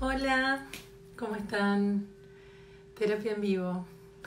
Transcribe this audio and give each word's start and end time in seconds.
Hola, 0.00 0.64
¿cómo 1.16 1.34
están? 1.34 2.06
Terapia 2.96 3.32
en 3.32 3.40
vivo, 3.40 3.84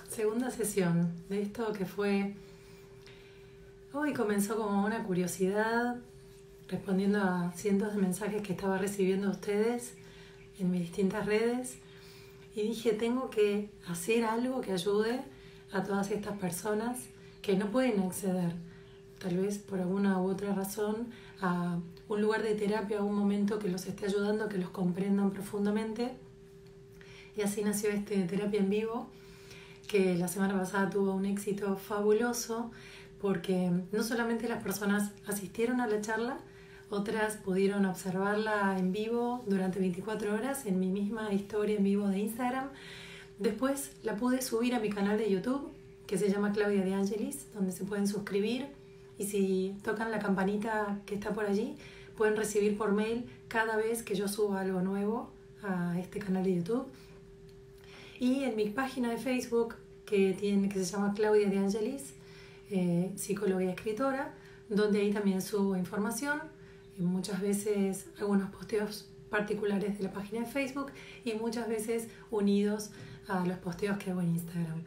segunda 0.09 0.51
sesión 0.51 1.13
de 1.29 1.43
esto 1.43 1.71
que 1.71 1.85
fue... 1.85 2.35
Hoy 3.93 4.11
comenzó 4.11 4.57
como 4.57 4.85
una 4.85 5.01
curiosidad, 5.03 5.95
respondiendo 6.67 7.19
a 7.21 7.53
cientos 7.55 7.95
de 7.95 8.01
mensajes 8.01 8.41
que 8.41 8.51
estaba 8.51 8.77
recibiendo 8.79 9.27
de 9.27 9.31
ustedes 9.31 9.93
en 10.59 10.71
mis 10.71 10.81
distintas 10.81 11.25
redes 11.25 11.77
y 12.53 12.63
dije, 12.63 12.91
tengo 12.91 13.29
que 13.29 13.69
hacer 13.87 14.25
algo 14.25 14.59
que 14.59 14.73
ayude 14.73 15.21
a 15.71 15.83
todas 15.83 16.11
estas 16.11 16.37
personas 16.37 16.99
que 17.41 17.55
no 17.55 17.71
pueden 17.71 18.01
acceder, 18.01 18.51
tal 19.19 19.37
vez 19.37 19.57
por 19.59 19.79
alguna 19.79 20.21
u 20.21 20.31
otra 20.31 20.53
razón, 20.53 21.07
a 21.39 21.79
un 22.11 22.21
lugar 22.21 22.43
de 22.43 22.55
terapia, 22.55 23.01
un 23.01 23.15
momento 23.15 23.57
que 23.57 23.69
los 23.69 23.85
esté 23.85 24.05
ayudando, 24.05 24.49
que 24.49 24.57
los 24.57 24.69
comprendan 24.69 25.31
profundamente. 25.31 26.11
Y 27.37 27.41
así 27.41 27.63
nació 27.63 27.89
este 27.89 28.23
terapia 28.25 28.59
en 28.59 28.69
vivo, 28.69 29.07
que 29.87 30.15
la 30.15 30.27
semana 30.27 30.57
pasada 30.57 30.89
tuvo 30.89 31.13
un 31.13 31.25
éxito 31.25 31.77
fabuloso, 31.77 32.69
porque 33.21 33.71
no 33.93 34.03
solamente 34.03 34.49
las 34.49 34.61
personas 34.61 35.11
asistieron 35.25 35.79
a 35.79 35.87
la 35.87 36.01
charla, 36.01 36.39
otras 36.89 37.37
pudieron 37.37 37.85
observarla 37.85 38.77
en 38.77 38.91
vivo 38.91 39.43
durante 39.47 39.79
24 39.79 40.33
horas 40.33 40.65
en 40.65 40.81
mi 40.81 40.87
misma 40.87 41.33
historia 41.33 41.77
en 41.77 41.83
vivo 41.83 42.09
de 42.09 42.19
Instagram. 42.19 42.67
Después 43.39 43.91
la 44.03 44.17
pude 44.17 44.41
subir 44.41 44.75
a 44.75 44.79
mi 44.79 44.89
canal 44.89 45.17
de 45.17 45.31
YouTube, 45.31 45.71
que 46.07 46.17
se 46.17 46.29
llama 46.29 46.51
Claudia 46.51 46.83
de 46.83 46.93
Angelis, 46.93 47.47
donde 47.53 47.71
se 47.71 47.85
pueden 47.85 48.05
suscribir 48.05 48.67
y 49.21 49.25
si 49.25 49.75
tocan 49.83 50.09
la 50.09 50.17
campanita 50.17 50.99
que 51.05 51.13
está 51.13 51.31
por 51.31 51.45
allí, 51.45 51.77
pueden 52.17 52.35
recibir 52.35 52.77
por 52.77 52.91
mail 52.91 53.25
cada 53.47 53.77
vez 53.77 54.03
que 54.03 54.15
yo 54.15 54.27
suba 54.27 54.61
algo 54.61 54.81
nuevo 54.81 55.31
a 55.63 55.99
este 55.99 56.19
canal 56.19 56.43
de 56.43 56.55
YouTube. 56.55 56.87
Y 58.19 58.43
en 58.43 58.55
mi 58.55 58.69
página 58.69 59.09
de 59.09 59.17
Facebook, 59.17 59.75
que, 60.05 60.33
tiene, 60.33 60.69
que 60.69 60.83
se 60.83 60.85
llama 60.85 61.13
Claudia 61.13 61.49
de 61.49 61.57
Angelis, 61.57 62.13
eh, 62.69 63.11
psicóloga 63.15 63.63
y 63.63 63.69
escritora, 63.69 64.33
donde 64.69 65.01
ahí 65.01 65.11
también 65.11 65.41
subo 65.41 65.75
información 65.75 66.39
y 66.97 67.03
muchas 67.03 67.41
veces 67.41 68.07
algunos 68.19 68.49
posteos 68.51 69.09
particulares 69.29 69.97
de 69.97 70.03
la 70.03 70.11
página 70.11 70.41
de 70.41 70.45
Facebook 70.45 70.91
y 71.25 71.33
muchas 71.33 71.67
veces 71.67 72.07
unidos 72.29 72.91
a 73.27 73.45
los 73.45 73.57
posteos 73.57 73.97
que 73.97 74.11
hago 74.11 74.21
en 74.21 74.35
Instagram. 74.35 74.83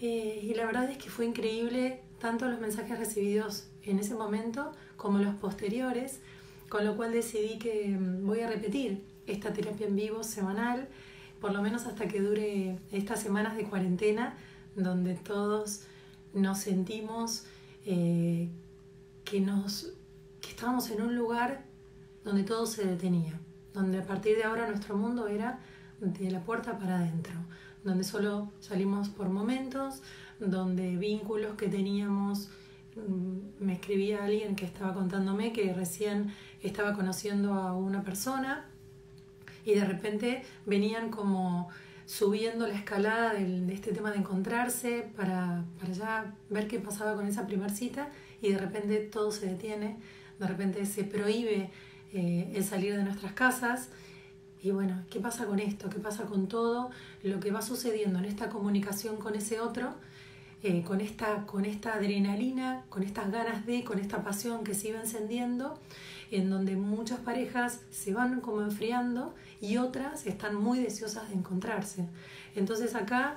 Eh, 0.00 0.40
y 0.42 0.54
la 0.54 0.66
verdad 0.66 0.90
es 0.90 0.98
que 0.98 1.08
fue 1.08 1.24
increíble 1.24 2.00
tanto 2.20 2.46
los 2.48 2.60
mensajes 2.60 2.98
recibidos 2.98 3.68
en 3.86 3.98
ese 3.98 4.14
momento 4.14 4.72
como 4.96 5.18
los 5.18 5.34
posteriores, 5.36 6.20
con 6.68 6.84
lo 6.84 6.96
cual 6.96 7.12
decidí 7.12 7.58
que 7.58 7.88
mm, 7.88 8.26
voy 8.26 8.40
a 8.40 8.48
repetir 8.48 9.02
esta 9.26 9.52
terapia 9.52 9.86
en 9.86 9.96
vivo 9.96 10.22
semanal, 10.22 10.88
por 11.40 11.52
lo 11.52 11.62
menos 11.62 11.86
hasta 11.86 12.08
que 12.08 12.20
dure 12.20 12.78
estas 12.92 13.20
semanas 13.20 13.56
de 13.56 13.64
cuarentena, 13.64 14.34
donde 14.74 15.14
todos 15.14 15.82
nos 16.34 16.58
sentimos 16.58 17.44
eh, 17.84 18.48
que, 19.24 19.40
nos, 19.40 19.92
que 20.40 20.50
estábamos 20.50 20.90
en 20.90 21.02
un 21.02 21.16
lugar 21.16 21.64
donde 22.24 22.42
todo 22.42 22.66
se 22.66 22.84
detenía, 22.84 23.38
donde 23.72 23.98
a 23.98 24.06
partir 24.06 24.36
de 24.36 24.44
ahora 24.44 24.68
nuestro 24.68 24.96
mundo 24.96 25.28
era 25.28 25.60
de 26.00 26.30
la 26.30 26.42
puerta 26.42 26.78
para 26.78 26.96
adentro, 26.96 27.34
donde 27.84 28.04
solo 28.04 28.50
salimos 28.60 29.08
por 29.08 29.28
momentos, 29.28 30.02
donde 30.40 30.96
vínculos 30.96 31.54
que 31.56 31.68
teníamos, 31.68 32.50
me 33.60 33.74
escribía 33.74 34.24
alguien 34.24 34.56
que 34.56 34.64
estaba 34.64 34.94
contándome 34.94 35.52
que 35.52 35.72
recién 35.72 36.32
estaba 36.62 36.94
conociendo 36.94 37.54
a 37.54 37.74
una 37.74 38.02
persona 38.02 38.66
y 39.64 39.74
de 39.74 39.84
repente 39.84 40.42
venían 40.64 41.10
como 41.10 41.68
subiendo 42.06 42.66
la 42.68 42.74
escalada 42.74 43.34
de 43.34 43.74
este 43.74 43.92
tema 43.92 44.12
de 44.12 44.18
encontrarse 44.18 45.10
para, 45.16 45.64
para 45.80 45.92
ya 45.92 46.34
ver 46.48 46.68
qué 46.68 46.78
pasaba 46.78 47.14
con 47.14 47.26
esa 47.26 47.46
primera 47.46 47.68
cita 47.68 48.10
y 48.40 48.52
de 48.52 48.58
repente 48.58 48.98
todo 48.98 49.32
se 49.32 49.46
detiene, 49.46 49.98
de 50.38 50.46
repente 50.46 50.86
se 50.86 51.02
prohíbe 51.04 51.70
eh, 52.12 52.52
el 52.54 52.64
salir 52.64 52.96
de 52.96 53.02
nuestras 53.02 53.32
casas 53.32 53.90
y 54.62 54.70
bueno, 54.70 55.04
¿qué 55.10 55.20
pasa 55.20 55.46
con 55.46 55.58
esto? 55.58 55.90
¿Qué 55.90 55.98
pasa 55.98 56.24
con 56.24 56.48
todo 56.48 56.90
lo 57.22 57.40
que 57.40 57.50
va 57.50 57.60
sucediendo 57.60 58.18
en 58.20 58.24
esta 58.24 58.48
comunicación 58.48 59.16
con 59.16 59.34
ese 59.34 59.60
otro? 59.60 59.94
Eh, 60.62 60.82
con, 60.82 61.00
esta, 61.00 61.44
con 61.46 61.64
esta 61.66 61.94
adrenalina, 61.94 62.84
con 62.88 63.02
estas 63.02 63.30
ganas 63.30 63.66
de, 63.66 63.84
con 63.84 63.98
esta 63.98 64.24
pasión 64.24 64.64
que 64.64 64.74
se 64.74 64.88
iba 64.88 64.98
encendiendo, 64.98 65.78
en 66.30 66.50
donde 66.50 66.76
muchas 66.76 67.20
parejas 67.20 67.82
se 67.90 68.14
van 68.14 68.40
como 68.40 68.62
enfriando 68.62 69.34
y 69.60 69.76
otras 69.76 70.26
están 70.26 70.56
muy 70.56 70.78
deseosas 70.78 71.28
de 71.28 71.36
encontrarse. 71.36 72.08
Entonces 72.54 72.94
acá 72.94 73.36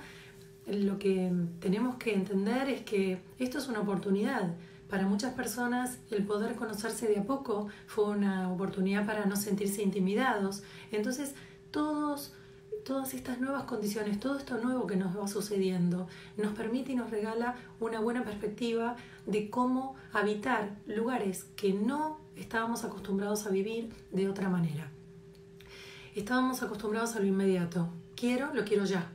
lo 0.66 0.98
que 0.98 1.32
tenemos 1.60 1.98
que 1.98 2.14
entender 2.14 2.70
es 2.70 2.82
que 2.82 3.22
esto 3.38 3.58
es 3.58 3.68
una 3.68 3.82
oportunidad. 3.82 4.56
Para 4.90 5.06
muchas 5.06 5.34
personas 5.34 6.00
el 6.10 6.26
poder 6.26 6.56
conocerse 6.56 7.08
de 7.08 7.20
a 7.20 7.24
poco 7.24 7.68
fue 7.86 8.06
una 8.06 8.52
oportunidad 8.52 9.06
para 9.06 9.26
no 9.26 9.36
sentirse 9.36 9.84
intimidados. 9.84 10.64
Entonces 10.92 11.36
todos, 11.70 12.34
todas 12.86 13.14
estas 13.14 13.40
nuevas 13.40 13.64
condiciones, 13.64 14.20
todo 14.20 14.38
esto 14.38 14.58
nuevo 14.58 14.88
que 14.88 14.96
nos 14.96 15.18
va 15.18 15.28
sucediendo, 15.28 16.08
nos 16.38 16.54
permite 16.54 16.92
y 16.92 16.96
nos 16.96 17.10
regala 17.10 17.56
una 17.80 18.00
buena 18.00 18.24
perspectiva 18.24 18.96
de 19.26 19.50
cómo 19.50 19.96
habitar 20.14 20.76
lugares 20.88 21.46
que 21.56 21.74
no 21.74 22.20
estábamos 22.36 22.84
acostumbrados 22.84 23.46
a 23.46 23.50
vivir 23.50 23.90
de 24.12 24.30
otra 24.30 24.50
manera. 24.50 24.90
Estábamos 26.16 26.64
acostumbrados 26.64 27.16
a 27.16 27.20
lo 27.20 27.26
inmediato. 27.26 27.90
Quiero, 28.16 28.54
lo 28.54 28.66
quiero 28.66 28.86
ya. 28.86 29.10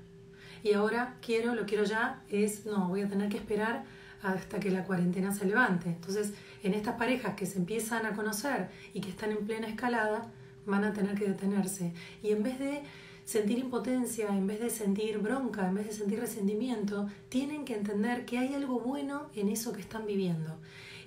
Y 0.62 0.72
ahora 0.72 1.16
quiero, 1.20 1.54
lo 1.54 1.66
quiero 1.66 1.84
ya 1.84 2.22
es, 2.31 2.64
no, 2.64 2.88
voy 2.88 3.02
a 3.02 3.08
tener 3.08 3.28
que 3.28 3.36
esperar 3.36 3.84
hasta 4.22 4.58
que 4.58 4.70
la 4.70 4.84
cuarentena 4.84 5.34
se 5.34 5.44
levante. 5.44 5.91
Entonces, 5.91 6.32
en 6.62 6.72
estas 6.72 6.94
parejas 6.96 7.34
que 7.34 7.44
se 7.44 7.58
empiezan 7.58 8.06
a 8.06 8.14
conocer 8.14 8.70
y 8.94 9.00
que 9.00 9.10
están 9.10 9.32
en 9.32 9.46
plena 9.46 9.69
escalada, 9.69 10.31
van 10.66 10.84
a 10.84 10.92
tener 10.94 11.14
que 11.19 11.26
detenerse. 11.26 11.92
Y 12.22 12.31
en 12.31 12.42
vez 12.42 12.58
de 12.58 12.82
sentir 13.24 13.58
impotencia, 13.58 14.28
en 14.28 14.46
vez 14.46 14.60
de 14.60 14.70
sentir 14.70 15.18
bronca, 15.18 15.66
en 15.68 15.74
vez 15.74 15.86
de 15.86 15.92
sentir 15.92 16.20
resentimiento, 16.20 17.08
tienen 17.28 17.64
que 17.64 17.74
entender 17.74 18.26
que 18.26 18.38
hay 18.38 18.54
algo 18.54 18.80
bueno 18.80 19.30
en 19.34 19.48
eso 19.48 19.72
que 19.72 19.80
están 19.80 20.06
viviendo. 20.06 20.58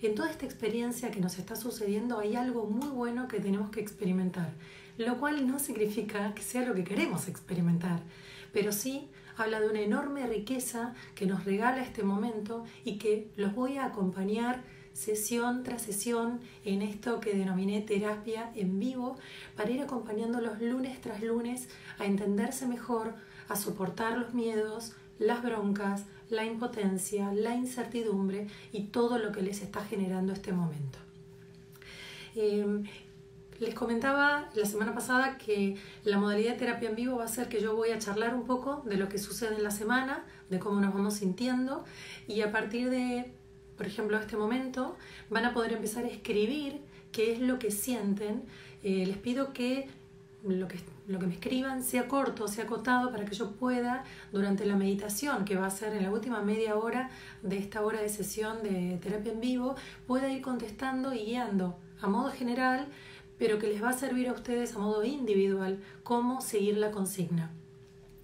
En 0.01 0.15
toda 0.15 0.29
esta 0.29 0.45
experiencia 0.45 1.11
que 1.11 1.19
nos 1.19 1.37
está 1.39 1.55
sucediendo 1.55 2.19
hay 2.19 2.35
algo 2.35 2.65
muy 2.65 2.89
bueno 2.89 3.27
que 3.27 3.39
tenemos 3.39 3.69
que 3.71 3.81
experimentar, 3.81 4.53
lo 4.97 5.19
cual 5.19 5.47
no 5.47 5.59
significa 5.59 6.33
que 6.33 6.41
sea 6.41 6.65
lo 6.65 6.75
que 6.75 6.83
queremos 6.83 7.27
experimentar, 7.27 8.01
pero 8.53 8.71
sí 8.71 9.09
habla 9.35 9.59
de 9.59 9.69
una 9.69 9.81
enorme 9.81 10.25
riqueza 10.27 10.93
que 11.15 11.25
nos 11.25 11.45
regala 11.45 11.83
este 11.83 12.03
momento 12.03 12.63
y 12.83 12.97
que 12.97 13.31
los 13.35 13.53
voy 13.53 13.77
a 13.77 13.85
acompañar 13.85 14.63
sesión 14.97 15.61
tras 15.61 15.83
sesión 15.83 16.39
en 16.65 16.81
esto 16.81 17.19
que 17.19 17.35
denominé 17.35 17.81
terapia 17.81 18.51
en 18.55 18.79
vivo 18.79 19.15
para 19.55 19.69
ir 19.69 19.79
acompañándolos 19.79 20.59
lunes 20.59 20.99
tras 21.01 21.21
lunes 21.21 21.69
a 21.99 22.05
entenderse 22.05 22.65
mejor, 22.65 23.13
a 23.47 23.55
soportar 23.55 24.17
los 24.17 24.33
miedos, 24.33 24.93
las 25.19 25.43
broncas, 25.43 26.05
la 26.31 26.45
impotencia, 26.45 27.31
la 27.31 27.55
incertidumbre 27.55 28.47
y 28.71 28.85
todo 28.85 29.19
lo 29.19 29.31
que 29.31 29.43
les 29.43 29.61
está 29.61 29.85
generando 29.85 30.33
este 30.33 30.51
momento. 30.51 30.97
Em, 32.35 32.83
les 33.59 33.75
comentaba 33.75 34.49
la 34.55 34.65
semana 34.65 34.95
pasada 34.95 35.37
que 35.37 35.77
la 36.05 36.17
modalidad 36.17 36.53
de 36.53 36.57
terapia 36.57 36.89
en 36.89 36.95
vivo 36.95 37.17
va 37.17 37.25
a 37.25 37.27
ser 37.27 37.49
que 37.49 37.61
yo 37.61 37.75
voy 37.75 37.91
a 37.91 37.99
charlar 37.99 38.33
un 38.33 38.45
poco 38.45 38.81
de 38.85 38.97
lo 38.97 39.09
que 39.09 39.19
sucede 39.19 39.55
en 39.55 39.63
la 39.63 39.71
semana, 39.71 40.25
de 40.49 40.57
cómo 40.57 40.81
nos 40.81 40.91
vamos 40.91 41.15
sintiendo 41.15 41.85
y 42.27 42.41
a 42.41 42.51
partir 42.51 42.89
de, 42.89 43.36
por 43.77 43.85
ejemplo, 43.85 44.17
este 44.17 44.35
momento 44.35 44.97
van 45.29 45.45
a 45.45 45.53
poder 45.53 45.73
empezar 45.73 46.03
a 46.05 46.07
escribir 46.07 46.81
qué 47.11 47.31
es 47.31 47.39
lo 47.39 47.59
que 47.59 47.71
sienten. 47.71 48.43
Eh, 48.83 49.05
les 49.05 49.17
pido 49.17 49.53
que 49.53 49.87
lo, 50.43 50.67
que 50.67 50.79
lo 51.07 51.19
que 51.19 51.27
me 51.27 51.33
escriban 51.33 51.83
sea 51.83 52.07
corto, 52.07 52.47
sea 52.47 52.65
acotado 52.65 53.11
para 53.11 53.25
que 53.25 53.35
yo 53.35 53.51
pueda 53.51 54.03
durante 54.31 54.65
la 54.65 54.75
meditación 54.75 55.45
que 55.45 55.55
va 55.55 55.67
a 55.67 55.71
ser 55.71 55.93
en 55.93 56.03
la 56.03 56.11
última 56.11 56.41
media 56.41 56.75
hora 56.75 57.09
de 57.43 57.57
esta 57.57 57.81
hora 57.81 58.01
de 58.01 58.09
sesión 58.09 58.63
de 58.63 58.99
terapia 59.01 59.31
en 59.31 59.41
vivo, 59.41 59.75
pueda 60.05 60.29
ir 60.29 60.41
contestando 60.41 61.13
y 61.13 61.25
guiando 61.25 61.77
a 62.01 62.07
modo 62.07 62.31
general 62.31 62.87
pero 63.37 63.59
que 63.59 63.67
les 63.67 63.83
va 63.83 63.89
a 63.89 63.93
servir 63.93 64.29
a 64.29 64.33
ustedes 64.33 64.75
a 64.75 64.79
modo 64.79 65.03
individual 65.03 65.79
cómo 66.03 66.41
seguir 66.41 66.77
la 66.77 66.91
consigna. 66.91 67.51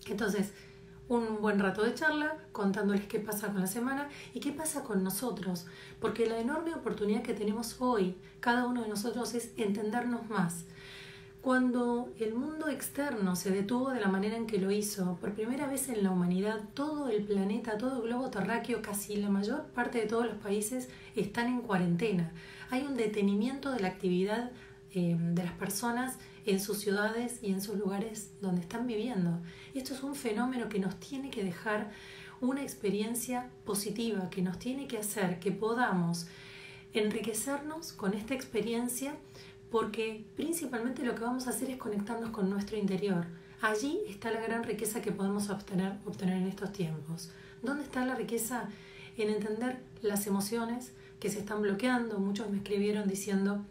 Entonces, 0.08 0.52
un 1.18 1.42
buen 1.42 1.60
rato 1.60 1.84
de 1.84 1.94
charla 1.94 2.38
contándoles 2.52 3.06
qué 3.08 3.20
pasa 3.20 3.52
con 3.52 3.62
la 3.62 3.68
semana 3.68 4.10
y 4.34 4.40
qué 4.40 4.52
pasa 4.52 4.84
con 4.84 5.04
nosotros, 5.04 5.66
porque 6.00 6.26
la 6.26 6.40
enorme 6.40 6.74
oportunidad 6.74 7.24
que 7.24 7.34
tenemos 7.34 7.78
hoy, 7.80 8.16
cada 8.40 8.66
uno 8.66 8.82
de 8.82 8.90
nosotros, 8.90 9.34
es 9.34 9.52
entendernos 9.58 10.30
más. 10.30 10.66
Cuando 11.42 12.10
el 12.20 12.36
mundo 12.36 12.70
externo 12.70 13.36
se 13.36 13.52
detuvo 13.52 13.90
de 13.90 14.00
la 14.00 14.08
manera 14.08 14.38
en 14.38 14.48
que 14.48 14.60
lo 14.60 14.72
hizo, 14.72 15.18
por 15.20 15.34
primera 15.34 15.68
vez 15.68 15.90
en 15.90 16.02
la 16.02 16.12
humanidad, 16.12 16.62
todo 16.74 17.10
el 17.10 17.24
planeta, 17.26 17.78
todo 17.78 17.98
el 17.98 18.04
globo 18.04 18.30
terráqueo, 18.30 18.82
casi 18.82 19.18
la 19.18 19.30
mayor 19.30 19.64
parte 19.76 20.00
de 20.00 20.06
todos 20.06 20.26
los 20.26 20.36
países 20.36 20.88
están 21.18 21.48
en 21.48 21.60
cuarentena. 21.60 22.32
Hay 22.70 22.84
un 22.84 22.96
detenimiento 22.96 23.72
de 23.72 23.82
la 23.82 23.90
actividad 23.90 24.52
eh, 24.94 25.18
de 25.20 25.44
las 25.44 25.54
personas 25.54 26.18
en 26.46 26.60
sus 26.60 26.80
ciudades 26.80 27.40
y 27.42 27.52
en 27.52 27.62
sus 27.62 27.78
lugares 27.78 28.32
donde 28.42 28.62
están 28.62 28.88
viviendo. 28.88 29.42
Esto 29.74 29.94
es 29.94 30.04
un 30.04 30.16
fenómeno 30.16 30.70
que 30.70 30.80
nos 30.80 31.00
tiene 31.00 31.30
que 31.30 31.44
dejar 31.44 31.92
una 32.42 32.62
experiencia 32.62 33.50
positiva, 33.66 34.30
que 34.30 34.42
nos 34.42 34.60
tiene 34.60 34.88
que 34.88 34.98
hacer 34.98 35.40
que 35.40 35.52
podamos 35.52 36.28
enriquecernos 36.94 37.94
con 37.94 38.14
esta 38.14 38.34
experiencia 38.34 39.16
porque 39.72 40.26
principalmente 40.36 41.04
lo 41.04 41.16
que 41.16 41.24
vamos 41.24 41.48
a 41.48 41.50
hacer 41.50 41.70
es 41.72 41.78
conectarnos 41.78 42.30
con 42.30 42.50
nuestro 42.50 42.78
interior. 42.78 43.26
Allí 43.62 44.02
está 44.08 44.30
la 44.30 44.42
gran 44.42 44.64
riqueza 44.64 45.02
que 45.02 45.12
podemos 45.12 45.50
obtener, 45.50 45.94
obtener 46.06 46.38
en 46.38 46.48
estos 46.48 46.72
tiempos. 46.74 47.32
¿Dónde 47.62 47.84
está 47.84 48.06
la 48.06 48.16
riqueza? 48.16 48.70
En 49.18 49.30
entender 49.30 49.80
las 50.02 50.28
emociones 50.28 50.92
que 51.20 51.30
se 51.30 51.40
están 51.40 51.62
bloqueando. 51.62 52.20
Muchos 52.20 52.50
me 52.50 52.58
escribieron 52.58 53.08
diciendo 53.08 53.64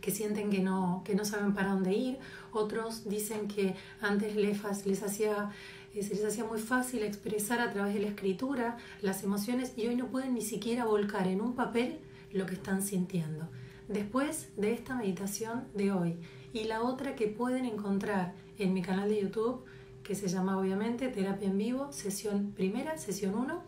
que 0.00 0.10
sienten 0.10 0.50
que 0.50 0.60
no, 0.60 1.02
que 1.04 1.14
no 1.14 1.24
saben 1.24 1.54
para 1.54 1.70
dónde 1.70 1.92
ir. 1.94 2.18
Otros 2.52 3.08
dicen 3.08 3.48
que 3.48 3.74
antes 4.00 4.36
les, 4.36 4.86
les 4.86 5.02
hacía 5.02 5.50
eh, 5.94 6.06
les 6.08 6.24
hacía 6.24 6.44
muy 6.44 6.60
fácil 6.60 7.02
expresar 7.02 7.60
a 7.60 7.70
través 7.70 7.94
de 7.94 8.00
la 8.00 8.08
escritura 8.08 8.76
las 9.02 9.24
emociones 9.24 9.72
y 9.76 9.86
hoy 9.88 9.96
no 9.96 10.06
pueden 10.06 10.34
ni 10.34 10.42
siquiera 10.42 10.84
volcar 10.84 11.26
en 11.26 11.40
un 11.40 11.54
papel 11.54 11.98
lo 12.32 12.46
que 12.46 12.54
están 12.54 12.82
sintiendo. 12.82 13.48
Después 13.88 14.48
de 14.56 14.72
esta 14.72 14.94
meditación 14.94 15.64
de 15.74 15.90
hoy 15.90 16.16
y 16.52 16.64
la 16.64 16.82
otra 16.82 17.16
que 17.16 17.26
pueden 17.26 17.64
encontrar 17.64 18.34
en 18.58 18.72
mi 18.72 18.82
canal 18.82 19.08
de 19.08 19.22
YouTube, 19.22 19.64
que 20.04 20.14
se 20.14 20.28
llama 20.28 20.58
obviamente 20.58 21.08
Terapia 21.08 21.48
en 21.48 21.58
Vivo, 21.58 21.92
sesión 21.92 22.52
primera, 22.52 22.96
sesión 22.98 23.34
1, 23.34 23.62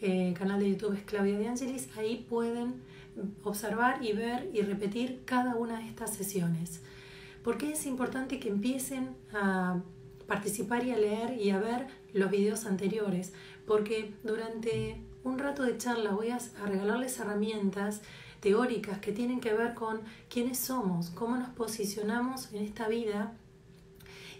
eh, 0.00 0.34
canal 0.36 0.60
de 0.60 0.70
YouTube 0.70 0.94
es 0.94 1.02
Claudia 1.04 1.38
de 1.38 1.48
Angelis, 1.48 1.88
ahí 1.96 2.26
pueden 2.28 2.82
observar 3.42 4.04
y 4.04 4.12
ver 4.12 4.50
y 4.52 4.62
repetir 4.62 5.22
cada 5.24 5.56
una 5.56 5.78
de 5.78 5.86
estas 5.86 6.14
sesiones. 6.14 6.80
Porque 7.42 7.72
es 7.72 7.86
importante 7.86 8.38
que 8.38 8.48
empiecen 8.48 9.16
a 9.32 9.80
participar 10.26 10.84
y 10.84 10.92
a 10.92 10.98
leer 10.98 11.40
y 11.40 11.50
a 11.50 11.58
ver 11.58 11.86
los 12.12 12.30
videos 12.30 12.66
anteriores, 12.66 13.32
porque 13.66 14.14
durante 14.24 15.00
un 15.24 15.38
rato 15.38 15.62
de 15.62 15.78
charla 15.78 16.10
voy 16.12 16.30
a, 16.30 16.38
regalarles 16.66 17.18
herramientas 17.18 18.02
teóricas 18.40 18.98
que 18.98 19.12
tienen 19.12 19.40
que 19.40 19.54
ver 19.54 19.74
con 19.74 20.00
quiénes 20.28 20.58
somos, 20.58 21.10
cómo 21.10 21.36
nos 21.36 21.50
posicionamos 21.50 22.52
en 22.52 22.62
esta 22.62 22.88
vida 22.88 23.32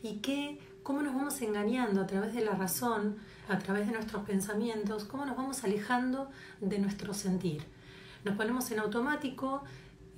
y 0.02 0.16
qué, 0.16 0.60
cómo 0.82 1.02
nos 1.02 1.14
vamos 1.14 1.40
engañando 1.42 2.02
a 2.02 2.06
través 2.06 2.34
de 2.34 2.44
la 2.44 2.52
razón, 2.52 3.16
a 3.48 3.58
través 3.58 3.86
de 3.86 3.92
nuestros 3.94 4.24
pensamientos, 4.24 5.04
cómo 5.04 5.24
nos 5.24 5.36
vamos 5.36 5.64
alejando 5.64 6.30
de 6.60 6.78
nuestro 6.78 7.14
sentir. 7.14 7.62
Nos 8.26 8.34
ponemos 8.34 8.68
en 8.72 8.80
automático, 8.80 9.62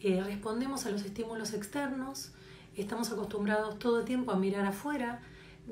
eh, 0.00 0.22
respondemos 0.24 0.86
a 0.86 0.90
los 0.90 1.02
estímulos 1.02 1.52
externos, 1.52 2.32
estamos 2.74 3.12
acostumbrados 3.12 3.78
todo 3.78 3.98
el 4.00 4.06
tiempo 4.06 4.32
a 4.32 4.36
mirar 4.36 4.64
afuera, 4.64 5.20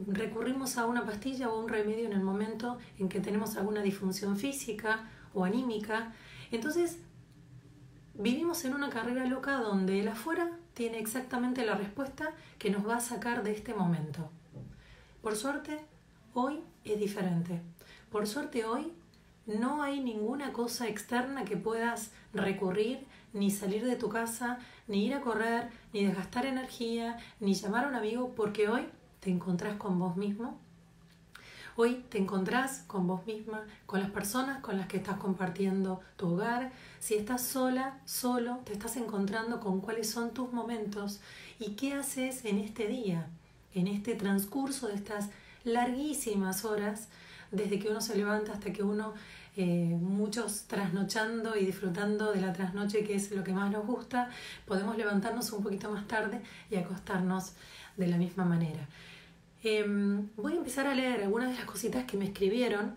recurrimos 0.06 0.76
a 0.76 0.84
una 0.84 1.06
pastilla 1.06 1.48
o 1.48 1.58
un 1.58 1.70
remedio 1.70 2.04
en 2.04 2.12
el 2.12 2.20
momento 2.20 2.76
en 2.98 3.08
que 3.08 3.20
tenemos 3.20 3.56
alguna 3.56 3.80
disfunción 3.80 4.36
física 4.36 5.08
o 5.32 5.46
anímica. 5.46 6.12
Entonces, 6.50 6.98
vivimos 8.12 8.66
en 8.66 8.74
una 8.74 8.90
carrera 8.90 9.24
loca 9.24 9.56
donde 9.56 10.00
el 10.00 10.08
afuera 10.08 10.50
tiene 10.74 10.98
exactamente 10.98 11.64
la 11.64 11.74
respuesta 11.74 12.34
que 12.58 12.68
nos 12.68 12.86
va 12.86 12.96
a 12.96 13.00
sacar 13.00 13.44
de 13.44 13.52
este 13.52 13.72
momento. 13.72 14.28
Por 15.22 15.36
suerte, 15.36 15.80
hoy 16.34 16.60
es 16.84 17.00
diferente. 17.00 17.62
Por 18.10 18.26
suerte, 18.26 18.66
hoy 18.66 18.92
no 19.46 19.82
hay 19.82 20.00
ninguna 20.00 20.52
cosa 20.52 20.88
externa 20.88 21.44
que 21.44 21.56
puedas 21.56 22.10
recurrir, 22.34 23.06
ni 23.32 23.50
salir 23.50 23.84
de 23.84 23.96
tu 23.96 24.08
casa, 24.08 24.58
ni 24.88 25.06
ir 25.06 25.14
a 25.14 25.20
correr, 25.20 25.70
ni 25.92 26.04
desgastar 26.04 26.46
energía, 26.46 27.18
ni 27.40 27.54
llamar 27.54 27.84
a 27.84 27.88
un 27.88 27.94
amigo, 27.94 28.32
porque 28.34 28.68
hoy 28.68 28.86
te 29.20 29.30
encontrás 29.30 29.76
con 29.76 29.98
vos 29.98 30.16
mismo. 30.16 30.58
Hoy 31.78 32.04
te 32.08 32.16
encontrás 32.16 32.84
con 32.86 33.06
vos 33.06 33.26
misma, 33.26 33.64
con 33.84 34.00
las 34.00 34.10
personas 34.10 34.60
con 34.60 34.78
las 34.78 34.88
que 34.88 34.96
estás 34.96 35.18
compartiendo 35.18 36.00
tu 36.16 36.32
hogar. 36.32 36.72
Si 37.00 37.14
estás 37.14 37.42
sola, 37.42 38.00
solo, 38.06 38.60
te 38.64 38.72
estás 38.72 38.96
encontrando 38.96 39.60
con 39.60 39.82
cuáles 39.82 40.08
son 40.08 40.32
tus 40.32 40.52
momentos 40.52 41.20
y 41.58 41.72
qué 41.72 41.92
haces 41.92 42.46
en 42.46 42.58
este 42.58 42.88
día, 42.88 43.28
en 43.74 43.88
este 43.88 44.14
transcurso 44.14 44.88
de 44.88 44.94
estas 44.94 45.28
larguísimas 45.64 46.64
horas, 46.64 47.08
desde 47.50 47.78
que 47.78 47.88
uno 47.88 48.00
se 48.00 48.16
levanta 48.16 48.52
hasta 48.52 48.72
que 48.72 48.82
uno 48.82 49.14
eh, 49.58 49.96
muchos 49.98 50.64
trasnochando 50.64 51.56
y 51.56 51.64
disfrutando 51.64 52.30
de 52.30 52.42
la 52.42 52.52
trasnoche, 52.52 53.04
que 53.04 53.14
es 53.14 53.30
lo 53.30 53.42
que 53.42 53.54
más 53.54 53.70
nos 53.70 53.86
gusta, 53.86 54.28
podemos 54.66 54.98
levantarnos 54.98 55.50
un 55.52 55.62
poquito 55.62 55.90
más 55.90 56.06
tarde 56.06 56.42
y 56.70 56.76
acostarnos 56.76 57.52
de 57.96 58.06
la 58.06 58.18
misma 58.18 58.44
manera. 58.44 58.86
Em, 59.62 60.28
voy 60.36 60.52
a 60.52 60.56
empezar 60.56 60.86
a 60.86 60.94
leer 60.94 61.22
algunas 61.22 61.48
de 61.48 61.54
las 61.54 61.64
cositas 61.64 62.04
que 62.04 62.18
me 62.18 62.26
escribieron 62.26 62.96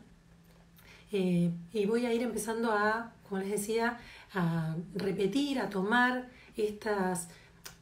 eh, 1.13 1.49
y 1.71 1.85
voy 1.85 2.05
a 2.05 2.13
ir 2.13 2.23
empezando 2.23 2.73
a, 2.73 3.13
como 3.29 3.39
les 3.39 3.51
decía, 3.51 3.97
a 4.33 4.75
repetir, 4.95 5.59
a 5.59 5.69
tomar 5.69 6.27
estas, 6.57 7.29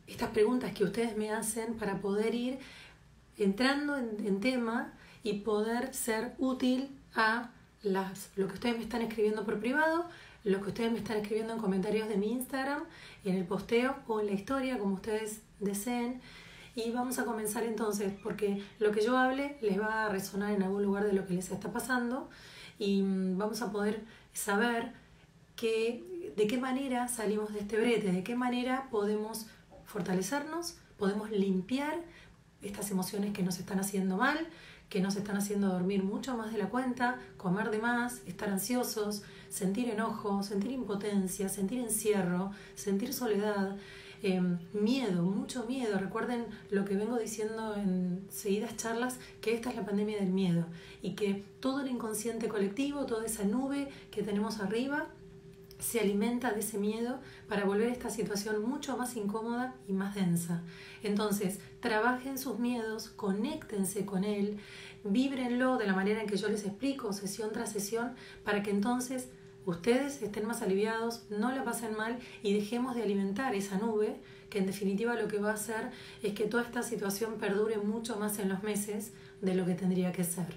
estas 0.05 0.29
preguntas 0.29 0.71
que 0.73 0.83
ustedes 0.83 1.17
me 1.17 1.31
hacen 1.31 1.73
para 1.73 1.99
poder 1.99 2.35
ir 2.35 2.59
entrando 3.39 3.97
en, 3.97 4.23
en 4.23 4.39
tema 4.39 4.93
y 5.27 5.33
poder 5.33 5.93
ser 5.93 6.35
útil 6.37 6.89
a 7.13 7.49
las, 7.83 8.29
lo 8.37 8.47
que 8.47 8.53
ustedes 8.53 8.77
me 8.77 8.83
están 8.83 9.01
escribiendo 9.01 9.43
por 9.43 9.59
privado, 9.59 10.05
lo 10.45 10.61
que 10.61 10.69
ustedes 10.69 10.89
me 10.89 10.99
están 10.99 11.17
escribiendo 11.17 11.53
en 11.53 11.59
comentarios 11.59 12.07
de 12.07 12.15
mi 12.15 12.31
Instagram, 12.31 12.83
en 13.25 13.35
el 13.35 13.43
posteo 13.43 13.97
o 14.07 14.21
en 14.21 14.27
la 14.27 14.31
historia, 14.31 14.79
como 14.79 14.95
ustedes 14.95 15.41
deseen. 15.59 16.21
Y 16.75 16.91
vamos 16.91 17.19
a 17.19 17.25
comenzar 17.25 17.63
entonces, 17.63 18.13
porque 18.23 18.63
lo 18.79 18.91
que 18.91 19.03
yo 19.03 19.17
hable 19.17 19.57
les 19.61 19.77
va 19.77 20.05
a 20.05 20.09
resonar 20.09 20.53
en 20.53 20.63
algún 20.63 20.83
lugar 20.83 21.03
de 21.03 21.11
lo 21.11 21.27
que 21.27 21.33
les 21.33 21.51
está 21.51 21.73
pasando 21.73 22.29
y 22.79 23.01
mm, 23.01 23.37
vamos 23.37 23.61
a 23.61 23.69
poder 23.69 24.05
saber 24.31 24.93
que, 25.57 26.33
de 26.37 26.47
qué 26.47 26.57
manera 26.57 27.09
salimos 27.09 27.51
de 27.51 27.59
este 27.59 27.77
brete, 27.77 28.13
de 28.13 28.23
qué 28.23 28.35
manera 28.35 28.87
podemos 28.91 29.47
fortalecernos, 29.83 30.77
podemos 30.97 31.31
limpiar 31.31 31.99
estas 32.61 32.91
emociones 32.91 33.33
que 33.33 33.43
nos 33.43 33.59
están 33.59 33.79
haciendo 33.79 34.15
mal, 34.15 34.47
que 34.89 35.01
nos 35.01 35.15
están 35.15 35.37
haciendo 35.37 35.67
dormir 35.67 36.03
mucho 36.03 36.37
más 36.37 36.51
de 36.51 36.57
la 36.57 36.69
cuenta, 36.69 37.19
comer 37.37 37.71
de 37.71 37.79
más, 37.79 38.21
estar 38.25 38.49
ansiosos, 38.49 39.23
sentir 39.49 39.89
enojo, 39.89 40.43
sentir 40.43 40.71
impotencia, 40.71 41.49
sentir 41.49 41.79
encierro, 41.79 42.51
sentir 42.75 43.13
soledad, 43.13 43.75
em, 44.23 44.57
miedo, 44.73 45.23
mucho 45.23 45.65
miedo. 45.65 45.97
Recuerden 45.99 46.45
lo 46.71 46.85
que 46.85 46.95
vengo 46.95 47.17
diciendo 47.17 47.75
en 47.75 48.25
seguidas 48.29 48.77
charlas, 48.77 49.19
que 49.41 49.53
esta 49.53 49.69
es 49.69 49.75
la 49.75 49.85
pandemia 49.85 50.17
del 50.19 50.29
miedo 50.29 50.65
y 51.01 51.11
que 51.11 51.43
todo 51.59 51.81
el 51.81 51.89
inconsciente 51.89 52.47
colectivo, 52.47 53.05
toda 53.05 53.25
esa 53.25 53.43
nube 53.43 53.89
que 54.09 54.23
tenemos 54.23 54.59
arriba, 54.59 55.07
se 55.79 55.99
alimenta 55.99 56.51
de 56.51 56.59
ese 56.59 56.77
miedo 56.77 57.19
para 57.47 57.65
volver 57.65 57.89
esta 57.89 58.09
situación 58.09 58.67
mucho 58.67 58.97
más 58.97 59.15
incómoda 59.15 59.75
y 59.87 59.93
más 59.93 60.15
densa. 60.15 60.63
Entonces, 61.03 61.59
trabajen 61.79 62.37
sus 62.37 62.59
miedos, 62.59 63.09
conéctense 63.09 64.05
con 64.05 64.23
él, 64.23 64.57
víbrenlo 65.03 65.77
de 65.77 65.85
la 65.85 65.93
manera 65.93 66.21
en 66.21 66.27
que 66.27 66.37
yo 66.37 66.47
les 66.47 66.65
explico, 66.65 67.13
sesión 67.13 67.51
tras 67.51 67.71
sesión, 67.71 68.13
para 68.43 68.63
que 68.63 68.71
entonces 68.71 69.29
ustedes 69.65 70.21
estén 70.21 70.47
más 70.47 70.61
aliviados, 70.61 71.23
no 71.29 71.51
la 71.51 71.63
pasen 71.63 71.95
mal 71.95 72.17
y 72.41 72.53
dejemos 72.53 72.95
de 72.95 73.03
alimentar 73.03 73.53
esa 73.53 73.77
nube, 73.77 74.15
que 74.49 74.59
en 74.59 74.65
definitiva 74.65 75.15
lo 75.15 75.27
que 75.27 75.39
va 75.39 75.51
a 75.51 75.55
hacer 75.55 75.91
es 76.23 76.33
que 76.33 76.45
toda 76.45 76.63
esta 76.63 76.81
situación 76.81 77.35
perdure 77.37 77.77
mucho 77.77 78.17
más 78.17 78.39
en 78.39 78.49
los 78.49 78.63
meses 78.63 79.11
de 79.41 79.55
lo 79.55 79.65
que 79.65 79.75
tendría 79.75 80.11
que 80.13 80.23
ser. 80.23 80.47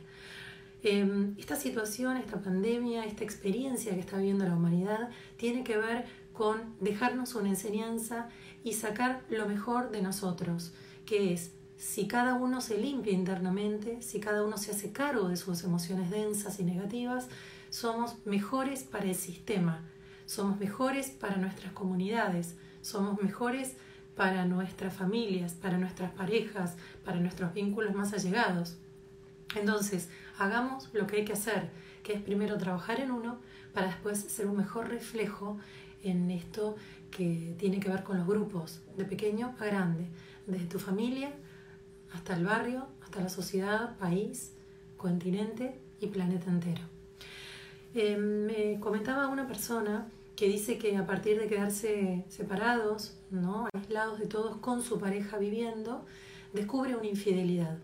Em, 0.82 1.34
esta 1.38 1.56
situación, 1.56 2.16
esta 2.16 2.40
pandemia, 2.40 3.04
esta 3.04 3.24
experiencia 3.24 3.92
que 3.92 4.00
está 4.00 4.16
viviendo 4.16 4.46
la 4.46 4.56
humanidad 4.56 5.10
tiene 5.36 5.62
que 5.62 5.76
ver 5.76 6.06
con 6.32 6.74
dejarnos 6.80 7.34
una 7.34 7.50
enseñanza 7.50 8.28
y 8.64 8.72
sacar 8.72 9.22
lo 9.28 9.46
mejor 9.46 9.90
de 9.90 10.00
nosotros, 10.00 10.72
que 11.04 11.34
es 11.34 11.52
si 11.76 12.06
cada 12.06 12.34
uno 12.34 12.60
se 12.60 12.78
limpia 12.78 13.12
internamente, 13.12 14.02
si 14.02 14.20
cada 14.20 14.44
uno 14.44 14.58
se 14.58 14.70
hace 14.70 14.92
cargo 14.92 15.28
de 15.28 15.36
sus 15.36 15.64
emociones 15.64 16.10
densas 16.10 16.60
y 16.60 16.64
negativas, 16.64 17.28
somos 17.70 18.16
mejores 18.26 18.82
para 18.82 19.06
el 19.06 19.14
sistema, 19.14 19.82
somos 20.26 20.58
mejores 20.58 21.10
para 21.10 21.36
nuestras 21.36 21.72
comunidades, 21.72 22.56
somos 22.82 23.22
mejores 23.22 23.76
para 24.14 24.44
nuestras 24.44 24.94
familias, 24.94 25.54
para 25.54 25.78
nuestras 25.78 26.10
parejas, 26.12 26.76
para 27.04 27.20
nuestros 27.20 27.54
vínculos 27.54 27.94
más 27.94 28.12
allegados. 28.12 28.76
Entonces, 29.56 30.08
hagamos 30.38 30.88
lo 30.92 31.06
que 31.06 31.16
hay 31.16 31.24
que 31.24 31.32
hacer, 31.32 31.70
que 32.02 32.12
es 32.14 32.22
primero 32.22 32.56
trabajar 32.56 33.00
en 33.00 33.10
uno 33.10 33.38
para 33.72 33.88
después 33.88 34.18
ser 34.18 34.46
un 34.46 34.56
mejor 34.56 34.88
reflejo 34.88 35.58
en 36.02 36.30
esto 36.30 36.76
que 37.10 37.54
tiene 37.58 37.80
que 37.80 37.88
ver 37.88 38.02
con 38.02 38.18
los 38.18 38.26
grupos, 38.26 38.80
de 38.96 39.04
pequeño 39.04 39.54
a 39.58 39.64
grande, 39.66 40.06
desde 40.46 40.66
tu 40.66 40.78
familia 40.78 41.32
hasta 42.12 42.36
el 42.36 42.44
barrio, 42.44 42.86
hasta 43.02 43.20
la 43.20 43.28
sociedad, 43.28 43.96
país, 43.98 44.52
continente 44.96 45.78
y 46.00 46.06
planeta 46.08 46.50
entero. 46.50 46.82
Eh, 47.94 48.16
me 48.16 48.80
comentaba 48.80 49.28
una 49.28 49.46
persona 49.46 50.08
que 50.36 50.48
dice 50.48 50.78
que 50.78 50.96
a 50.96 51.06
partir 51.06 51.38
de 51.38 51.48
quedarse 51.48 52.24
separados, 52.28 53.16
¿no? 53.30 53.68
aislados 53.74 54.18
de 54.18 54.26
todos 54.26 54.56
con 54.56 54.82
su 54.82 54.98
pareja 54.98 55.38
viviendo, 55.38 56.04
descubre 56.52 56.96
una 56.96 57.06
infidelidad 57.06 57.78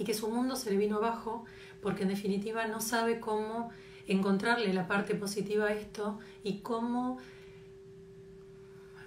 y 0.00 0.04
que 0.04 0.14
su 0.14 0.28
mundo 0.28 0.56
se 0.56 0.70
le 0.70 0.78
vino 0.78 0.96
abajo 0.96 1.44
porque 1.82 2.04
en 2.04 2.08
definitiva 2.08 2.66
no 2.66 2.80
sabe 2.80 3.20
cómo 3.20 3.68
encontrarle 4.06 4.72
la 4.72 4.88
parte 4.88 5.14
positiva 5.14 5.66
a 5.66 5.74
esto 5.74 6.18
y 6.42 6.60
cómo 6.60 7.18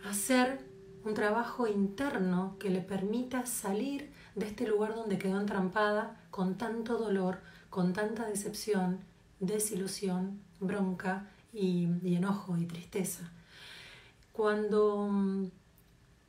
hacer 0.05 0.59
un 1.03 1.15
trabajo 1.15 1.65
interno 1.65 2.57
que 2.59 2.69
le 2.69 2.81
permita 2.81 3.47
salir 3.47 4.11
de 4.35 4.45
este 4.45 4.67
lugar 4.67 4.93
donde 4.93 5.17
quedó 5.17 5.41
entrampada 5.41 6.21
con 6.29 6.59
tanto 6.59 6.99
dolor, 6.99 7.39
con 7.71 7.93
tanta 7.93 8.27
decepción, 8.27 8.99
desilusión, 9.39 10.41
bronca 10.59 11.27
y, 11.51 11.85
enojo 12.03 12.55
y 12.55 12.67
tristeza. 12.67 13.31
Cuando 14.31 15.07
mm, 15.09 15.45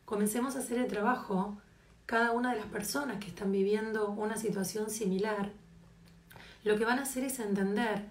comencemos 0.07 0.57
a 0.57 0.61
hacer 0.61 0.79
el 0.79 0.89
trabajo, 0.89 1.59
cada 2.07 2.33
una 2.33 2.53
de 2.53 2.61
las 2.61 2.67
personas 2.67 3.19
que 3.19 3.29
están 3.29 3.51
viviendo 3.51 4.11
una 4.11 4.37
situación 4.37 4.91
similar, 4.91 5.53
lo 6.63 6.77
que 6.77 6.85
van 6.85 6.99
a 6.99 7.03
hacer 7.03 7.25
es 7.25 7.39
entender 7.39 8.05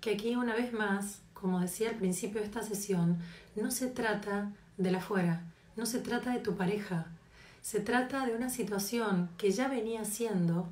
que 0.00 0.12
aquí 0.12 0.36
una 0.36 0.54
vez 0.54 0.72
más, 0.72 1.20
como 1.34 1.60
decía 1.60 1.90
al 1.90 1.96
principio 1.96 2.40
de 2.40 2.46
esta 2.46 2.62
sesión, 2.62 3.18
no 3.56 3.70
se 3.70 3.88
trata 3.88 4.52
de 4.76 4.90
la 4.90 4.98
afuera, 4.98 5.42
no 5.76 5.86
se 5.86 6.00
trata 6.00 6.32
de 6.32 6.40
tu 6.40 6.56
pareja, 6.56 7.06
se 7.62 7.80
trata 7.80 8.24
de 8.26 8.34
una 8.34 8.50
situación 8.50 9.28
que 9.36 9.50
ya 9.50 9.68
venía 9.68 10.04
siendo, 10.04 10.68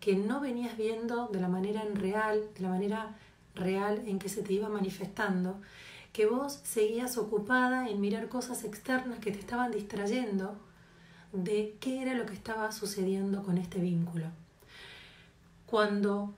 que 0.00 0.16
no 0.16 0.40
venías 0.40 0.76
viendo 0.76 1.28
de 1.28 1.40
la 1.40 1.48
manera 1.48 1.82
en 1.82 1.96
real, 1.96 2.42
de 2.54 2.60
la 2.60 2.68
manera 2.70 3.16
real 3.54 4.02
en 4.06 4.18
que 4.18 4.28
se 4.28 4.42
te 4.42 4.54
iba 4.54 4.68
manifestando, 4.68 5.60
que 6.12 6.26
vos 6.26 6.60
seguías 6.64 7.16
ocupada 7.16 7.88
en 7.88 8.00
mirar 8.00 8.28
cosas 8.28 8.64
externas 8.64 9.18
que 9.18 9.32
te 9.32 9.38
estaban 9.38 9.70
distrayendo 9.70 10.58
de 11.32 11.76
qué 11.80 12.02
era 12.02 12.14
lo 12.14 12.26
que 12.26 12.34
estaba 12.34 12.72
sucediendo 12.72 13.42
con 13.42 13.58
este 13.58 13.78
vínculo. 13.80 14.26
Cuando 15.66 16.34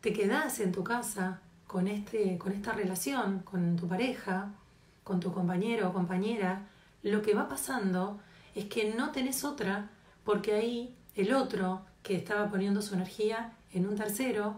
te 0.00 0.12
quedás 0.12 0.60
en 0.60 0.72
tu 0.72 0.84
casa 0.84 1.40
con, 1.66 1.88
este, 1.88 2.38
con 2.38 2.52
esta 2.52 2.72
relación, 2.72 3.40
con 3.40 3.76
tu 3.76 3.88
pareja, 3.88 4.52
con 5.04 5.20
tu 5.20 5.32
compañero 5.32 5.88
o 5.88 5.92
compañera, 5.92 6.68
lo 7.02 7.22
que 7.22 7.34
va 7.34 7.48
pasando 7.48 8.20
es 8.54 8.66
que 8.66 8.94
no 8.94 9.10
tenés 9.10 9.44
otra 9.44 9.90
porque 10.24 10.54
ahí 10.54 10.94
el 11.16 11.34
otro 11.34 11.82
que 12.02 12.16
estaba 12.16 12.48
poniendo 12.48 12.80
su 12.80 12.94
energía 12.94 13.52
en 13.72 13.88
un 13.88 13.96
tercero, 13.96 14.56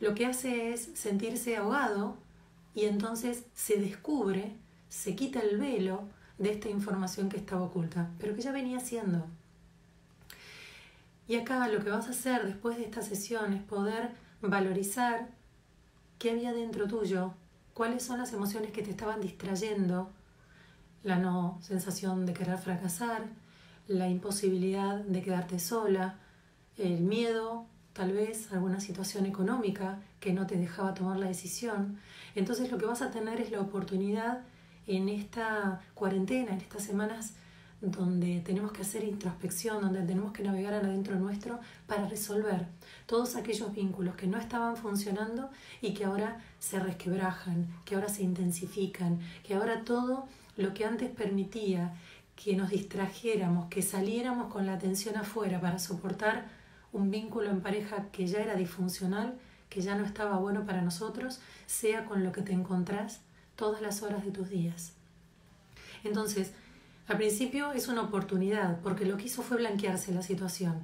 lo 0.00 0.14
que 0.14 0.26
hace 0.26 0.72
es 0.72 0.90
sentirse 0.94 1.56
ahogado 1.56 2.16
y 2.74 2.84
entonces 2.84 3.44
se 3.54 3.78
descubre, 3.78 4.54
se 4.88 5.16
quita 5.16 5.40
el 5.40 5.58
velo 5.58 6.02
de 6.38 6.52
esta 6.52 6.68
información 6.68 7.28
que 7.28 7.36
estaba 7.36 7.62
oculta, 7.62 8.10
pero 8.18 8.34
que 8.34 8.42
ya 8.42 8.52
venía 8.52 8.80
siendo. 8.80 9.26
Y 11.26 11.36
acá 11.36 11.68
lo 11.68 11.82
que 11.84 11.90
vas 11.90 12.06
a 12.06 12.10
hacer 12.10 12.46
después 12.46 12.78
de 12.78 12.84
esta 12.84 13.02
sesión 13.02 13.52
es 13.52 13.62
poder 13.62 14.10
valorizar 14.40 15.28
qué 16.18 16.30
había 16.30 16.52
dentro 16.52 16.86
tuyo, 16.86 17.34
cuáles 17.74 18.02
son 18.02 18.18
las 18.18 18.32
emociones 18.32 18.72
que 18.72 18.82
te 18.82 18.90
estaban 18.90 19.20
distrayendo, 19.20 20.10
la 21.02 21.18
no 21.18 21.58
sensación 21.60 22.24
de 22.24 22.32
querer 22.32 22.58
fracasar, 22.58 23.24
la 23.86 24.08
imposibilidad 24.08 24.96
de 24.96 25.22
quedarte 25.22 25.58
sola, 25.58 26.18
el 26.76 27.00
miedo, 27.00 27.66
tal 27.92 28.12
vez 28.12 28.52
alguna 28.52 28.80
situación 28.80 29.26
económica 29.26 30.00
que 30.20 30.32
no 30.32 30.46
te 30.46 30.56
dejaba 30.56 30.94
tomar 30.94 31.18
la 31.18 31.26
decisión. 31.26 31.98
Entonces 32.34 32.70
lo 32.70 32.78
que 32.78 32.86
vas 32.86 33.02
a 33.02 33.10
tener 33.10 33.40
es 33.40 33.50
la 33.50 33.60
oportunidad 33.60 34.42
en 34.88 35.08
esta 35.08 35.80
cuarentena, 35.94 36.52
en 36.52 36.60
estas 36.60 36.82
semanas 36.82 37.34
donde 37.80 38.40
tenemos 38.40 38.72
que 38.72 38.82
hacer 38.82 39.04
introspección, 39.04 39.80
donde 39.80 40.02
tenemos 40.02 40.32
que 40.32 40.42
navegar 40.42 40.74
adentro 40.74 41.16
nuestro 41.16 41.60
para 41.86 42.08
resolver 42.08 42.66
todos 43.06 43.36
aquellos 43.36 43.72
vínculos 43.72 44.16
que 44.16 44.26
no 44.26 44.38
estaban 44.38 44.76
funcionando 44.76 45.50
y 45.80 45.94
que 45.94 46.04
ahora 46.04 46.40
se 46.58 46.80
resquebrajan, 46.80 47.68
que 47.84 47.94
ahora 47.94 48.08
se 48.08 48.24
intensifican, 48.24 49.20
que 49.44 49.54
ahora 49.54 49.84
todo 49.84 50.26
lo 50.56 50.74
que 50.74 50.84
antes 50.84 51.08
permitía 51.10 51.94
que 52.34 52.56
nos 52.56 52.70
distrajéramos, 52.70 53.68
que 53.68 53.82
saliéramos 53.82 54.52
con 54.52 54.66
la 54.66 54.74
atención 54.74 55.16
afuera 55.16 55.60
para 55.60 55.78
soportar 55.78 56.46
un 56.92 57.10
vínculo 57.10 57.50
en 57.50 57.60
pareja 57.60 58.06
que 58.10 58.26
ya 58.26 58.40
era 58.40 58.56
disfuncional, 58.56 59.38
que 59.68 59.82
ya 59.82 59.94
no 59.94 60.04
estaba 60.04 60.38
bueno 60.38 60.64
para 60.64 60.82
nosotros, 60.82 61.40
sea 61.66 62.06
con 62.06 62.24
lo 62.24 62.32
que 62.32 62.42
te 62.42 62.52
encontrás 62.52 63.20
todas 63.58 63.82
las 63.82 64.02
horas 64.02 64.24
de 64.24 64.30
tus 64.30 64.48
días. 64.48 64.94
Entonces, 66.02 66.52
al 67.08 67.18
principio 67.18 67.72
es 67.72 67.88
una 67.88 68.00
oportunidad, 68.00 68.80
porque 68.80 69.04
lo 69.04 69.18
que 69.18 69.24
hizo 69.24 69.42
fue 69.42 69.58
blanquearse 69.58 70.14
la 70.14 70.22
situación. 70.22 70.82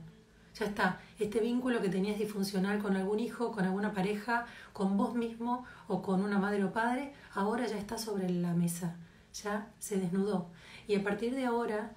Ya 0.59 0.67
está, 0.67 1.01
este 1.19 1.41
vínculo 1.41 1.81
que 1.81 1.89
tenías 1.89 2.19
disfuncional 2.19 2.83
con 2.83 2.97
algún 2.97 3.19
hijo, 3.19 3.51
con 3.51 3.65
alguna 3.65 3.95
pareja, 3.95 4.45
con 4.75 4.99
vos 4.99 5.15
mismo 5.15 5.65
o 5.89 6.03
con 6.03 6.23
una 6.23 6.39
madre 6.39 6.63
o 6.65 6.73
padre, 6.73 7.15
ahora 7.33 7.67
ya 7.67 7.79
está 7.79 7.97
sobre 7.97 8.29
la 8.29 8.53
mesa 8.53 8.97
ya 9.43 9.71
se 9.79 9.99
desnudó. 9.99 10.49
Y 10.87 10.95
a 10.95 11.03
partir 11.03 11.35
de 11.35 11.45
ahora, 11.45 11.93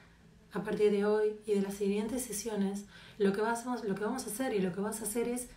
a 0.54 0.64
partir 0.64 0.92
de 0.92 1.06
hoy 1.06 1.40
y 1.46 1.54
de 1.54 1.62
las 1.62 1.76
siguientes 1.76 2.24
sesiones, 2.24 2.86
lo 3.18 3.34
que, 3.34 3.42
vamos, 3.42 3.84
lo 3.84 3.96
que 3.96 4.04
vamos 4.04 4.26
a 4.26 4.30
hacer 4.30 4.54
y 4.54 4.60
lo 4.60 4.74
que 4.74 4.82
vas 4.82 5.02
a 5.02 5.04
hacer 5.04 5.28
es 5.28 5.50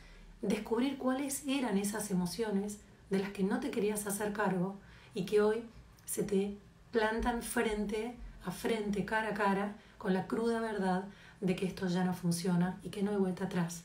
descubrir 0.42 0.98
cuáles 0.98 1.46
eran 1.46 1.78
esas 1.78 2.10
emociones 2.10 2.78
de 3.08 3.18
las 3.18 3.30
que 3.30 3.42
no 3.42 3.60
te 3.60 3.70
querías 3.70 4.06
hacer 4.06 4.32
cargo 4.32 4.78
y 5.14 5.24
que 5.24 5.40
hoy 5.40 5.64
se 6.04 6.22
te 6.22 6.56
plantan 6.90 7.42
frente 7.42 8.16
a 8.44 8.50
frente, 8.50 9.04
cara 9.04 9.30
a 9.30 9.34
cara, 9.34 9.76
con 9.98 10.14
la 10.14 10.26
cruda 10.26 10.60
verdad 10.60 11.04
de 11.40 11.56
que 11.56 11.66
esto 11.66 11.86
ya 11.86 12.04
no 12.04 12.14
funciona 12.14 12.78
y 12.82 12.88
que 12.88 13.02
no 13.02 13.10
hay 13.10 13.16
vuelta 13.16 13.44
atrás. 13.44 13.84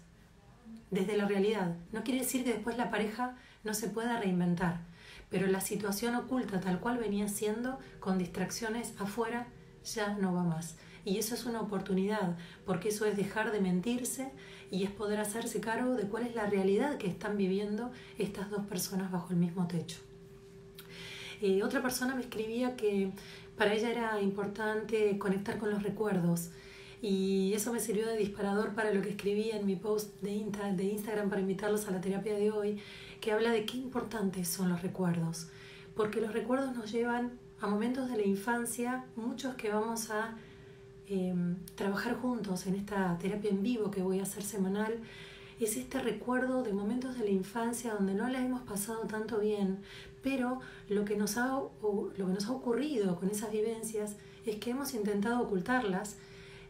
Desde 0.91 1.17
la 1.17 1.25
realidad. 1.25 1.75
No 1.91 2.03
quiere 2.03 2.21
decir 2.21 2.43
que 2.43 2.53
después 2.53 2.77
la 2.77 2.89
pareja 2.89 3.35
no 3.63 3.73
se 3.73 3.89
pueda 3.89 4.19
reinventar 4.19 4.79
pero 5.29 5.47
la 5.47 5.61
situación 5.61 6.15
oculta 6.15 6.59
tal 6.61 6.79
cual 6.79 6.97
venía 6.97 7.27
siendo, 7.27 7.79
con 7.99 8.17
distracciones 8.17 8.93
afuera, 8.99 9.47
ya 9.83 10.13
no 10.13 10.33
va 10.33 10.43
más. 10.43 10.77
Y 11.03 11.17
eso 11.17 11.35
es 11.35 11.45
una 11.45 11.61
oportunidad, 11.61 12.37
porque 12.65 12.89
eso 12.89 13.05
es 13.05 13.15
dejar 13.15 13.51
de 13.51 13.59
mentirse 13.59 14.31
y 14.71 14.83
es 14.83 14.91
poder 14.91 15.19
hacerse 15.19 15.59
cargo 15.59 15.95
de 15.95 16.07
cuál 16.07 16.25
es 16.25 16.35
la 16.35 16.47
realidad 16.47 16.97
que 16.97 17.07
están 17.07 17.37
viviendo 17.37 17.91
estas 18.17 18.49
dos 18.49 18.65
personas 18.65 19.11
bajo 19.11 19.31
el 19.31 19.37
mismo 19.37 19.67
techo. 19.67 19.99
Eh, 21.45 21.61
otra 21.61 21.79
persona 21.79 22.15
me 22.15 22.21
escribía 22.21 22.75
que 22.75 23.11
para 23.55 23.71
ella 23.71 23.91
era 23.91 24.19
importante 24.19 25.15
conectar 25.19 25.59
con 25.59 25.69
los 25.69 25.83
recuerdos. 25.83 26.49
Y 27.03 27.53
eso 27.53 27.71
me 27.71 27.79
sirvió 27.79 28.07
de 28.07 28.17
disparador 28.17 28.73
para 28.73 28.91
lo 28.91 29.03
que 29.03 29.09
escribí 29.09 29.51
en 29.51 29.63
mi 29.67 29.75
post 29.75 30.19
de, 30.23 30.31
Instagram 30.31 31.29
para 31.29 31.41
invitarlos 31.41 31.87
a 31.87 31.91
la 31.91 32.01
terapia 32.01 32.33
de 32.33 32.49
hoy, 32.49 32.81
que 33.21 33.31
habla 33.31 33.51
de 33.51 33.63
qué 33.63 33.77
importantes 33.77 34.47
son 34.47 34.69
los 34.69 34.81
recuerdos, 34.81 35.49
porque 35.95 36.19
los 36.19 36.33
recuerdos 36.33 36.75
nos 36.75 36.91
llevan 36.91 37.33
a 37.61 37.67
momentos 37.67 38.09
de 38.09 38.17
la 38.17 38.25
infancia, 38.25 39.05
muchos 39.15 39.53
que 39.53 39.69
vamos 39.69 40.09
a 40.09 40.35
em, 41.07 41.57
trabajar 41.75 42.15
juntos 42.15 42.65
en 42.65 42.73
esta 42.73 43.19
terapia 43.19 43.51
en 43.51 43.61
vivo 43.61 43.91
que 43.91 44.01
voy 44.01 44.19
a 44.19 44.23
hacer 44.23 44.41
semanal, 44.41 44.97
es 45.59 45.77
este 45.77 45.99
recuerdo 45.99 46.63
de 46.63 46.73
momentos 46.73 47.17
de 47.17 47.25
la 47.25 47.31
infancia 47.31 47.93
donde 47.93 48.15
no 48.15 48.27
la 48.27 48.43
hemos 48.43 48.61
pasado 48.61 49.01
tanto 49.01 49.39
bien, 49.39 49.79
pero 50.25 50.59
lo 50.89 51.05
que 51.05 51.15
nos 51.15 51.37
ha, 51.37 51.49
lo 51.83 52.11
que 52.15 52.23
nos 52.23 52.47
ha 52.47 52.51
ocurrido 52.51 53.15
con 53.19 53.29
esas 53.29 53.51
vivencias 53.51 54.15
es 54.43 54.55
que 54.55 54.71
hemos 54.71 54.95
intentado 54.95 55.39
ocultarlas 55.39 56.17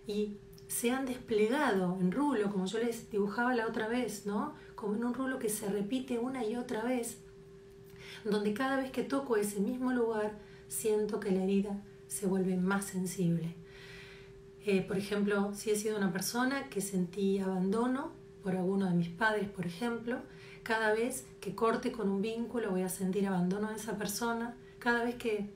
y 0.05 0.35
se 0.67 0.91
han 0.91 1.05
desplegado 1.05 1.97
en 2.01 2.11
rulo, 2.11 2.51
como 2.51 2.65
yo 2.65 2.79
les 2.79 3.09
dibujaba 3.09 3.55
la 3.55 3.65
otra 3.65 3.87
vez, 3.87 4.25
¿no? 4.25 4.55
Como 4.75 4.95
en 4.95 5.05
un 5.05 5.13
rulo 5.13 5.39
que 5.39 5.47
se 5.47 5.69
repite 5.69 6.19
una 6.19 6.43
y 6.43 6.57
otra 6.57 6.83
vez, 6.83 7.19
donde 8.25 8.53
cada 8.53 8.75
vez 8.75 8.91
que 8.91 9.03
toco 9.03 9.37
ese 9.37 9.61
mismo 9.61 9.93
lugar 9.93 10.37
siento 10.67 11.21
que 11.21 11.31
la 11.31 11.43
herida 11.43 11.81
se 12.09 12.27
vuelve 12.27 12.57
más 12.57 12.83
sensible. 12.83 13.55
Eh, 14.65 14.81
por 14.81 14.97
ejemplo, 14.97 15.53
si 15.53 15.71
he 15.71 15.77
sido 15.77 15.95
una 15.95 16.11
persona 16.11 16.67
que 16.67 16.81
sentí 16.81 17.39
abandono 17.39 18.11
por 18.43 18.57
alguno 18.57 18.89
de 18.89 18.95
mis 18.95 19.09
padres, 19.09 19.47
por 19.47 19.65
ejemplo, 19.65 20.19
cada 20.65 20.93
vez 20.93 21.25
que 21.39 21.53
corte 21.53 21.91
con 21.91 22.09
un 22.09 22.23
vínculo 22.23 22.71
voy 22.71 22.81
a 22.81 22.89
sentir 22.89 23.27
abandono 23.27 23.69
de 23.69 23.75
esa 23.75 23.99
persona, 23.99 24.55
cada 24.79 25.03
vez 25.03 25.13
que 25.13 25.47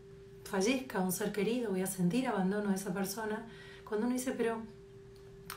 fallezca 0.44 1.00
un 1.00 1.12
ser 1.12 1.32
querido 1.32 1.72
voy 1.72 1.82
a 1.82 1.88
sentir 1.88 2.28
abandono 2.28 2.70
de 2.70 2.76
esa 2.76 2.94
persona, 2.94 3.48
cuando 3.84 4.06
uno 4.06 4.16
dice, 4.16 4.34
pero 4.34 4.62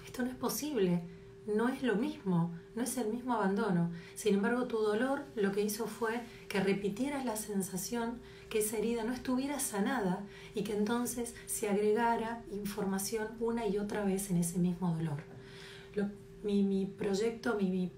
esto 0.06 0.22
no 0.22 0.30
es 0.30 0.36
posible, 0.36 1.02
no 1.46 1.68
es 1.68 1.82
lo 1.82 1.96
mismo, 1.96 2.50
no 2.74 2.82
es 2.82 2.96
el 2.96 3.08
mismo 3.08 3.34
abandono. 3.34 3.90
Sin 4.14 4.36
embargo, 4.36 4.64
tu 4.64 4.78
dolor 4.78 5.22
lo 5.36 5.52
que 5.52 5.60
hizo 5.60 5.86
fue 5.86 6.22
que 6.48 6.60
repitieras 6.60 7.26
la 7.26 7.36
sensación 7.36 8.20
que 8.48 8.60
esa 8.60 8.78
herida 8.78 9.04
no 9.04 9.12
estuviera 9.12 9.60
sanada 9.60 10.24
y 10.54 10.64
que 10.64 10.74
entonces 10.74 11.34
se 11.44 11.68
agregara 11.68 12.42
información 12.50 13.28
una 13.38 13.66
y 13.66 13.76
otra 13.76 14.02
vez 14.02 14.30
en 14.30 14.38
ese 14.38 14.58
mismo 14.58 14.96
dolor. 14.96 15.22
mi, 16.42 16.62
mi, 16.62 16.86
proyecto, 16.86 17.56
mi, 17.58 17.70
mi 17.70 17.92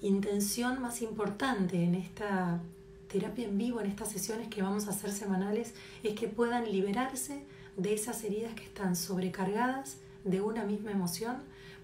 intención 0.00 0.80
más 0.80 1.02
importante 1.02 1.82
en 1.82 1.94
esta 1.94 2.60
terapia 3.08 3.46
en 3.46 3.58
vivo 3.58 3.80
en 3.80 3.86
estas 3.86 4.10
sesiones 4.10 4.48
que 4.48 4.62
vamos 4.62 4.86
a 4.86 4.90
hacer 4.90 5.12
semanales 5.12 5.74
es 6.02 6.14
que 6.14 6.26
puedan 6.28 6.70
liberarse 6.70 7.44
de 7.76 7.94
esas 7.94 8.24
heridas 8.24 8.54
que 8.54 8.64
están 8.64 8.96
sobrecargadas 8.96 9.98
de 10.24 10.40
una 10.40 10.64
misma 10.64 10.90
emoción 10.92 11.36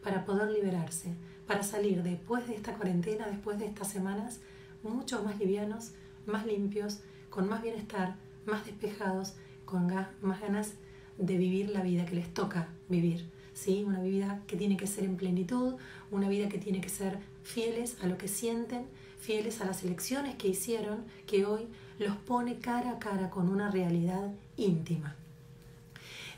para 0.02 0.24
poder 0.24 0.50
liberarse, 0.50 1.14
para 1.46 1.62
salir 1.62 2.02
después 2.02 2.46
de 2.48 2.54
esta 2.54 2.74
cuarentena, 2.74 3.26
después 3.26 3.58
de 3.58 3.66
estas 3.66 3.88
semanas, 3.88 4.40
mucho 4.82 5.22
más 5.22 5.38
livianos, 5.38 5.92
más 6.26 6.46
limpios, 6.46 7.00
con 7.28 7.48
más 7.48 7.62
bienestar, 7.62 8.16
más 8.46 8.64
despejados, 8.64 9.34
con 9.64 9.86
más 10.22 10.40
ganas 10.40 10.72
de 11.18 11.36
vivir 11.36 11.70
la 11.70 11.82
vida 11.82 12.06
que 12.06 12.16
les 12.16 12.32
toca 12.32 12.68
vivir. 12.88 13.26
¿Sí? 13.54 13.84
Una 13.86 14.02
vida 14.02 14.42
que 14.46 14.56
tiene 14.56 14.76
que 14.76 14.86
ser 14.86 15.04
en 15.04 15.16
plenitud, 15.16 15.74
una 16.10 16.28
vida 16.28 16.48
que 16.48 16.58
tiene 16.58 16.80
que 16.80 16.88
ser 16.88 17.18
fieles 17.42 17.96
a 18.02 18.06
lo 18.06 18.18
que 18.18 18.28
sienten, 18.28 18.86
fieles 19.20 19.60
a 19.60 19.66
las 19.66 19.84
elecciones 19.84 20.36
que 20.36 20.48
hicieron, 20.48 21.04
que 21.26 21.44
hoy 21.44 21.68
los 21.98 22.16
pone 22.16 22.58
cara 22.58 22.92
a 22.92 22.98
cara 22.98 23.30
con 23.30 23.48
una 23.48 23.70
realidad 23.70 24.32
íntima. 24.56 25.16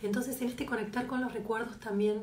Entonces, 0.03 0.41
en 0.43 0.49
este 0.49 0.67
conectar 0.67 1.07
con 1.07 1.21
los 1.21 1.33
recuerdos 1.33 1.79
también 1.79 2.23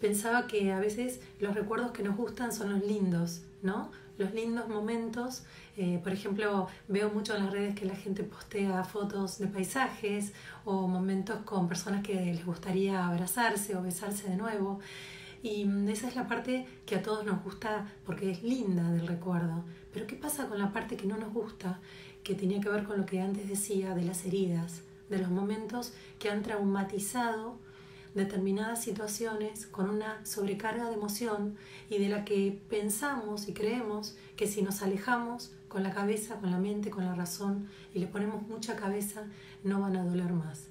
pensaba 0.00 0.46
que 0.46 0.72
a 0.72 0.78
veces 0.78 1.20
los 1.40 1.54
recuerdos 1.54 1.90
que 1.90 2.02
nos 2.02 2.16
gustan 2.16 2.52
son 2.52 2.70
los 2.70 2.84
lindos, 2.84 3.42
¿no? 3.62 3.90
Los 4.16 4.32
lindos 4.32 4.68
momentos. 4.68 5.42
Eh, 5.80 6.00
por 6.02 6.12
ejemplo, 6.12 6.66
veo 6.88 7.08
mucho 7.08 7.36
en 7.36 7.44
las 7.44 7.52
redes 7.52 7.76
que 7.76 7.84
la 7.84 7.94
gente 7.94 8.24
postea 8.24 8.82
fotos 8.82 9.38
de 9.38 9.46
paisajes 9.46 10.32
o 10.64 10.88
momentos 10.88 11.36
con 11.44 11.68
personas 11.68 12.02
que 12.02 12.14
les 12.14 12.44
gustaría 12.44 13.06
abrazarse 13.06 13.76
o 13.76 13.82
besarse 13.82 14.28
de 14.28 14.36
nuevo. 14.36 14.80
Y 15.40 15.66
mm, 15.66 15.88
esa 15.88 16.08
es 16.08 16.16
la 16.16 16.26
parte 16.26 16.66
que 16.84 16.96
a 16.96 17.02
todos 17.02 17.24
nos 17.24 17.44
gusta 17.44 17.86
porque 18.04 18.32
es 18.32 18.42
linda 18.42 18.90
del 18.90 19.06
recuerdo. 19.06 19.62
Pero 19.92 20.08
¿qué 20.08 20.16
pasa 20.16 20.48
con 20.48 20.58
la 20.58 20.72
parte 20.72 20.96
que 20.96 21.06
no 21.06 21.16
nos 21.16 21.32
gusta? 21.32 21.78
Que 22.24 22.34
tenía 22.34 22.60
que 22.60 22.70
ver 22.70 22.82
con 22.82 22.98
lo 22.98 23.06
que 23.06 23.20
antes 23.20 23.48
decía 23.48 23.94
de 23.94 24.02
las 24.02 24.26
heridas, 24.26 24.82
de 25.08 25.18
los 25.18 25.30
momentos 25.30 25.92
que 26.18 26.28
han 26.28 26.42
traumatizado 26.42 27.56
determinadas 28.14 28.82
situaciones 28.82 29.68
con 29.68 29.90
una 29.90 30.26
sobrecarga 30.26 30.88
de 30.88 30.94
emoción 30.94 31.56
y 31.88 31.98
de 31.98 32.08
la 32.08 32.24
que 32.24 32.60
pensamos 32.68 33.46
y 33.46 33.52
creemos 33.52 34.16
que 34.34 34.48
si 34.48 34.62
nos 34.62 34.82
alejamos 34.82 35.52
con 35.68 35.82
la 35.82 35.92
cabeza, 35.92 36.36
con 36.36 36.50
la 36.50 36.58
mente, 36.58 36.90
con 36.90 37.04
la 37.04 37.14
razón 37.14 37.68
y 37.94 37.98
le 37.98 38.06
ponemos 38.06 38.42
mucha 38.48 38.76
cabeza, 38.76 39.24
no 39.64 39.80
van 39.80 39.96
a 39.96 40.04
doler 40.04 40.32
más. 40.32 40.68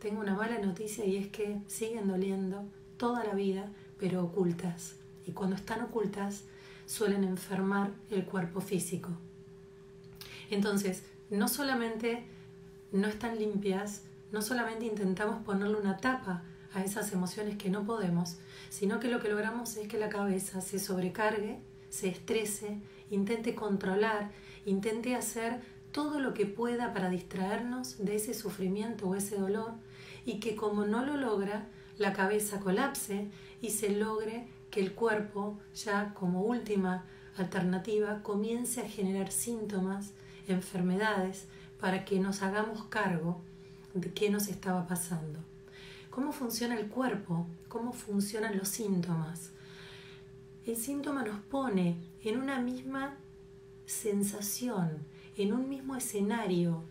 Tengo 0.00 0.20
una 0.20 0.34
mala 0.34 0.58
noticia 0.58 1.04
y 1.04 1.16
es 1.16 1.28
que 1.28 1.60
siguen 1.66 2.08
doliendo 2.08 2.64
toda 2.96 3.24
la 3.24 3.34
vida, 3.34 3.68
pero 3.98 4.24
ocultas. 4.24 4.94
Y 5.26 5.32
cuando 5.32 5.56
están 5.56 5.82
ocultas, 5.82 6.44
suelen 6.86 7.24
enfermar 7.24 7.90
el 8.10 8.24
cuerpo 8.24 8.60
físico. 8.60 9.10
Entonces, 10.50 11.02
no 11.30 11.48
solamente 11.48 12.24
no 12.92 13.08
están 13.08 13.38
limpias, 13.38 14.02
no 14.32 14.40
solamente 14.40 14.86
intentamos 14.86 15.42
ponerle 15.44 15.76
una 15.76 15.98
tapa 15.98 16.42
a 16.72 16.84
esas 16.84 17.12
emociones 17.12 17.56
que 17.56 17.70
no 17.70 17.84
podemos, 17.84 18.36
sino 18.70 19.00
que 19.00 19.08
lo 19.08 19.20
que 19.20 19.28
logramos 19.28 19.76
es 19.76 19.88
que 19.88 19.98
la 19.98 20.08
cabeza 20.08 20.60
se 20.60 20.78
sobrecargue, 20.78 21.58
se 21.90 22.08
estrese, 22.08 22.78
intente 23.10 23.54
controlar, 23.54 24.30
intente 24.64 25.14
hacer 25.14 25.60
todo 25.92 26.20
lo 26.20 26.34
que 26.34 26.46
pueda 26.46 26.92
para 26.92 27.10
distraernos 27.10 27.96
de 27.98 28.16
ese 28.16 28.34
sufrimiento 28.34 29.08
o 29.08 29.14
ese 29.14 29.36
dolor 29.36 29.72
y 30.24 30.40
que 30.40 30.56
como 30.56 30.84
no 30.84 31.04
lo 31.04 31.16
logra, 31.16 31.66
la 31.96 32.12
cabeza 32.12 32.60
colapse 32.60 33.28
y 33.60 33.70
se 33.70 33.90
logre 33.90 34.46
que 34.70 34.80
el 34.80 34.92
cuerpo, 34.92 35.58
ya 35.74 36.14
como 36.14 36.42
última 36.42 37.04
alternativa, 37.36 38.22
comience 38.22 38.82
a 38.82 38.88
generar 38.88 39.32
síntomas, 39.32 40.12
enfermedades, 40.46 41.46
para 41.80 42.04
que 42.04 42.18
nos 42.20 42.42
hagamos 42.42 42.84
cargo 42.84 43.40
de 43.94 44.12
qué 44.12 44.30
nos 44.30 44.48
estaba 44.48 44.86
pasando 44.86 45.38
cómo 46.18 46.32
funciona 46.32 46.76
el 46.76 46.88
cuerpo, 46.88 47.46
cómo 47.68 47.92
funcionan 47.92 48.58
los 48.58 48.66
síntomas. 48.66 49.52
El 50.68 50.76
síntoma 50.76 51.22
nos 51.22 51.40
pone 51.40 51.96
en 52.22 52.38
una 52.38 52.60
misma 52.60 53.16
sensación, 53.86 54.98
en 55.38 55.54
un 55.54 55.66
mismo 55.66 55.96
escenario 55.96 56.82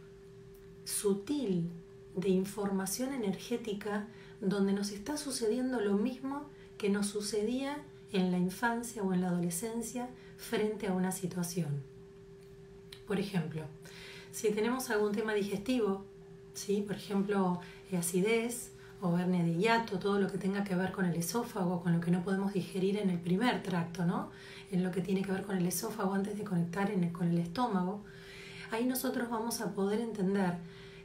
sutil 0.83 1.69
de 2.15 2.29
información 2.29 3.13
energética 3.13 4.07
donde 4.41 4.73
nos 4.73 4.89
está 4.89 5.15
sucediendo 5.15 5.79
lo 5.79 5.93
mismo 5.93 6.47
que 6.79 6.89
nos 6.89 7.05
sucedía 7.05 7.77
en 8.13 8.31
la 8.31 8.39
infancia 8.39 9.03
o 9.03 9.13
en 9.13 9.21
la 9.21 9.27
adolescencia 9.27 10.09
frente 10.37 10.87
a 10.87 10.93
una 10.93 11.11
situación. 11.11 11.83
Por 13.05 13.19
ejemplo, 13.19 13.61
si 14.31 14.49
tenemos 14.49 14.89
algún 14.89 15.11
tema 15.11 15.35
digestivo, 15.35 16.03
¿sí? 16.55 16.81
por 16.81 16.95
ejemplo, 16.95 17.61
acidez, 17.95 18.71
o 19.01 19.17
hernia 19.17 19.43
de 19.43 19.55
hiato, 19.55 19.99
todo 19.99 20.19
lo 20.19 20.27
que 20.27 20.37
tenga 20.37 20.63
que 20.63 20.75
ver 20.75 20.91
con 20.91 21.05
el 21.05 21.15
esófago, 21.15 21.81
con 21.81 21.93
lo 21.93 21.99
que 21.99 22.11
no 22.11 22.23
podemos 22.23 22.53
digerir 22.53 22.97
en 22.97 23.09
el 23.09 23.19
primer 23.19 23.61
tracto, 23.61 24.05
¿no? 24.05 24.31
En 24.71 24.83
lo 24.83 24.91
que 24.91 25.01
tiene 25.01 25.21
que 25.21 25.31
ver 25.31 25.43
con 25.43 25.57
el 25.57 25.65
esófago 25.65 26.13
antes 26.13 26.37
de 26.37 26.43
conectar 26.43 26.91
con 27.11 27.27
el 27.27 27.37
estómago, 27.37 28.03
ahí 28.71 28.85
nosotros 28.85 29.29
vamos 29.29 29.61
a 29.61 29.73
poder 29.73 29.99
entender 30.01 30.55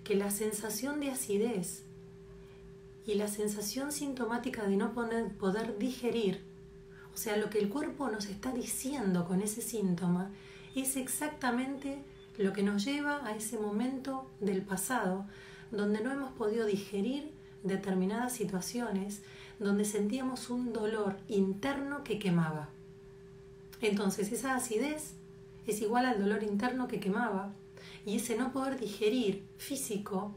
que 0.05 0.15
la 0.15 0.31
sensación 0.31 1.01
de 1.01 1.11
acidez 1.11 1.85
y 3.07 3.15
la 3.15 3.29
sensación 3.29 3.93
sintomática 3.93 4.65
de 4.65 4.77
no 4.77 4.93
poder 4.93 5.79
digerir, 5.79 6.41
o 7.13 7.17
sea, 7.17 7.37
lo 7.37 7.51
que 7.51 7.59
el 7.59 7.69
cuerpo 7.69 8.09
nos 8.09 8.27
está 8.27 8.53
diciendo 8.53 9.27
con 9.27 9.43
ese 9.43 9.61
síntoma, 9.61 10.31
es 10.75 10.97
exactamente 10.97 12.03
lo 12.39 12.53
que 12.53 12.63
nos 12.63 12.85
lleva 12.85 13.27
a 13.27 13.37
ese 13.37 13.59
momento 13.59 14.27
del 14.41 14.63
pasado 14.63 15.27
donde 15.71 16.03
no 16.03 16.13
hemos 16.13 16.33
podido 16.33 16.67
digerir 16.67 17.32
determinadas 17.63 18.33
situaciones 18.33 19.23
donde 19.59 19.85
sentíamos 19.85 20.51
un 20.51 20.73
dolor 20.73 21.17
interno 21.29 22.03
que 22.05 22.19
quemaba. 22.19 22.69
Entonces 23.81 24.33
esa 24.33 24.55
acidez 24.55 25.15
es 25.67 25.81
igual 25.83 26.07
al 26.07 26.21
dolor 26.21 26.43
interno 26.43 26.89
que 26.89 27.01
quemaba 27.01 27.53
y 28.05 28.17
ese 28.17 28.37
no 28.37 28.53
poder 28.53 28.79
digerir 28.79 29.45
físico 29.57 30.35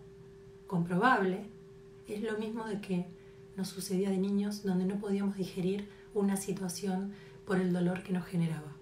comprobable 0.68 1.46
es 2.08 2.22
lo 2.22 2.38
mismo 2.38 2.66
de 2.66 2.82
que 2.82 3.06
nos 3.56 3.70
sucedía 3.70 4.10
de 4.10 4.18
niños 4.18 4.64
donde 4.64 4.86
no 4.86 5.00
podíamos 5.00 5.38
digerir 5.38 5.88
una 6.14 6.38
situación 6.38 7.14
por 7.46 7.60
el 7.60 7.74
dolor 7.74 8.04
que 8.04 8.14
nos 8.14 8.26
generaba. 8.26 8.76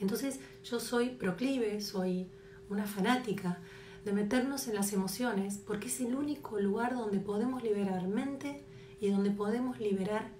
Entonces 0.00 0.40
yo 0.64 0.80
soy 0.80 1.10
proclive, 1.10 1.80
soy 1.80 2.26
una 2.68 2.86
fanática 2.86 3.58
de 4.04 4.12
meternos 4.12 4.68
en 4.68 4.74
las 4.74 4.92
emociones, 4.92 5.58
porque 5.66 5.88
es 5.88 6.00
el 6.00 6.14
único 6.14 6.58
lugar 6.58 6.94
donde 6.94 7.20
podemos 7.20 7.62
liberar 7.62 8.08
mente 8.08 8.62
y 9.00 9.10
donde 9.10 9.30
podemos 9.30 9.78
liberar 9.78 10.30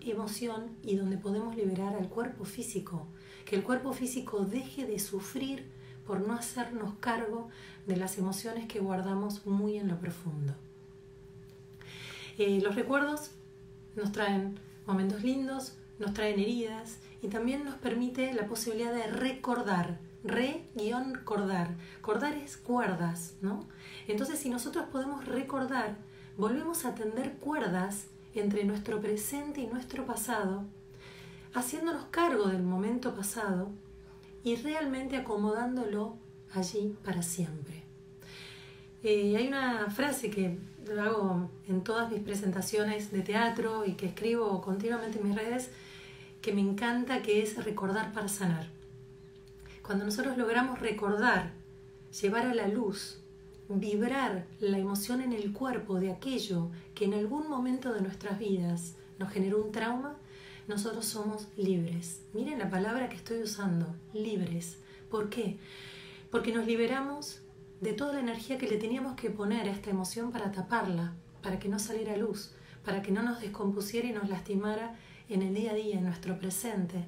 emoción 0.00 0.76
y 0.82 0.96
donde 0.96 1.18
podemos 1.18 1.56
liberar 1.56 1.94
al 1.94 2.08
cuerpo 2.08 2.44
físico. 2.44 3.06
Que 3.44 3.56
el 3.56 3.62
cuerpo 3.62 3.92
físico 3.92 4.44
deje 4.44 4.86
de 4.86 4.98
sufrir 4.98 5.64
por 6.06 6.26
no 6.26 6.34
hacernos 6.34 6.94
cargo 7.00 7.48
de 7.86 7.96
las 7.96 8.18
emociones 8.18 8.66
que 8.66 8.80
guardamos 8.80 9.46
muy 9.46 9.76
en 9.76 9.88
lo 9.88 9.98
profundo. 9.98 10.54
Eh, 12.38 12.60
los 12.62 12.74
recuerdos 12.74 13.30
nos 13.94 14.12
traen 14.12 14.58
momentos 14.86 15.22
lindos, 15.22 15.74
nos 15.98 16.14
traen 16.14 16.40
heridas 16.40 16.98
y 17.22 17.28
también 17.28 17.64
nos 17.64 17.76
permite 17.76 18.32
la 18.32 18.46
posibilidad 18.46 18.92
de 18.92 19.06
recordar 19.06 19.98
re-cordar. 20.24 21.74
Cordar 22.00 22.34
es 22.34 22.56
cuerdas, 22.56 23.34
¿no? 23.40 23.66
Entonces, 24.08 24.38
si 24.38 24.50
nosotros 24.50 24.86
podemos 24.90 25.24
recordar, 25.24 25.96
volvemos 26.36 26.84
a 26.84 26.94
tender 26.94 27.34
cuerdas 27.34 28.06
entre 28.34 28.64
nuestro 28.64 29.00
presente 29.00 29.60
y 29.60 29.66
nuestro 29.66 30.06
pasado, 30.06 30.64
haciéndonos 31.54 32.06
cargo 32.06 32.48
del 32.48 32.62
momento 32.62 33.14
pasado 33.14 33.70
y 34.42 34.56
realmente 34.56 35.16
acomodándolo 35.16 36.16
allí 36.54 36.96
para 37.04 37.22
siempre. 37.22 37.82
Eh, 39.02 39.36
hay 39.36 39.48
una 39.48 39.90
frase 39.90 40.30
que 40.30 40.58
hago 40.98 41.50
en 41.68 41.82
todas 41.82 42.10
mis 42.10 42.20
presentaciones 42.20 43.10
de 43.10 43.22
teatro 43.22 43.84
y 43.84 43.94
que 43.94 44.06
escribo 44.06 44.60
continuamente 44.62 45.18
en 45.18 45.28
mis 45.28 45.36
redes 45.36 45.70
que 46.40 46.52
me 46.52 46.60
encanta, 46.60 47.22
que 47.22 47.42
es 47.42 47.62
recordar 47.64 48.12
para 48.12 48.28
sanar. 48.28 48.81
Cuando 49.92 50.06
nosotros 50.06 50.38
logramos 50.38 50.80
recordar, 50.80 51.52
llevar 52.22 52.46
a 52.46 52.54
la 52.54 52.66
luz, 52.66 53.18
vibrar 53.68 54.46
la 54.58 54.78
emoción 54.78 55.20
en 55.20 55.34
el 55.34 55.52
cuerpo 55.52 56.00
de 56.00 56.10
aquello 56.10 56.70
que 56.94 57.04
en 57.04 57.12
algún 57.12 57.46
momento 57.50 57.92
de 57.92 58.00
nuestras 58.00 58.38
vidas 58.38 58.94
nos 59.18 59.30
generó 59.30 59.62
un 59.62 59.70
trauma, 59.70 60.16
nosotros 60.66 61.04
somos 61.04 61.46
libres. 61.58 62.22
Miren 62.32 62.58
la 62.58 62.70
palabra 62.70 63.10
que 63.10 63.16
estoy 63.16 63.42
usando, 63.42 63.94
libres. 64.14 64.78
¿Por 65.10 65.28
qué? 65.28 65.58
Porque 66.30 66.54
nos 66.54 66.66
liberamos 66.66 67.42
de 67.82 67.92
toda 67.92 68.14
la 68.14 68.20
energía 68.20 68.56
que 68.56 68.68
le 68.68 68.78
teníamos 68.78 69.14
que 69.14 69.28
poner 69.28 69.68
a 69.68 69.72
esta 69.72 69.90
emoción 69.90 70.32
para 70.32 70.52
taparla, 70.52 71.12
para 71.42 71.58
que 71.58 71.68
no 71.68 71.78
saliera 71.78 72.16
luz, 72.16 72.54
para 72.82 73.02
que 73.02 73.12
no 73.12 73.22
nos 73.22 73.42
descompusiera 73.42 74.08
y 74.08 74.12
nos 74.12 74.30
lastimara 74.30 74.96
en 75.34 75.42
el 75.42 75.54
día 75.54 75.72
a 75.72 75.74
día, 75.74 75.96
en 75.96 76.04
nuestro 76.04 76.38
presente, 76.38 77.04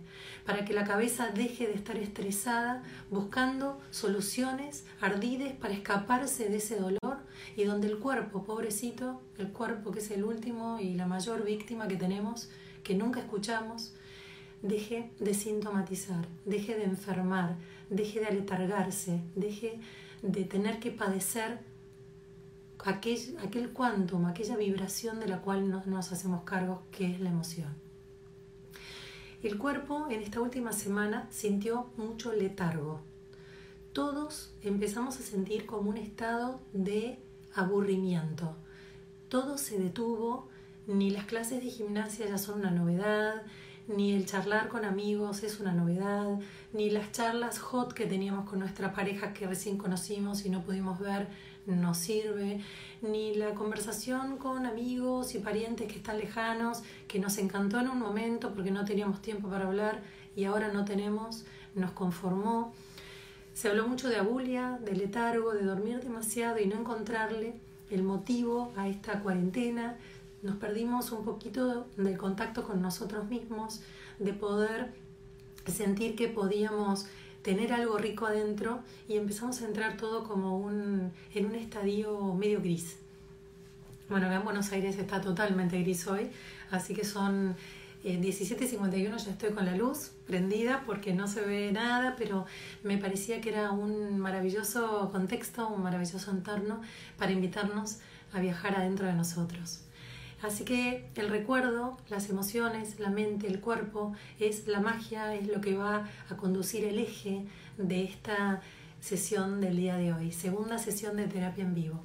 para 0.46 0.64
que 0.64 0.72
la 0.72 0.84
cabeza 0.84 1.28
deje 1.28 1.66
de 1.66 1.74
estar 1.74 1.96
estresada 1.96 2.82
buscando 3.10 3.80
soluciones 3.90 4.84
ardides 5.00 5.52
para 5.52 5.74
escaparse 5.74 6.48
de 6.48 6.56
ese 6.56 6.76
dolor 6.76 7.18
y 7.56 7.64
donde 7.64 7.88
el 7.88 7.98
cuerpo, 7.98 8.44
pobrecito, 8.44 9.20
el 9.38 9.48
cuerpo 9.48 9.92
que 9.92 10.00
es 10.00 10.10
el 10.10 10.24
último 10.24 10.78
y 10.80 10.94
la 10.94 11.06
mayor 11.06 11.44
víctima 11.44 11.88
que 11.88 11.96
tenemos, 11.96 12.48
que 12.82 12.94
nunca 12.94 13.20
escuchamos, 13.20 13.94
deje 14.62 15.10
de 15.20 15.34
sintomatizar, 15.34 16.26
deje 16.46 16.74
de 16.76 16.84
enfermar, 16.84 17.56
deje 17.90 18.20
de 18.20 18.26
aletargarse, 18.26 19.20
deje 19.36 19.78
de 20.22 20.44
tener 20.44 20.78
que 20.80 20.90
padecer 20.90 21.58
aquel, 22.84 23.18
aquel 23.42 23.70
aquella 24.26 24.56
vibración 24.56 25.20
de 25.20 25.28
la 25.28 25.40
cual 25.42 25.68
no 25.68 25.82
nos 25.86 26.12
hacemos 26.12 26.44
cargo, 26.44 26.82
que 26.90 27.10
es 27.10 27.20
la 27.20 27.30
emoción. 27.30 27.83
El 29.44 29.58
cuerpo 29.58 30.06
en 30.08 30.22
esta 30.22 30.40
última 30.40 30.72
semana 30.72 31.28
sintió 31.30 31.90
mucho 31.98 32.32
letargo. 32.32 33.02
Todos 33.92 34.54
empezamos 34.62 35.20
a 35.20 35.22
sentir 35.22 35.66
como 35.66 35.90
un 35.90 35.98
estado 35.98 36.62
de 36.72 37.18
aburrimiento. 37.54 38.56
Todo 39.28 39.58
se 39.58 39.78
detuvo, 39.78 40.48
ni 40.86 41.10
las 41.10 41.26
clases 41.26 41.62
de 41.62 41.68
gimnasia 41.68 42.26
ya 42.26 42.38
son 42.38 42.60
una 42.60 42.70
novedad, 42.70 43.42
ni 43.86 44.14
el 44.14 44.24
charlar 44.24 44.68
con 44.68 44.86
amigos 44.86 45.42
es 45.42 45.60
una 45.60 45.74
novedad, 45.74 46.38
ni 46.72 46.88
las 46.88 47.12
charlas 47.12 47.58
hot 47.58 47.92
que 47.92 48.06
teníamos 48.06 48.48
con 48.48 48.60
nuestra 48.60 48.94
pareja 48.94 49.34
que 49.34 49.46
recién 49.46 49.76
conocimos 49.76 50.46
y 50.46 50.48
no 50.48 50.62
pudimos 50.62 50.98
ver 50.98 51.28
nos 51.66 51.98
sirve, 51.98 52.60
ni 53.02 53.34
la 53.34 53.54
conversación 53.54 54.38
con 54.38 54.66
amigos 54.66 55.34
y 55.34 55.38
parientes 55.38 55.88
que 55.88 55.98
están 55.98 56.18
lejanos, 56.18 56.82
que 57.08 57.18
nos 57.18 57.38
encantó 57.38 57.80
en 57.80 57.88
un 57.88 57.98
momento 57.98 58.52
porque 58.54 58.70
no 58.70 58.84
teníamos 58.84 59.22
tiempo 59.22 59.48
para 59.48 59.66
hablar 59.66 60.02
y 60.36 60.44
ahora 60.44 60.72
no 60.72 60.84
tenemos, 60.84 61.44
nos 61.74 61.92
conformó. 61.92 62.72
Se 63.54 63.68
habló 63.68 63.86
mucho 63.86 64.08
de 64.08 64.16
abulia, 64.16 64.78
de 64.84 64.96
letargo, 64.96 65.52
de 65.52 65.64
dormir 65.64 66.00
demasiado 66.00 66.58
y 66.58 66.66
no 66.66 66.76
encontrarle 66.76 67.54
el 67.90 68.02
motivo 68.02 68.72
a 68.76 68.88
esta 68.88 69.20
cuarentena, 69.20 69.96
nos 70.42 70.56
perdimos 70.56 71.10
un 71.10 71.24
poquito 71.24 71.86
del 71.96 72.18
contacto 72.18 72.64
con 72.64 72.82
nosotros 72.82 73.28
mismos, 73.28 73.80
de 74.18 74.34
poder 74.34 74.92
sentir 75.66 76.16
que 76.16 76.28
podíamos 76.28 77.06
tener 77.44 77.74
algo 77.74 77.98
rico 77.98 78.26
adentro 78.26 78.82
y 79.06 79.16
empezamos 79.16 79.60
a 79.60 79.66
entrar 79.66 79.96
todo 79.98 80.24
como 80.24 80.58
un, 80.58 81.12
en 81.34 81.46
un 81.46 81.54
estadio 81.54 82.34
medio 82.34 82.60
gris. 82.60 82.96
Bueno, 84.08 84.26
acá 84.26 84.36
en 84.36 84.44
Buenos 84.44 84.72
Aires 84.72 84.98
está 84.98 85.20
totalmente 85.20 85.80
gris 85.82 86.06
hoy, 86.06 86.30
así 86.70 86.94
que 86.94 87.04
son 87.04 87.54
eh, 88.02 88.18
17.51, 88.18 89.16
ya 89.18 89.30
estoy 89.30 89.50
con 89.50 89.66
la 89.66 89.76
luz 89.76 90.12
prendida 90.26 90.82
porque 90.86 91.12
no 91.12 91.28
se 91.28 91.42
ve 91.42 91.70
nada, 91.70 92.16
pero 92.16 92.46
me 92.82 92.96
parecía 92.96 93.42
que 93.42 93.50
era 93.50 93.70
un 93.70 94.18
maravilloso 94.18 95.10
contexto, 95.12 95.68
un 95.68 95.82
maravilloso 95.82 96.30
entorno 96.30 96.80
para 97.18 97.32
invitarnos 97.32 97.98
a 98.32 98.40
viajar 98.40 98.74
adentro 98.74 99.06
de 99.06 99.12
nosotros. 99.12 99.80
Así 100.44 100.64
que 100.64 101.06
el 101.14 101.30
recuerdo, 101.30 101.96
las 102.10 102.28
emociones, 102.28 103.00
la 103.00 103.08
mente, 103.08 103.46
el 103.46 103.60
cuerpo, 103.60 104.12
es 104.38 104.66
la 104.66 104.78
magia, 104.78 105.34
es 105.34 105.48
lo 105.48 105.62
que 105.62 105.74
va 105.74 106.06
a 106.28 106.36
conducir 106.36 106.84
el 106.84 106.98
eje 106.98 107.46
de 107.78 108.04
esta 108.04 108.60
sesión 109.00 109.62
del 109.62 109.76
día 109.78 109.96
de 109.96 110.12
hoy, 110.12 110.32
segunda 110.32 110.78
sesión 110.78 111.16
de 111.16 111.28
terapia 111.28 111.64
en 111.64 111.74
vivo. 111.74 112.00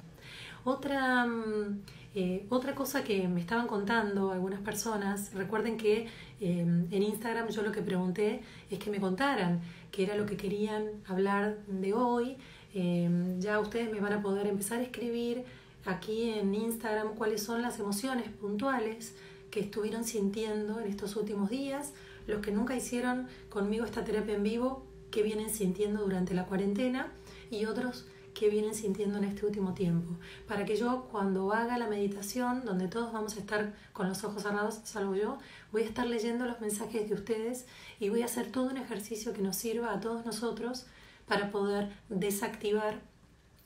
Otra, 0.64 1.26
mm, 1.26 1.82
eh, 2.14 2.46
otra 2.48 2.74
cosa 2.74 3.04
que 3.04 3.28
me 3.28 3.40
estaban 3.40 3.66
contando 3.66 4.32
algunas 4.32 4.60
personas, 4.60 5.34
recuerden 5.34 5.76
que 5.76 6.06
eh, 6.40 6.60
en 6.90 7.02
Instagram 7.02 7.48
yo 7.50 7.60
lo 7.60 7.72
que 7.72 7.82
pregunté 7.82 8.40
es 8.70 8.78
que 8.78 8.90
me 8.90 9.00
contaran 9.00 9.60
qué 9.90 10.04
era 10.04 10.16
lo 10.16 10.24
que 10.24 10.38
querían 10.38 10.84
hablar 11.06 11.58
de 11.66 11.92
hoy. 11.92 12.38
Eh, 12.72 13.36
ya 13.38 13.60
ustedes 13.60 13.90
me 13.92 14.00
van 14.00 14.14
a 14.14 14.22
poder 14.22 14.46
empezar 14.46 14.78
a 14.78 14.82
escribir 14.82 15.44
aquí 15.84 16.30
en 16.30 16.54
Instagram 16.54 17.14
cuáles 17.14 17.42
son 17.42 17.62
las 17.62 17.78
emociones 17.78 18.28
puntuales 18.28 19.14
que 19.50 19.60
estuvieron 19.60 20.04
sintiendo 20.04 20.80
en 20.80 20.88
estos 20.88 21.16
últimos 21.16 21.50
días, 21.50 21.92
los 22.26 22.40
que 22.40 22.52
nunca 22.52 22.76
hicieron 22.76 23.26
conmigo 23.48 23.84
esta 23.84 24.04
terapia 24.04 24.36
en 24.36 24.42
vivo, 24.42 24.86
que 25.10 25.22
vienen 25.22 25.50
sintiendo 25.50 26.02
durante 26.02 26.34
la 26.34 26.46
cuarentena 26.46 27.08
y 27.50 27.64
otros 27.64 28.06
que 28.32 28.48
vienen 28.48 28.74
sintiendo 28.74 29.18
en 29.18 29.24
este 29.24 29.44
último 29.44 29.74
tiempo, 29.74 30.14
para 30.46 30.64
que 30.64 30.76
yo 30.76 31.08
cuando 31.10 31.52
haga 31.52 31.78
la 31.78 31.88
meditación, 31.88 32.64
donde 32.64 32.86
todos 32.86 33.12
vamos 33.12 33.36
a 33.36 33.40
estar 33.40 33.74
con 33.92 34.08
los 34.08 34.22
ojos 34.22 34.44
cerrados, 34.44 34.80
salvo 34.84 35.16
yo, 35.16 35.38
voy 35.72 35.82
a 35.82 35.86
estar 35.86 36.06
leyendo 36.06 36.46
los 36.46 36.60
mensajes 36.60 37.08
de 37.08 37.14
ustedes 37.14 37.66
y 37.98 38.08
voy 38.08 38.22
a 38.22 38.26
hacer 38.26 38.52
todo 38.52 38.70
un 38.70 38.76
ejercicio 38.76 39.32
que 39.32 39.42
nos 39.42 39.56
sirva 39.56 39.92
a 39.92 40.00
todos 40.00 40.24
nosotros 40.24 40.86
para 41.26 41.50
poder 41.50 41.92
desactivar 42.08 43.00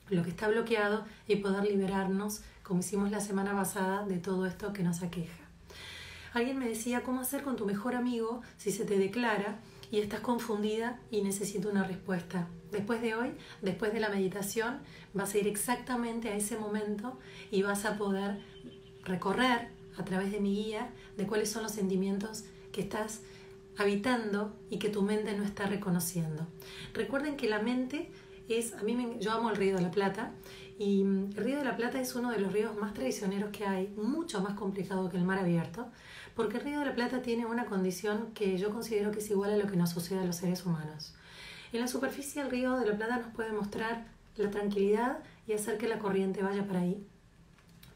lo 0.09 0.23
que 0.23 0.29
está 0.29 0.47
bloqueado 0.47 1.05
y 1.27 1.37
poder 1.37 1.63
liberarnos, 1.63 2.41
como 2.63 2.81
hicimos 2.81 3.11
la 3.11 3.19
semana 3.19 3.53
pasada, 3.53 4.05
de 4.05 4.17
todo 4.17 4.45
esto 4.45 4.73
que 4.73 4.83
nos 4.83 5.01
aqueja. 5.01 5.45
Alguien 6.33 6.59
me 6.59 6.67
decía, 6.67 7.01
¿cómo 7.01 7.21
hacer 7.21 7.43
con 7.43 7.55
tu 7.55 7.65
mejor 7.65 7.95
amigo 7.95 8.41
si 8.57 8.71
se 8.71 8.83
te 8.83 8.97
declara 8.97 9.59
y 9.89 9.99
estás 9.99 10.19
confundida 10.19 10.99
y 11.09 11.21
necesito 11.21 11.69
una 11.69 11.85
respuesta? 11.85 12.47
Después 12.71 13.01
de 13.01 13.15
hoy, 13.15 13.31
después 13.61 13.93
de 13.93 14.01
la 14.01 14.09
meditación, 14.09 14.79
vas 15.13 15.33
a 15.33 15.37
ir 15.37 15.47
exactamente 15.47 16.29
a 16.29 16.35
ese 16.35 16.57
momento 16.57 17.17
y 17.51 17.61
vas 17.61 17.85
a 17.85 17.97
poder 17.97 18.41
recorrer 19.05 19.69
a 19.97 20.03
través 20.03 20.31
de 20.31 20.41
mi 20.41 20.55
guía 20.55 20.89
de 21.15 21.25
cuáles 21.25 21.49
son 21.49 21.63
los 21.63 21.71
sentimientos 21.71 22.43
que 22.73 22.81
estás 22.81 23.21
habitando 23.77 24.53
y 24.69 24.79
que 24.79 24.89
tu 24.89 25.01
mente 25.01 25.37
no 25.37 25.43
está 25.43 25.67
reconociendo. 25.67 26.45
Recuerden 26.93 27.37
que 27.37 27.47
la 27.47 27.61
mente 27.61 28.11
es, 28.49 28.73
a 28.73 28.83
mí 28.83 28.95
me, 28.95 29.19
yo 29.19 29.31
amo 29.31 29.49
el 29.49 29.55
Río 29.55 29.75
de 29.75 29.81
la 29.81 29.91
Plata 29.91 30.31
y 30.77 31.03
mm, 31.03 31.31
el 31.37 31.43
Río 31.43 31.57
de 31.57 31.65
la 31.65 31.75
Plata 31.75 31.99
es 31.99 32.15
uno 32.15 32.31
de 32.31 32.39
los 32.39 32.51
ríos 32.51 32.75
más 32.77 32.93
traicioneros 32.93 33.51
que 33.51 33.65
hay, 33.65 33.87
mucho 33.97 34.41
más 34.41 34.53
complicado 34.53 35.09
que 35.09 35.17
el 35.17 35.23
mar 35.23 35.39
abierto, 35.39 35.87
porque 36.35 36.57
el 36.57 36.63
Río 36.63 36.79
de 36.79 36.85
la 36.85 36.95
Plata 36.95 37.21
tiene 37.21 37.45
una 37.45 37.65
condición 37.65 38.31
que 38.33 38.57
yo 38.57 38.71
considero 38.71 39.11
que 39.11 39.19
es 39.19 39.29
igual 39.29 39.53
a 39.53 39.57
lo 39.57 39.67
que 39.67 39.77
nos 39.77 39.91
sucede 39.91 40.19
a 40.19 40.25
los 40.25 40.35
seres 40.35 40.65
humanos. 40.65 41.13
En 41.71 41.81
la 41.81 41.87
superficie 41.87 42.41
el 42.41 42.49
Río 42.49 42.77
de 42.77 42.85
la 42.85 42.95
Plata 42.95 43.17
nos 43.17 43.33
puede 43.33 43.51
mostrar 43.51 44.07
la 44.37 44.51
tranquilidad 44.51 45.19
y 45.47 45.53
hacer 45.53 45.77
que 45.77 45.87
la 45.87 45.99
corriente 45.99 46.43
vaya 46.43 46.65
para 46.67 46.81
ahí, 46.81 47.05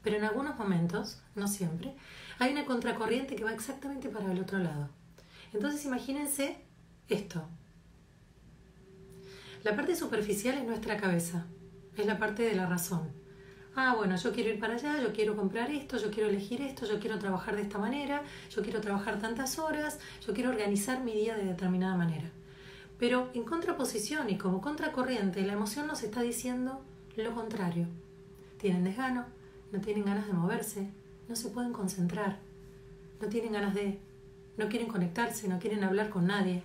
pero 0.03 0.17
en 0.17 0.23
algunos 0.23 0.57
momentos, 0.57 1.21
no 1.35 1.47
siempre, 1.47 1.93
hay 2.39 2.53
una 2.53 2.65
contracorriente 2.65 3.35
que 3.35 3.43
va 3.43 3.53
exactamente 3.53 4.09
para 4.09 4.31
el 4.31 4.39
otro 4.39 4.59
lado. 4.59 4.89
Entonces 5.53 5.83
imagínense 5.85 6.57
esto, 7.09 7.45
la 9.63 9.75
parte 9.75 9.95
superficial 9.95 10.57
es 10.57 10.63
nuestra 10.63 10.95
cabeza, 10.95 11.45
es 11.97 12.05
la 12.05 12.17
parte 12.17 12.43
de 12.43 12.55
la 12.55 12.65
razón. 12.65 13.09
Ah, 13.75 13.93
bueno, 13.95 14.15
yo 14.15 14.31
quiero 14.31 14.49
ir 14.49 14.59
para 14.59 14.75
allá, 14.75 15.01
yo 15.01 15.11
quiero 15.11 15.35
comprar 15.35 15.69
esto, 15.69 15.97
yo 15.97 16.11
quiero 16.11 16.29
elegir 16.29 16.61
esto, 16.61 16.85
yo 16.85 16.99
quiero 16.99 17.19
trabajar 17.19 17.55
de 17.55 17.63
esta 17.63 17.77
manera, 17.77 18.23
yo 18.49 18.61
quiero 18.61 18.81
trabajar 18.81 19.19
tantas 19.19 19.59
horas, 19.59 19.99
yo 20.25 20.33
quiero 20.33 20.49
organizar 20.49 21.03
mi 21.03 21.13
día 21.13 21.35
de 21.35 21.45
determinada 21.45 21.95
manera. 21.95 22.31
Pero 22.97 23.29
en 23.33 23.43
contraposición 23.43 24.29
y 24.29 24.37
como 24.37 24.61
contracorriente, 24.61 25.45
la 25.45 25.53
emoción 25.53 25.87
nos 25.87 26.03
está 26.03 26.21
diciendo 26.21 26.81
lo 27.15 27.33
contrario. 27.33 27.87
Tienen 28.59 28.83
desgano, 28.83 29.25
no 29.71 29.81
tienen 29.81 30.05
ganas 30.05 30.27
de 30.27 30.33
moverse, 30.33 30.89
no 31.27 31.35
se 31.35 31.49
pueden 31.49 31.73
concentrar, 31.73 32.39
no 33.21 33.27
tienen 33.27 33.53
ganas 33.53 33.73
de, 33.73 33.99
no 34.57 34.69
quieren 34.69 34.87
conectarse, 34.87 35.47
no 35.47 35.59
quieren 35.59 35.83
hablar 35.83 36.09
con 36.09 36.27
nadie. 36.27 36.63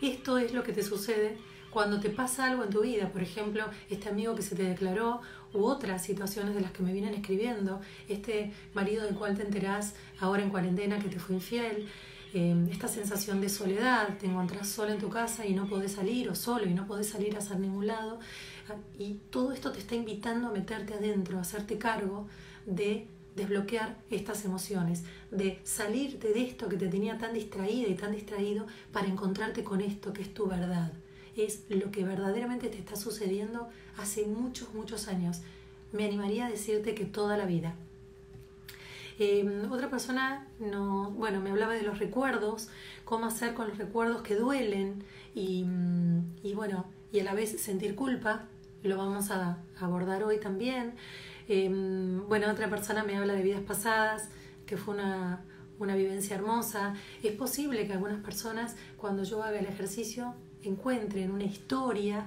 Esto 0.00 0.38
es 0.38 0.52
lo 0.52 0.62
que 0.62 0.72
te 0.72 0.82
sucede 0.82 1.38
cuando 1.72 2.00
te 2.00 2.10
pasa 2.10 2.50
algo 2.50 2.64
en 2.64 2.70
tu 2.70 2.82
vida, 2.82 3.08
por 3.10 3.22
ejemplo, 3.22 3.64
este 3.88 4.10
amigo 4.10 4.34
que 4.34 4.42
se 4.42 4.54
te 4.54 4.62
declaró 4.62 5.22
u 5.54 5.64
otras 5.64 6.04
situaciones 6.04 6.54
de 6.54 6.60
las 6.60 6.70
que 6.70 6.82
me 6.82 6.92
vienen 6.92 7.14
escribiendo, 7.14 7.80
este 8.08 8.52
marido 8.74 9.04
del 9.04 9.14
cual 9.14 9.36
te 9.36 9.42
enterás 9.42 9.94
ahora 10.20 10.42
en 10.42 10.50
cuarentena 10.50 10.98
que 10.98 11.08
te 11.08 11.18
fue 11.18 11.36
infiel, 11.36 11.88
em, 12.34 12.68
esta 12.68 12.88
sensación 12.88 13.40
de 13.40 13.48
soledad, 13.48 14.18
te 14.18 14.26
encontrás 14.26 14.68
sola 14.68 14.92
en 14.92 14.98
tu 14.98 15.08
casa 15.08 15.46
y 15.46 15.54
no 15.54 15.66
podés 15.66 15.92
salir 15.92 16.28
o 16.28 16.34
solo 16.34 16.66
y 16.66 16.74
no 16.74 16.86
podés 16.86 17.08
salir 17.08 17.34
a 17.36 17.38
hacer 17.38 17.58
ningún 17.58 17.86
lado, 17.86 18.18
ah, 18.68 18.76
y 18.98 19.14
todo 19.30 19.52
esto 19.52 19.72
te 19.72 19.78
está 19.78 19.94
invitando 19.94 20.48
a 20.48 20.52
meterte 20.52 20.94
adentro, 20.94 21.38
a 21.38 21.40
hacerte 21.40 21.78
cargo 21.78 22.26
de 22.66 23.06
desbloquear 23.34 23.96
estas 24.10 24.44
emociones, 24.44 25.04
de 25.30 25.58
salirte 25.64 26.34
de 26.34 26.42
esto 26.44 26.68
que 26.68 26.76
te 26.76 26.88
tenía 26.88 27.16
tan 27.16 27.32
distraída 27.32 27.88
y 27.88 27.94
tan 27.94 28.12
distraído 28.12 28.66
para 28.92 29.06
encontrarte 29.08 29.64
con 29.64 29.80
esto 29.80 30.12
que 30.12 30.20
es 30.20 30.34
tu 30.34 30.46
verdad 30.46 30.92
es 31.36 31.64
lo 31.68 31.90
que 31.90 32.04
verdaderamente 32.04 32.68
te 32.68 32.78
está 32.78 32.96
sucediendo 32.96 33.68
hace 33.96 34.26
muchos, 34.26 34.74
muchos 34.74 35.08
años. 35.08 35.40
Me 35.92 36.04
animaría 36.04 36.46
a 36.46 36.50
decirte 36.50 36.94
que 36.94 37.04
toda 37.04 37.36
la 37.36 37.46
vida. 37.46 37.74
Em, 39.18 39.70
otra 39.70 39.90
persona 39.90 40.46
no, 40.58 41.10
bueno, 41.10 41.40
me 41.40 41.50
hablaba 41.50 41.74
de 41.74 41.82
los 41.82 41.98
recuerdos, 41.98 42.68
cómo 43.04 43.26
hacer 43.26 43.54
con 43.54 43.68
los 43.68 43.78
recuerdos 43.78 44.22
que 44.22 44.34
duelen 44.34 45.04
y, 45.34 45.64
mm, 45.64 46.36
y 46.42 46.54
bueno, 46.54 46.86
y 47.12 47.20
a 47.20 47.24
la 47.24 47.34
vez 47.34 47.60
sentir 47.60 47.94
culpa, 47.94 48.46
lo 48.82 48.96
vamos 48.96 49.30
a 49.30 49.58
abordar 49.78 50.24
hoy 50.24 50.38
también. 50.40 50.94
Em, 51.48 52.26
bueno, 52.28 52.50
otra 52.50 52.68
persona 52.70 53.04
me 53.04 53.16
habla 53.16 53.34
de 53.34 53.42
vidas 53.42 53.60
pasadas, 53.60 54.28
que 54.66 54.76
fue 54.76 54.94
una, 54.94 55.44
una 55.78 55.94
vivencia 55.94 56.36
hermosa. 56.36 56.94
Es 57.22 57.32
posible 57.32 57.86
que 57.86 57.92
algunas 57.92 58.22
personas 58.22 58.76
cuando 58.96 59.24
yo 59.24 59.42
haga 59.42 59.58
el 59.58 59.66
ejercicio 59.66 60.34
encuentren 60.64 61.30
una 61.30 61.44
historia 61.44 62.26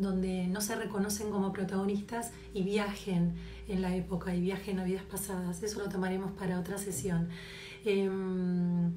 donde 0.00 0.46
no 0.48 0.60
se 0.60 0.74
reconocen 0.74 1.30
como 1.30 1.52
protagonistas 1.52 2.32
y 2.54 2.62
viajen 2.62 3.34
en 3.68 3.82
la 3.82 3.94
época 3.94 4.34
y 4.34 4.40
viajen 4.40 4.78
a 4.80 4.84
vidas 4.84 5.04
pasadas. 5.04 5.62
Eso 5.62 5.78
lo 5.80 5.88
tomaremos 5.88 6.32
para 6.32 6.58
otra 6.58 6.78
sesión. 6.78 7.28
Em, 7.84 8.92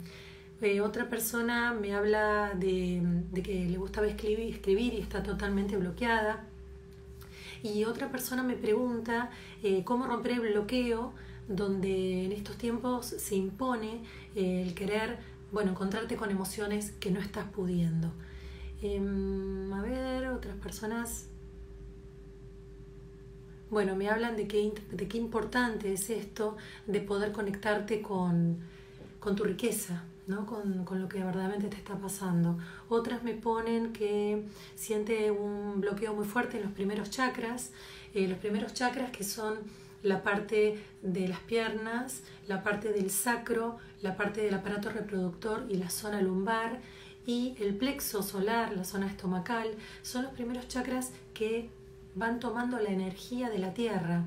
eh, 0.62 0.82
otra 0.82 1.10
persona 1.10 1.74
me 1.74 1.94
habla 1.94 2.54
de, 2.56 3.02
que 3.44 3.66
le 3.70 3.78
gustaba 3.78 4.08
escribir, 4.08 4.54
escribir, 4.54 4.94
y 4.94 5.00
está 5.00 5.24
totalmente 5.24 5.78
bloqueada. 5.78 6.46
Y 7.64 7.84
otra 7.86 8.10
persona 8.10 8.44
me 8.44 8.56
pregunta 8.56 9.30
eh, 9.64 9.84
cómo 9.84 10.08
romper 10.08 10.34
el 10.34 10.52
bloqueo 10.52 11.14
donde 11.48 12.26
en 12.26 12.32
estos 12.32 12.58
tiempos 12.58 13.08
se 13.08 13.36
impone 13.36 14.02
eh, 14.36 14.64
el 14.66 14.74
querer, 14.76 15.18
bueno, 15.52 15.72
encontrarte 15.72 16.16
con 16.16 16.30
emociones 16.30 16.92
que 17.00 17.12
no 17.12 17.20
estás 17.20 17.46
pudiendo. 17.50 18.12
Em, 18.82 19.74
a 19.74 19.82
ver, 19.82 20.28
otras 20.28 20.56
personas. 20.58 21.28
Bueno, 23.70 23.96
me 23.96 24.10
hablan 24.10 24.36
de 24.36 24.48
qué, 24.48 24.74
de 24.92 25.08
qué 25.08 25.18
importante 25.18 25.94
es 25.94 26.10
esto 26.10 26.58
de 26.88 27.02
poder 27.02 27.32
conectarte 27.32 28.02
con, 28.02 28.58
con 29.20 29.36
tu 29.36 29.44
riqueza, 29.44 30.04
¿no? 30.28 30.46
Con, 30.46 30.86
con, 30.86 31.02
lo 31.02 31.10
que 31.10 31.24
verdaderamente 31.24 31.68
te 31.68 31.76
está 31.76 31.96
pasando. 31.98 32.58
Otras 32.88 33.22
me 33.22 33.34
ponen 33.34 33.94
que 33.94 34.46
siente 34.76 35.30
un 35.30 35.82
bloqueo 35.82 36.14
muy 36.14 36.26
fuerte 36.26 36.58
en 36.58 36.64
los 36.64 36.72
primeros 36.72 37.12
chakras, 37.12 37.72
eh, 38.16 38.28
los 38.28 38.40
primeros 38.40 38.74
chakras 38.74 39.12
que 39.12 39.24
son 39.24 39.60
la 40.02 40.24
parte 40.24 40.82
de 41.02 41.28
las 41.28 41.40
piernas, 41.42 42.24
la 42.48 42.64
parte 42.64 42.92
del 42.92 43.12
sacro, 43.12 43.78
la 44.02 44.16
parte 44.16 44.42
del 44.42 44.54
aparato 44.54 44.90
reproductor 44.90 45.66
y 45.70 45.76
la 45.76 45.90
zona 45.90 46.22
lumbar 46.22 46.80
y 47.30 47.56
el 47.60 47.76
plexo 47.76 48.24
solar, 48.24 48.76
la 48.76 48.84
zona 48.84 49.06
estomacal, 49.06 49.76
son 50.02 50.24
los 50.24 50.32
primeros 50.34 50.68
chakras 50.68 51.12
que 51.36 51.70
van 52.16 52.40
tomando 52.40 52.80
la 52.80 52.90
energía 52.90 53.52
de 53.52 53.60
la 53.60 53.72
tierra. 53.72 54.26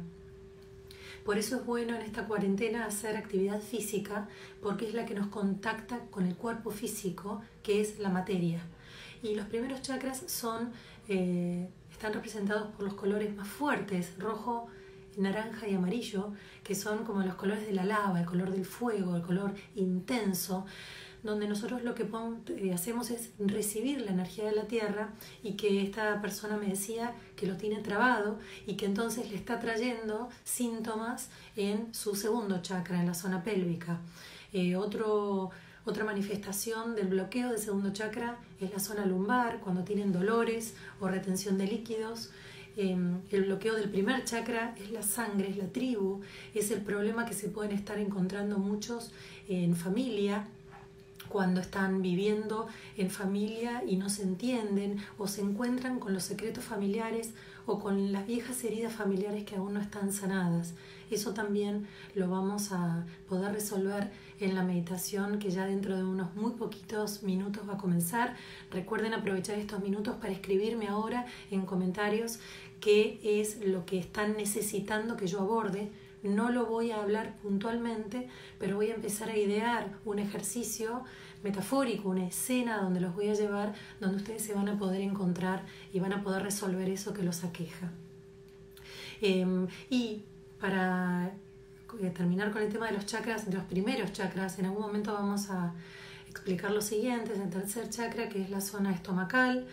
Por 1.24 1.36
eso 1.36 1.56
es 1.56 1.66
bueno 1.66 1.96
en 1.96 2.02
esta 2.02 2.28
cuarentena 2.28 2.86
hacer 2.86 3.16
actividad 3.16 3.60
física, 3.60 4.28
porque 4.62 4.86
es 4.86 4.94
la 4.94 5.04
que 5.04 5.14
nos 5.14 5.26
contacta 5.26 5.98
con 6.12 6.26
el 6.28 6.36
cuerpo 6.36 6.70
físico, 6.70 7.42
que 7.64 7.80
es 7.80 7.98
la 7.98 8.08
materia. 8.08 8.60
Y 9.20 9.34
los 9.34 9.46
primeros 9.46 9.82
chakras 9.82 10.22
son, 10.28 10.70
eh, 11.08 11.68
están 11.90 12.12
representados 12.12 12.68
por 12.70 12.84
los 12.84 12.94
colores 12.94 13.34
más 13.34 13.48
fuertes, 13.48 14.16
rojo, 14.16 14.68
naranja 15.16 15.66
y 15.66 15.74
amarillo, 15.74 16.34
que 16.62 16.76
son 16.76 17.02
como 17.02 17.22
los 17.22 17.34
colores 17.34 17.66
de 17.66 17.72
la 17.72 17.84
lava, 17.84 18.20
el 18.20 18.26
color 18.26 18.52
del 18.52 18.64
fuego, 18.64 19.16
el 19.16 19.22
color 19.22 19.54
intenso 19.74 20.66
donde 21.22 21.46
nosotros 21.46 21.82
lo 21.82 21.94
que 21.94 22.06
eh, 22.48 22.72
hacemos 22.72 23.11
es 23.11 23.30
recibir 23.38 24.00
la 24.00 24.11
energía 24.11 24.44
de 24.46 24.52
la 24.52 24.64
tierra 24.64 25.11
y 25.42 25.52
que 25.52 25.82
esta 25.82 26.20
persona 26.20 26.56
me 26.56 26.66
decía 26.66 27.14
que 27.37 27.46
lo 27.46 27.56
tiene 27.56 27.80
trabado 27.80 28.38
y 28.66 28.74
que 28.74 28.87
entonces 28.87 29.30
le 29.30 29.37
está 29.37 29.61
trayendo 29.61 30.28
síntomas 30.44 31.28
en 31.56 31.94
su 31.94 32.16
segundo 32.16 32.61
chakra, 32.61 33.00
en 33.00 33.06
la 33.06 33.14
zona 33.14 33.44
pélvica. 33.44 34.00
Eh, 34.52 34.74
otro, 34.74 35.50
otra 35.85 36.04
manifestación 36.04 36.96
del 36.96 37.08
bloqueo 37.08 37.50
del 37.50 37.58
segundo 37.58 37.92
chakra 37.92 38.38
es 38.61 38.72
la 38.72 38.80
zona 38.80 39.06
lumbar, 39.06 39.61
cuando 39.61 39.85
tienen 39.85 40.12
dolores 40.12 40.74
o 41.00 41.08
retención 41.08 41.56
de 41.56 41.66
líquidos. 41.68 42.30
Em, 42.74 43.20
el 43.30 43.44
bloqueo 43.44 43.74
del 43.74 43.90
primer 43.90 44.24
chakra 44.24 44.74
es 44.80 44.90
la 44.90 45.02
sangre, 45.02 45.50
es 45.50 45.58
la 45.58 45.66
tribu, 45.66 46.22
es 46.54 46.70
el 46.70 46.80
problema 46.80 47.26
que 47.26 47.35
se 47.35 47.48
pueden 47.48 47.72
estar 47.72 47.98
encontrando 47.98 48.58
muchos 48.58 49.12
en 49.46 49.76
familia 49.76 50.48
cuando 51.33 51.62
están 51.62 52.03
viviendo 52.03 52.66
en 52.99 53.09
familia 53.09 53.83
y 53.87 53.97
no 53.97 54.11
se 54.11 54.23
entienden 54.23 54.99
o 55.16 55.27
se 55.27 55.40
encuentran 55.40 55.99
con 55.99 56.12
los 56.12 56.25
secretos 56.25 56.62
familiares 56.62 57.33
o 57.64 57.81
con 57.81 58.12
las 58.12 58.27
viejas 58.27 58.62
heridas 58.64 58.92
familiares 58.92 59.45
que 59.45 59.57
aún 59.57 59.73
no 59.73 59.81
están 59.81 60.12
sanadas. 60.12 60.75
Eso 61.11 61.33
también 61.33 61.87
lo 62.14 62.29
vamos 62.29 62.71
a 62.73 63.07
poder 63.31 63.53
resolver 63.53 64.11
en 64.40 64.55
la 64.55 64.62
meditación 64.62 65.38
que 65.38 65.51
ya 65.51 65.64
dentro 65.64 65.97
de 65.97 66.05
unos 66.05 66.35
muy 66.37 66.53
poquitos 66.53 67.23
minutos 67.23 67.66
va 67.66 67.75
a 67.75 67.79
comenzar. 67.79 68.37
Recuerden 68.71 69.14
aprovechar 69.14 69.59
estos 69.59 69.81
minutos 69.81 70.16
para 70.16 70.35
escribirme 70.35 70.88
ahora 70.88 71.25
en 71.51 71.64
comentarios 71.64 72.40
qué 72.81 73.21
es 73.23 73.64
lo 73.64 73.87
que 73.87 73.99
están 73.99 74.37
necesitando 74.37 75.16
que 75.16 75.29
yo 75.29 75.40
aborde 75.40 75.90
no 76.22 76.50
lo 76.50 76.66
voy 76.66 76.90
a 76.90 77.02
hablar 77.02 77.37
puntualmente, 77.42 78.28
pero 78.58 78.76
voy 78.76 78.90
a 78.90 78.94
empezar 78.94 79.28
a 79.28 79.37
idear 79.37 79.98
un 80.04 80.18
ejercicio 80.18 81.02
metafórico, 81.42 82.11
una 82.11 82.26
escena 82.26 82.80
donde 82.80 83.00
los 83.00 83.14
voy 83.14 83.28
a 83.28 83.35
llevar, 83.35 83.74
donde 84.00 84.18
ustedes 84.18 84.42
se 84.42 84.54
van 84.54 84.68
a 84.68 84.78
poder 84.78 85.00
encontrar 85.00 85.64
y 85.92 86.00
van 86.00 86.12
a 86.12 86.22
poder 86.22 86.42
resolver 86.42 86.88
eso 86.88 87.12
que 87.12 87.22
los 87.22 87.44
aqueja. 87.44 87.90
Em, 89.20 89.66
y 89.90 90.22
para 90.61 91.32
eh, 92.00 92.11
terminar 92.11 92.50
con 92.52 92.62
el 92.62 92.72
tema 92.72 92.87
de 92.87 92.92
los 92.92 93.06
chakras, 93.06 93.46
de 93.46 93.52
los 93.52 93.64
primeros 93.64 94.12
chakras, 94.12 94.58
en 94.58 94.66
algún 94.66 94.82
momento 94.82 95.12
vamos 95.12 95.50
a 95.50 95.74
explicar 96.28 96.70
lo 96.70 96.80
siguiente, 96.80 97.32
el 97.35 97.50
tercer 97.50 97.90
chakra, 97.90 98.28
que 98.28 98.40
es 98.42 98.50
la 98.50 98.61
zona 98.61 98.92
estomacal, 98.92 99.66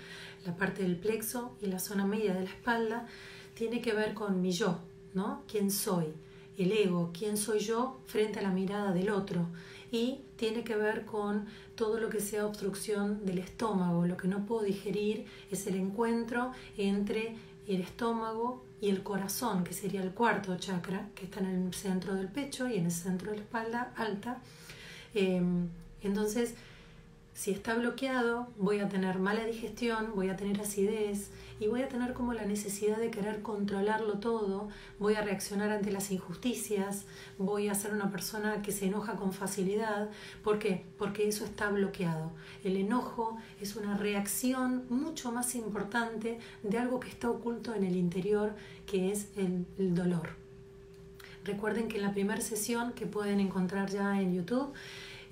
la 0.46 0.56
parte 0.56 0.84
del 0.84 0.98
plexo 0.98 1.56
y 1.62 1.68
la 1.68 1.80
zona 1.80 2.06
media 2.06 2.34
de 2.34 2.42
la 2.42 2.50
espalda, 2.50 3.08
tiene 3.54 3.82
que 3.82 3.94
ver 3.94 4.14
con 4.14 4.42
mi 4.42 4.52
yo, 4.52 4.80
¿no? 5.14 5.44
¿Quién 5.48 5.72
soy? 5.72 6.14
El 6.64 6.72
ego, 6.72 7.12
quién 7.18 7.38
soy 7.38 7.60
yo 7.60 8.00
frente 8.06 8.40
a 8.40 8.42
la 8.42 8.52
mirada 8.52 8.92
del 8.92 9.10
otro. 9.10 9.48
Y 9.92 10.22
tiene 10.36 10.64
que 10.64 10.76
ver 10.76 11.06
con 11.06 11.48
todo 11.76 12.00
lo 12.00 12.10
que 12.10 12.20
sea 12.20 12.46
obstrucción 12.46 13.26
del 13.26 13.40
estómago. 13.40 14.06
Lo 14.06 14.18
que 14.18 14.28
no 14.28 14.46
puedo 14.46 14.64
digerir 14.64 15.26
es 15.50 15.66
el 15.68 15.76
encuentro 15.76 16.52
entre 16.78 17.36
el 17.68 17.82
estómago 17.82 18.64
y 18.82 18.90
el 18.90 19.04
corazón, 19.04 19.64
que 19.64 19.74
sería 19.74 20.02
el 20.02 20.12
cuarto 20.12 20.58
chakra, 20.58 21.10
que 21.16 21.26
está 21.26 21.40
en 21.40 21.68
el 21.68 21.74
centro 21.74 22.16
del 22.16 22.28
pecho 22.28 22.68
y 22.68 22.78
en 22.78 22.86
el 22.86 22.92
centro 22.92 23.32
de 23.32 23.38
la 23.38 23.44
espalda 23.44 23.94
alta. 23.96 24.42
Em, 25.14 25.68
entonces, 26.02 26.56
si 27.40 27.52
está 27.52 27.74
bloqueado, 27.74 28.50
voy 28.58 28.80
a 28.80 28.90
tener 28.90 29.18
mala 29.18 29.46
digestión, 29.46 30.12
voy 30.14 30.28
a 30.28 30.36
tener 30.36 30.60
acidez 30.60 31.30
y 31.62 31.68
voy 31.68 31.84
a 31.84 31.88
tener 31.88 32.12
como 32.12 32.34
la 32.34 32.44
necesidad 32.44 32.98
de 32.98 33.12
querer 33.12 33.42
controlarlo 33.42 34.20
todo, 34.20 34.68
voy 35.00 35.14
a 35.14 35.22
reaccionar 35.22 35.70
ante 35.70 35.90
las 35.90 36.12
injusticias, 36.12 37.06
voy 37.38 37.70
a 37.70 37.76
ser 37.76 37.94
una 37.94 38.12
persona 38.12 38.62
que 38.62 38.74
se 38.74 38.88
enoja 38.88 39.16
con 39.16 39.32
facilidad. 39.32 40.10
¿Por 40.44 40.60
qué? 40.60 40.84
Porque 40.98 41.30
eso 41.30 41.46
está 41.46 41.70
bloqueado. 41.70 42.34
El 42.66 42.76
enojo 42.76 43.38
es 43.62 43.78
una 43.78 43.96
reacción 43.96 44.84
mucho 44.90 45.32
más 45.32 45.56
importante 45.56 46.40
de 46.64 46.78
algo 46.78 47.00
que 47.00 47.08
está 47.08 47.30
oculto 47.30 47.74
en 47.74 47.86
el 47.86 47.96
interior, 47.96 48.54
que 48.86 49.14
es 49.14 49.30
el, 49.38 49.66
el 49.78 49.96
dolor. 49.96 50.32
Recuerden 51.46 51.88
que 51.88 51.96
en 51.96 52.04
la 52.04 52.12
primera 52.12 52.42
sesión 52.42 52.92
que 52.92 53.06
pueden 53.06 53.40
encontrar 53.40 53.90
ya 53.90 54.22
en 54.22 54.36
YouTube, 54.36 54.74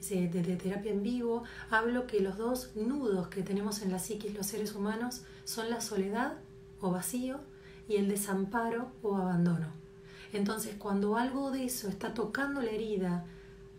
de, 0.09 0.55
terapia 0.55 0.91
en 0.91 1.03
vivo, 1.03 1.43
hablo 1.69 2.07
que 2.07 2.19
los 2.19 2.37
dos 2.37 2.71
nudos 2.75 3.27
que 3.27 3.43
tenemos 3.43 3.81
en 3.81 3.91
la 3.91 3.99
psiquis 3.99 4.33
los 4.33 4.47
seres 4.47 4.75
humanos 4.75 5.23
son 5.43 5.69
la 5.69 5.81
soledad 5.81 6.37
o 6.79 6.91
vacío 6.91 7.39
y 7.87 7.95
el 7.95 8.07
desamparo 8.07 8.91
o 9.01 9.15
abandono. 9.15 9.67
Entonces, 10.33 10.75
cuando 10.77 11.17
algo 11.17 11.51
de 11.51 11.65
eso 11.65 11.87
está 11.87 12.13
tocando 12.13 12.61
la 12.61 12.71
herida 12.71 13.25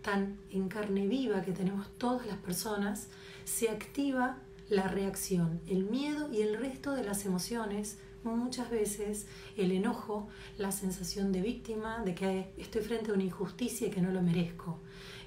tan 0.03 0.39
en 0.51 0.69
carne 0.69 1.07
viva 1.07 1.43
que 1.43 1.53
tenemos 1.53 1.89
todas 1.99 2.27
las 2.27 2.39
personas, 2.39 3.09
se 3.45 3.69
activa 3.69 4.39
la 4.69 4.89
reacción, 4.89 5.61
el 5.67 5.85
miedo 5.85 6.31
y 6.33 6.43
el 6.43 6.57
resto 6.59 6.93
de 6.93 7.05
las 7.05 7.25
emociones, 7.25 7.99
muchas 8.25 8.71
veces 8.71 9.27
el 9.57 9.73
enojo, 9.73 10.29
la 10.57 10.73
sensación 10.73 11.33
de 11.33 11.43
víctima, 11.43 12.03
de 12.05 12.15
que 12.15 12.53
estoy 12.59 12.83
frente 12.83 13.11
a 13.11 13.15
una 13.15 13.25
injusticia 13.25 13.89
y 13.89 13.91
que 13.91 14.03
no 14.03 14.13
lo 14.13 14.23
merezco. 14.23 14.79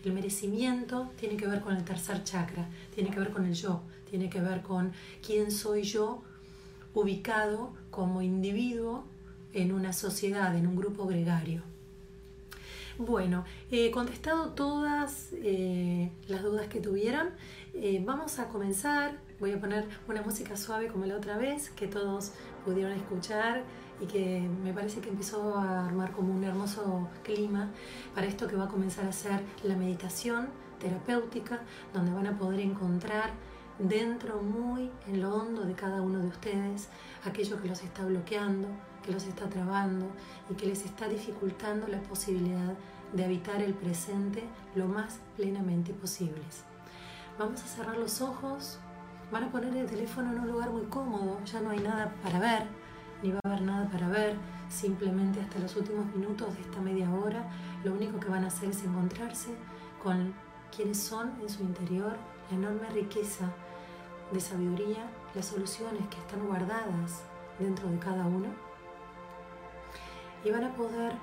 El 0.04 0.14
merecimiento 0.14 1.12
tiene 1.20 1.38
que 1.38 1.48
ver 1.48 1.62
con 1.62 1.76
el 1.76 1.84
tercer 1.84 2.24
chakra, 2.24 2.68
tiene 2.94 3.12
que 3.12 3.20
ver 3.20 3.32
con 3.32 3.46
el 3.46 3.54
yo, 3.54 3.82
tiene 4.10 4.30
que 4.30 4.42
ver 4.42 4.62
con 4.62 4.92
quién 5.26 5.52
soy 5.52 5.84
yo 5.84 6.24
ubicado 6.94 7.74
como 7.90 8.22
individuo 8.22 9.04
en 9.54 9.72
una 9.72 9.94
sociedad, 9.94 10.56
en 10.56 10.68
un 10.68 10.76
grupo 10.76 11.06
gregario. 11.06 11.62
Bueno, 12.98 13.46
he 13.72 13.90
contestado 13.90 14.50
todas 14.50 15.30
eh, 15.34 16.12
las 16.28 16.44
dudas 16.44 16.68
que 16.68 16.80
tuvieron. 16.80 17.30
Eh, 17.74 18.02
vamos 18.06 18.38
a 18.40 18.48
comenzar. 18.48 19.18
Voy 19.40 19.54
a 19.54 19.60
poner 19.60 19.88
una 20.08 20.22
música 20.22 20.56
suave 20.56 20.88
como 20.88 21.06
la 21.06 21.16
otra 21.16 21.38
vez, 21.38 21.72
que 21.72 21.88
todos 21.88 22.34
pudieron 22.64 22.92
escuchar 22.92 23.64
y 24.02 24.08
que 24.08 24.42
me 24.64 24.74
parece 24.74 25.00
que 25.00 25.10
empezó 25.10 25.56
a 25.56 25.86
armar 25.86 26.12
como 26.12 26.34
un 26.34 26.44
hermoso 26.44 27.08
clima 27.24 27.70
para 28.16 28.28
esto 28.28 28.48
que 28.48 28.56
va 28.56 28.66
a 28.66 28.68
comenzar 28.68 29.06
a 29.06 29.12
ser 29.12 29.42
la 29.64 29.76
meditación 29.76 30.50
terapéutica, 30.80 31.60
donde 31.94 32.12
van 32.12 32.26
a 32.26 32.38
poder 32.38 32.60
encontrar 32.62 33.30
dentro, 33.78 34.42
muy 34.42 34.90
en 35.08 35.22
lo 35.22 35.36
hondo 35.36 35.64
de 35.64 35.74
cada 35.74 36.02
uno 36.02 36.20
de 36.20 36.28
ustedes, 36.28 36.90
aquello 37.24 37.62
que 37.62 37.68
los 37.68 37.84
está 37.84 38.04
bloqueando, 38.04 38.68
que 39.04 39.12
los 39.12 39.26
está 39.26 39.48
trabando 39.48 40.08
y 40.50 40.56
que 40.56 40.66
les 40.66 40.84
está 40.84 41.08
dificultando 41.08 41.88
la 41.88 42.02
posibilidad 42.02 42.74
de 43.14 43.26
habitar 43.26 43.62
el 43.62 43.74
presente 43.74 44.44
lo 44.76 44.88
más 44.88 45.20
plenamente 45.36 45.94
posibles. 45.94 46.64
Vamos 47.38 47.64
a 47.64 47.68
cerrar 47.68 47.98
los 47.98 48.22
ojos, 48.22 48.80
van 49.32 49.46
a 49.46 49.52
poner 49.52 49.76
el 49.76 49.88
teléfono 49.88 50.32
en 50.32 50.40
un 50.40 50.48
lugar 50.48 50.72
muy 50.72 50.86
cómodo, 50.86 51.40
ya 51.46 51.62
no 51.62 51.72
hay 51.72 51.80
nada 51.80 52.14
para 52.24 52.40
ver, 52.40 52.68
ni 53.22 53.32
va 53.32 53.40
a 53.44 53.48
haber 53.50 53.62
nada 53.62 53.90
para 53.90 54.08
ver, 54.08 54.36
simplemente 54.70 55.40
hasta 55.40 55.60
los 55.60 55.76
últimos 55.76 56.06
minutos 56.16 56.56
de 56.56 56.62
esta 56.62 56.82
media 56.82 57.12
hora, 57.14 57.50
lo 57.84 57.94
único 57.94 58.20
que 58.20 58.30
van 58.30 58.44
a 58.44 58.48
hacer 58.48 58.70
es 58.70 58.84
encontrarse 58.84 59.50
con 60.02 60.34
quienes 60.76 61.02
son 61.02 61.34
en 61.42 61.50
su 61.50 61.64
interior, 61.64 62.16
la 62.50 62.58
enorme 62.58 62.90
riqueza 62.90 63.52
de 64.32 64.40
sabiduría, 64.40 65.10
las 65.36 65.46
soluciones 65.46 66.08
que 66.08 66.18
están 66.18 66.48
guardadas 66.48 67.24
dentro 67.60 67.90
de 67.90 68.00
cada 68.00 68.26
uno. 68.26 68.48
Y 70.44 70.52
van 70.52 70.64
a 70.64 70.74
poder 70.74 71.14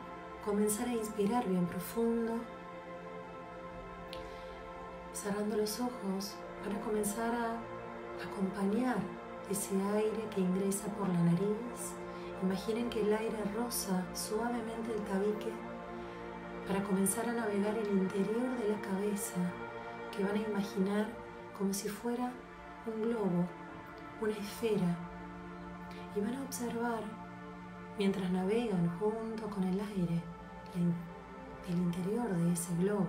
comenzar 0.45 0.89
a 0.89 0.93
inspirar 0.93 1.49
bien 1.49 1.67
profundo. 1.67 2.35
Cerrando 5.13 5.57
los 5.57 5.81
ojos, 5.81 6.35
van 6.65 6.77
a 6.77 6.81
comenzar 6.81 7.35
a 7.35 7.57
acompañar 8.25 8.97
ese 9.51 9.75
aire 9.95 10.29
que 10.35 10.41
ingresa 10.41 10.87
por 10.89 11.09
la 11.09 11.21
nariz. 11.21 11.95
Imaginen 12.43 12.89
que 12.91 13.03
el 13.03 13.13
aire 13.13 13.39
roza 13.57 14.05
suavemente 14.15 14.95
el 14.95 15.03
tabique 15.03 15.53
para 16.67 16.83
comenzar 16.83 17.29
a 17.29 17.33
navegar 17.33 17.77
el 17.77 17.89
interior 17.89 18.57
de 18.59 18.69
la 18.69 18.81
cabeza, 18.81 19.41
que 20.15 20.23
van 20.23 20.37
a 20.37 20.49
imaginar 20.49 21.09
como 21.57 21.73
si 21.73 21.89
fuera 21.89 22.31
un 22.87 23.03
globo, 23.03 23.47
una 24.21 24.33
esfera, 24.33 24.97
y 26.15 26.21
van 26.21 26.35
a 26.35 26.43
observar 26.43 27.03
mientras 27.99 28.31
navegan 28.31 28.89
junto 28.99 29.49
con 29.51 29.65
el 29.65 29.81
aire 29.81 30.23
el 31.69 31.77
interior 31.77 32.29
de 32.29 32.53
ese 32.53 32.75
globo. 32.77 33.09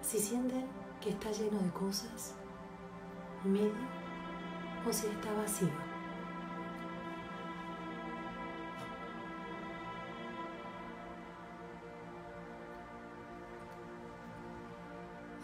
Si 0.00 0.18
sienten 0.18 0.66
que 1.00 1.10
está 1.10 1.30
lleno 1.30 1.58
de 1.58 1.70
cosas, 1.70 2.34
medio 3.44 3.72
o 4.86 4.92
si 4.92 5.06
está 5.06 5.32
vacío. 5.32 5.68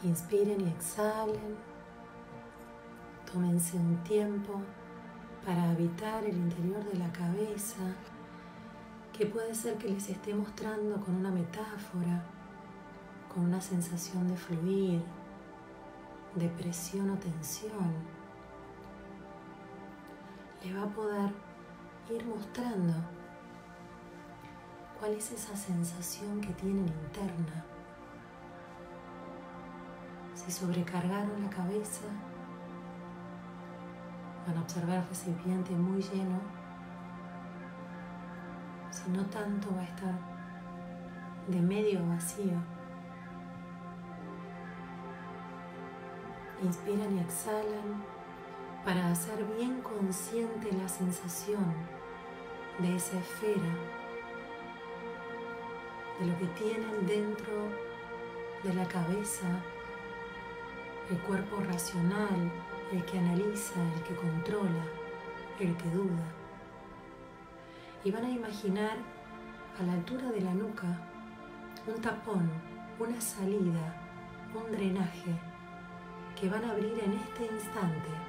Inspiren 0.02 0.60
y 0.60 0.68
exhalen. 0.70 1.56
Tómense 3.30 3.76
un 3.76 3.96
tiempo 4.04 4.62
para 5.44 5.70
habitar 5.70 6.24
el 6.24 6.36
interior 6.36 6.84
de 6.84 6.98
la 6.98 7.12
cabeza, 7.12 7.82
que 9.12 9.26
puede 9.26 9.54
ser 9.54 9.76
que 9.76 9.88
les 9.88 10.08
esté 10.08 10.34
mostrando 10.34 11.00
con 11.00 11.16
una 11.16 11.30
metáfora, 11.30 12.24
con 13.32 13.44
una 13.44 13.60
sensación 13.60 14.28
de 14.28 14.36
fluir, 14.36 15.02
de 16.34 16.48
presión 16.48 17.10
o 17.10 17.18
tensión. 17.18 18.17
Le 20.64 20.74
va 20.74 20.82
a 20.82 20.88
poder 20.88 21.30
ir 22.10 22.24
mostrando 22.24 22.94
cuál 24.98 25.12
es 25.12 25.32
esa 25.32 25.56
sensación 25.56 26.40
que 26.40 26.52
tienen 26.54 26.88
interna. 26.88 27.64
Si 30.34 30.50
sobrecargaron 30.50 31.42
la 31.42 31.50
cabeza, 31.50 32.06
Van 34.48 34.56
a 34.56 34.62
observar 34.62 34.96
el 34.96 35.06
recipiente 35.06 35.72
muy 35.72 36.00
lleno. 36.00 36.40
Si 38.90 39.10
no 39.10 39.22
tanto 39.26 39.68
va 39.74 39.82
a 39.82 39.84
estar 39.84 40.14
de 41.48 41.60
medio 41.60 42.00
vacío. 42.08 42.58
Inspiran 46.62 47.14
y 47.14 47.20
exhalan 47.20 48.02
para 48.88 49.10
hacer 49.10 49.44
bien 49.58 49.82
consciente 49.82 50.72
la 50.72 50.88
sensación 50.88 51.74
de 52.78 52.96
esa 52.96 53.18
esfera, 53.18 53.68
de 56.18 56.26
lo 56.26 56.38
que 56.38 56.46
tienen 56.58 57.06
dentro 57.06 57.68
de 58.64 58.72
la 58.72 58.88
cabeza, 58.88 59.46
el 61.10 61.18
cuerpo 61.18 61.60
racional, 61.60 62.50
el 62.90 63.04
que 63.04 63.18
analiza, 63.18 63.74
el 63.94 64.02
que 64.04 64.14
controla, 64.14 64.84
el 65.60 65.76
que 65.76 65.90
duda. 65.90 66.24
Y 68.04 68.10
van 68.10 68.24
a 68.24 68.30
imaginar 68.30 68.96
a 69.78 69.82
la 69.82 69.92
altura 69.92 70.32
de 70.32 70.40
la 70.40 70.54
nuca 70.54 70.98
un 71.86 72.00
tapón, 72.00 72.50
una 72.98 73.20
salida, 73.20 74.02
un 74.54 74.72
drenaje 74.72 75.38
que 76.40 76.48
van 76.48 76.64
a 76.64 76.70
abrir 76.70 76.98
en 77.04 77.12
este 77.12 77.54
instante 77.54 78.27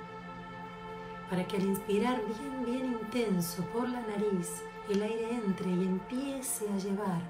para 1.29 1.45
que 1.45 1.57
al 1.57 1.63
inspirar 1.63 2.21
bien, 2.25 2.65
bien 2.65 2.85
intenso 2.93 3.63
por 3.65 3.87
la 3.87 4.01
nariz, 4.01 4.63
el 4.89 5.03
aire 5.03 5.35
entre 5.35 5.69
y 5.69 5.83
empiece 5.83 6.67
a 6.69 6.77
llevar 6.77 7.21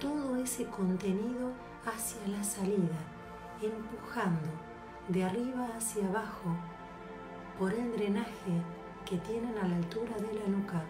todo 0.00 0.36
ese 0.36 0.64
contenido 0.66 1.52
hacia 1.84 2.26
la 2.28 2.42
salida, 2.42 2.98
empujando 3.60 4.48
de 5.08 5.24
arriba 5.24 5.68
hacia 5.76 6.06
abajo 6.08 6.56
por 7.58 7.72
el 7.72 7.92
drenaje 7.92 8.62
que 9.04 9.18
tienen 9.18 9.56
a 9.58 9.68
la 9.68 9.76
altura 9.76 10.16
de 10.16 10.40
la 10.40 10.46
nuca. 10.48 10.82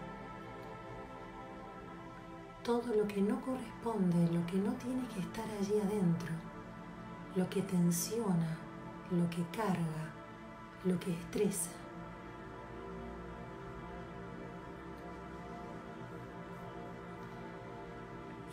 Todo 2.63 2.95
lo 2.95 3.05
que 3.07 3.21
no 3.21 3.39
corresponde, 3.41 4.31
lo 4.31 4.45
que 4.47 4.57
no 4.57 4.71
tiene 4.73 5.05
que 5.13 5.19
estar 5.19 5.45
allí 5.59 5.79
adentro, 5.79 6.33
lo 7.35 7.47
que 7.49 7.61
tensiona, 7.61 8.57
lo 9.11 9.29
que 9.29 9.43
carga, 9.55 10.13
lo 10.85 10.97
que 10.99 11.11
estresa. 11.11 11.84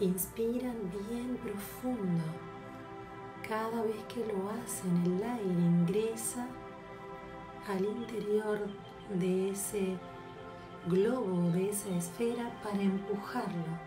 Inspiran 0.03 0.75
bien 1.09 1.39
profundo 1.45 2.25
cada 3.49 3.85
vez 3.85 4.03
que 4.13 4.27
lo 4.33 4.51
hacen, 4.51 5.01
el 5.07 5.23
aire 5.23 5.45
ingresa 5.45 6.49
al 7.69 7.85
interior 7.85 8.67
de 9.15 9.51
ese 9.51 9.97
globo, 10.89 11.53
de 11.53 11.71
esa 11.71 11.91
esfera, 11.91 12.51
para 12.65 12.83
empujarlo, 12.83 13.79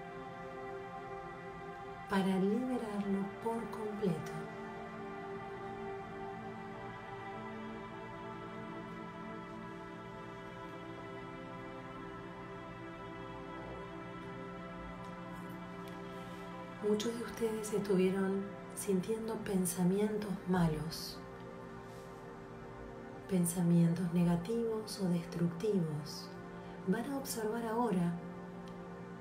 para 2.10 2.39
liberarlo 2.39 3.25
por 3.43 3.62
completo. 3.71 4.44
Muchos 16.88 17.17
de 17.17 17.24
ustedes 17.24 17.74
estuvieron 17.74 18.43
sintiendo 18.76 19.34
pensamientos 19.38 20.30
malos, 20.48 21.17
pensamientos 23.28 24.13
negativos 24.13 25.02
o 25.02 25.10
destructivos. 25.10 26.30
Van 26.88 27.10
a 27.10 27.17
observar 27.17 27.65
ahora 27.65 28.13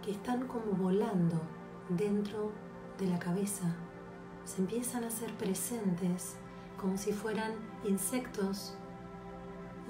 que 0.04 0.10
están 0.10 0.46
como 0.46 0.72
volando 0.72 1.40
dentro 1.88 2.52
de 2.98 3.06
la 3.06 3.18
cabeza. 3.18 3.74
Se 4.44 4.60
empiezan 4.60 5.04
a 5.04 5.06
hacer 5.06 5.32
presentes 5.34 6.36
como 6.78 6.98
si 6.98 7.12
fueran 7.12 7.52
insectos 7.84 8.74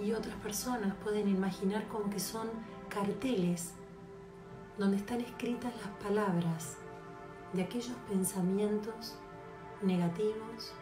y 0.01 0.13
otras 0.13 0.37
personas 0.37 0.95
pueden 1.03 1.27
imaginar 1.27 1.89
como 1.89 2.09
que 2.09 2.21
son 2.21 2.49
carteles 2.89 3.73
donde 4.79 4.99
están 4.99 5.21
escritas 5.21 5.73
las 5.77 5.91
palabras 6.05 6.79
de 7.55 7.62
aquellos 7.62 7.97
pensamientos 8.09 9.17
negativos, 9.81 10.73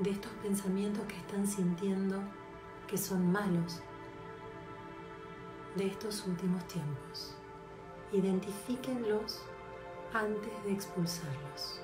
de 0.00 0.10
estos 0.10 0.32
pensamientos 0.42 1.04
que 1.06 1.16
están 1.16 1.46
sintiendo 1.46 2.20
que 2.88 2.98
son 2.98 3.30
malos 3.30 3.80
de 5.76 5.86
estos 5.86 6.26
últimos 6.26 6.66
tiempos. 6.66 7.36
Identifíquenlos 8.12 9.42
antes 10.12 10.64
de 10.64 10.72
expulsarlos. 10.72 11.83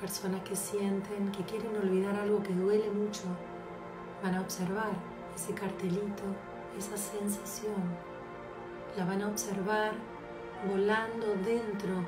Personas 0.00 0.42
que 0.42 0.56
sienten 0.56 1.30
que 1.30 1.44
quieren 1.44 1.76
olvidar 1.76 2.16
algo 2.16 2.42
que 2.42 2.54
duele 2.54 2.90
mucho 2.90 3.24
Van 4.22 4.34
a 4.34 4.40
observar 4.42 4.90
ese 5.34 5.54
cartelito, 5.54 6.24
esa 6.76 6.96
sensación. 6.96 7.82
La 8.98 9.06
van 9.06 9.22
a 9.22 9.28
observar 9.28 9.92
volando 10.68 11.26
dentro 11.42 12.04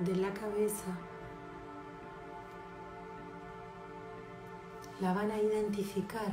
de 0.00 0.16
la 0.16 0.34
cabeza 0.34 0.92
la 5.00 5.14
van 5.14 5.30
a 5.30 5.38
identificar 5.38 6.32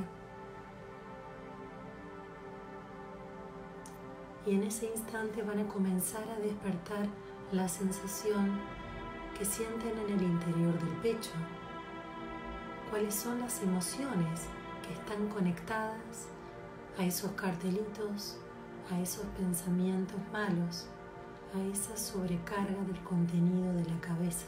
y 4.45 4.55
en 4.55 4.63
ese 4.63 4.87
instante 4.87 5.41
van 5.43 5.59
a 5.59 5.67
comenzar 5.67 6.23
a 6.29 6.39
despertar 6.39 7.07
la 7.51 7.67
sensación 7.67 8.59
que 9.37 9.45
sienten 9.45 9.97
en 9.99 10.17
el 10.17 10.21
interior 10.23 10.77
del 10.79 10.95
pecho, 10.97 11.31
cuáles 12.89 13.13
son 13.13 13.39
las 13.39 13.61
emociones 13.61 14.41
que 14.85 14.93
están 14.93 15.27
conectadas 15.29 16.27
a 16.97 17.05
esos 17.05 17.31
cartelitos, 17.31 18.37
a 18.91 18.99
esos 18.99 19.25
pensamientos 19.37 20.19
malos, 20.31 20.87
a 21.53 21.61
esa 21.71 21.95
sobrecarga 21.95 22.81
del 22.83 22.99
contenido 23.03 23.73
de 23.73 23.85
la 23.85 23.99
cabeza. 24.01 24.47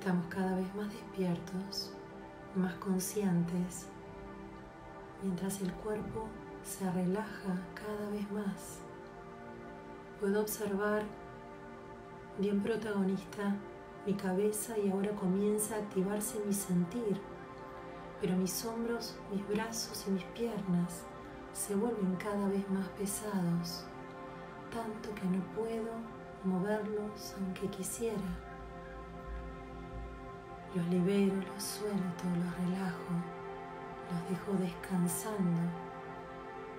Estamos 0.00 0.28
cada 0.28 0.56
vez 0.56 0.74
más 0.74 0.90
despiertos, 0.90 1.92
más 2.56 2.72
conscientes, 2.76 3.86
mientras 5.22 5.60
el 5.60 5.70
cuerpo 5.74 6.26
se 6.64 6.90
relaja 6.90 7.60
cada 7.74 8.08
vez 8.08 8.32
más. 8.32 8.78
Puedo 10.18 10.40
observar 10.40 11.02
bien 12.38 12.62
protagonista 12.62 13.54
mi 14.06 14.14
cabeza 14.14 14.78
y 14.78 14.88
ahora 14.88 15.10
comienza 15.10 15.74
a 15.74 15.80
activarse 15.80 16.42
mi 16.46 16.54
sentir, 16.54 17.20
pero 18.22 18.34
mis 18.36 18.64
hombros, 18.64 19.18
mis 19.30 19.46
brazos 19.48 20.06
y 20.08 20.12
mis 20.12 20.24
piernas 20.24 21.04
se 21.52 21.74
vuelven 21.74 22.16
cada 22.16 22.48
vez 22.48 22.66
más 22.70 22.88
pesados, 22.98 23.84
tanto 24.72 25.14
que 25.14 25.26
no 25.26 25.44
puedo 25.54 25.92
moverlos 26.42 27.34
aunque 27.38 27.68
quisiera. 27.68 28.49
Los 30.72 30.86
libero, 30.86 31.34
los 31.34 31.62
suelto, 31.64 32.24
los 32.38 32.56
relajo, 32.58 33.10
los 34.08 34.30
dejo 34.30 34.52
descansando 34.62 35.60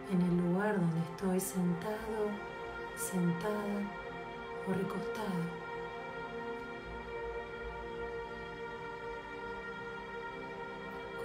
en 0.09 0.21
el 0.21 0.37
lugar 0.37 0.79
donde 0.79 1.01
estoy 1.01 1.37
sentado, 1.41 2.29
sentada 2.95 3.81
o 4.65 4.71
recostado. 4.71 5.43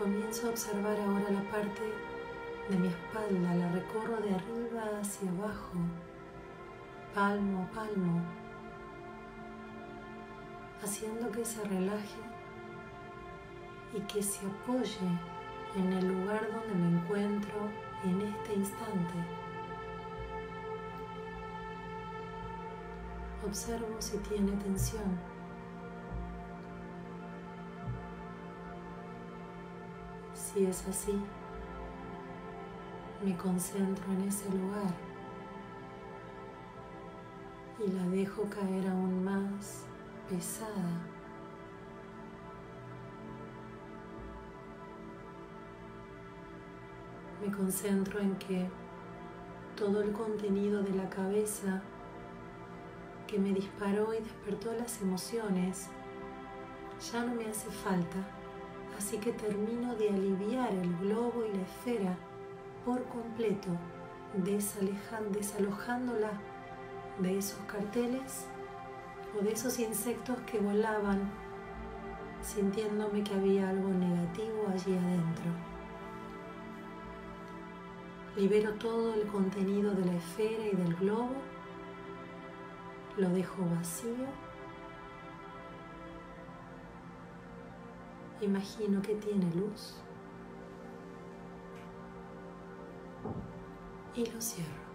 Comienzo 0.01 0.49
a 0.49 0.51
observar 0.51 0.99
ahora 0.99 1.31
la 1.31 1.49
parte 1.49 1.83
de 2.69 2.77
mi 2.79 2.89
espalda, 2.89 3.55
la 3.55 3.71
recorro 3.71 4.17
de 4.17 4.35
arriba 4.35 5.01
hacia 5.01 5.31
abajo, 5.31 5.79
palmo 7.15 7.63
a 7.63 7.75
palmo, 7.77 8.23
haciendo 10.83 11.31
que 11.31 11.45
se 11.45 11.63
relaje 11.63 12.36
y 13.95 14.01
que 14.01 14.23
se 14.23 14.47
apoye 14.47 15.09
en 15.77 15.93
el 15.93 16.09
lugar 16.09 16.47
donde 16.53 16.75
me 16.75 16.99
encuentro 16.99 17.71
en 18.05 18.21
este 18.23 18.55
instante. 18.55 19.15
Observo 23.47 23.97
si 23.99 24.19
tiene 24.19 24.53
tensión. 24.53 25.19
Si 30.35 30.65
es 30.65 30.87
así, 30.89 31.21
me 33.23 33.37
concentro 33.37 34.05
en 34.13 34.23
ese 34.23 34.49
lugar 34.51 34.95
y 37.79 37.93
la 37.93 38.03
dejo 38.09 38.49
caer 38.49 38.89
aún 38.89 39.23
más 39.23 39.85
pesada 40.29 41.16
me 47.47 47.53
concentro 47.53 48.19
en 48.19 48.35
que 48.37 48.67
todo 49.77 50.01
el 50.01 50.11
contenido 50.13 50.83
de 50.83 50.95
la 50.95 51.09
cabeza 51.09 51.81
que 53.27 53.39
me 53.39 53.53
disparó 53.53 54.13
y 54.15 54.19
despertó 54.19 54.73
las 54.73 55.01
emociones 55.01 55.89
ya 57.13 57.25
no 57.25 57.35
me 57.35 57.47
hace 57.47 57.71
falta, 57.71 58.17
así 58.97 59.19
que 59.19 59.33
termino 59.33 59.95
de 59.95 60.09
aliviar 60.09 60.73
el 60.73 60.97
globo 60.97 61.45
y 61.45 61.57
la 61.57 61.63
esfera 61.63 62.17
por 62.85 63.05
completo, 63.05 63.69
desalojándola 64.35 66.33
de 67.21 67.39
esos 67.39 67.61
carteles 67.67 68.47
o 69.39 69.45
de 69.45 69.53
esos 69.53 69.79
insectos 69.79 70.37
que 70.51 70.59
volaban, 70.59 71.31
sintiéndome 72.43 73.23
que 73.23 73.35
había 73.35 73.69
algo 73.69 73.91
negativo 73.91 74.67
allí 74.73 74.97
adentro. 74.97 75.76
Libero 78.37 78.71
todo 78.75 79.15
el 79.15 79.27
contenido 79.29 79.95
de 79.95 80.05
la 80.05 80.13
esfera 80.13 80.67
y 80.67 80.77
del 80.77 80.95
globo. 80.97 81.33
Lo 83.17 83.31
dejo 83.31 83.65
vacío. 83.75 84.27
Imagino 88.43 89.01
que 89.01 89.15
tiene 89.15 89.47
luz. 89.55 89.95
Y 94.15 94.27
lo 94.27 94.41
cierro. 94.41 94.87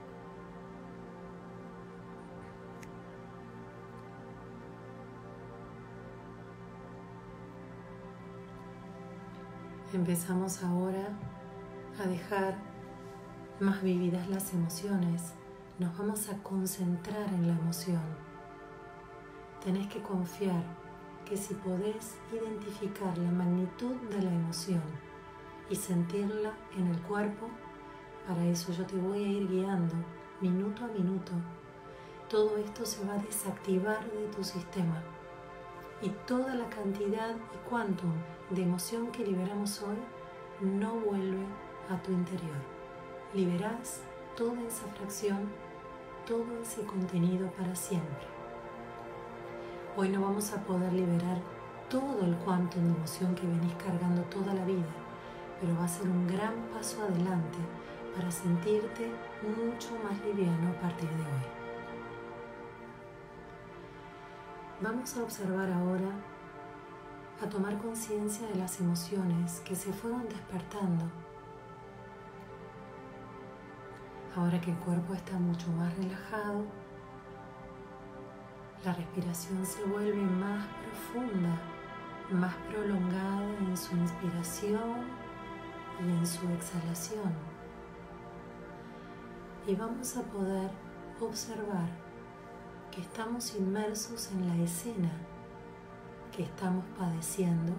Empezamos 9.93 10.63
ahora 10.63 11.09
a 11.99 12.07
dejar 12.07 12.70
más 13.61 13.83
vividas 13.83 14.27
las 14.27 14.53
emociones, 14.53 15.33
nos 15.77 15.95
vamos 15.95 16.29
a 16.29 16.37
concentrar 16.41 17.31
en 17.31 17.45
la 17.45 17.53
emoción. 17.53 18.01
Tenés 19.63 19.85
que 19.85 20.01
confiar 20.01 20.63
que 21.25 21.37
si 21.37 21.53
podés 21.53 22.17
identificar 22.33 23.15
la 23.19 23.29
magnitud 23.29 23.93
de 24.09 24.23
la 24.23 24.33
emoción 24.33 24.81
y 25.69 25.75
sentirla 25.75 26.53
en 26.75 26.87
el 26.87 26.99
cuerpo, 27.03 27.49
para 28.27 28.43
eso 28.45 28.71
yo 28.71 28.83
te 28.83 28.97
voy 28.97 29.23
a 29.23 29.27
ir 29.27 29.47
guiando 29.47 29.93
minuto 30.41 30.83
a 30.83 30.87
minuto. 30.87 31.31
Todo 32.29 32.57
esto 32.57 32.83
se 32.83 33.05
va 33.05 33.13
a 33.13 33.19
desactivar 33.19 34.03
de 34.11 34.25
tu 34.35 34.43
sistema 34.43 35.03
y 36.01 36.09
toda 36.25 36.55
la 36.55 36.67
cantidad 36.69 37.35
y 37.35 37.69
quantum 37.69 38.13
de 38.49 38.63
emoción 38.63 39.11
que 39.11 39.23
liberamos 39.23 39.83
hoy 39.83 39.97
no 40.61 40.95
vuelve 40.95 41.45
a 41.91 42.01
tu 42.01 42.11
interior 42.11 42.70
liberás 43.33 44.01
toda 44.35 44.61
esa 44.63 44.85
fracción, 44.87 45.49
todo 46.27 46.61
ese 46.61 46.83
contenido 46.83 47.49
para 47.51 47.73
siempre. 47.75 48.27
Hoy 49.95 50.09
no 50.09 50.21
vamos 50.21 50.51
a 50.51 50.61
poder 50.63 50.91
liberar 50.91 51.37
todo 51.89 52.25
el 52.25 52.35
cuanto 52.37 52.77
de 52.79 52.87
emoción 52.87 53.33
que 53.35 53.47
venís 53.47 53.73
cargando 53.75 54.21
toda 54.23 54.53
la 54.53 54.65
vida, 54.65 54.91
pero 55.61 55.75
va 55.77 55.85
a 55.85 55.87
ser 55.87 56.09
un 56.09 56.27
gran 56.27 56.53
paso 56.73 57.01
adelante 57.03 57.57
para 58.15 58.29
sentirte 58.29 59.09
mucho 59.41 59.91
más 60.03 60.19
liviano 60.25 60.69
a 60.69 60.81
partir 60.81 61.09
de 61.09 61.23
hoy. 61.23 61.45
Vamos 64.81 65.15
a 65.15 65.23
observar 65.23 65.71
ahora, 65.71 66.11
a 67.41 67.47
tomar 67.47 67.77
conciencia 67.77 68.45
de 68.47 68.55
las 68.55 68.79
emociones 68.81 69.61
que 69.61 69.75
se 69.75 69.93
fueron 69.93 70.27
despertando 70.27 71.05
Ahora 74.35 74.61
que 74.61 74.71
el 74.71 74.77
cuerpo 74.77 75.13
está 75.13 75.37
mucho 75.37 75.67
más 75.73 75.93
relajado, 75.97 76.63
la 78.85 78.93
respiración 78.93 79.65
se 79.65 79.83
vuelve 79.83 80.15
más 80.15 80.65
profunda, 80.67 81.59
más 82.31 82.55
prolongada 82.69 83.57
en 83.59 83.75
su 83.75 83.95
inspiración 83.97 85.05
y 85.99 86.09
en 86.09 86.25
su 86.25 86.47
exhalación. 86.47 87.33
Y 89.67 89.75
vamos 89.75 90.15
a 90.15 90.21
poder 90.23 90.71
observar 91.19 91.89
que 92.89 93.01
estamos 93.01 93.53
inmersos 93.55 94.31
en 94.31 94.47
la 94.47 94.63
escena 94.63 95.11
que 96.35 96.43
estamos 96.43 96.85
padeciendo, 96.97 97.73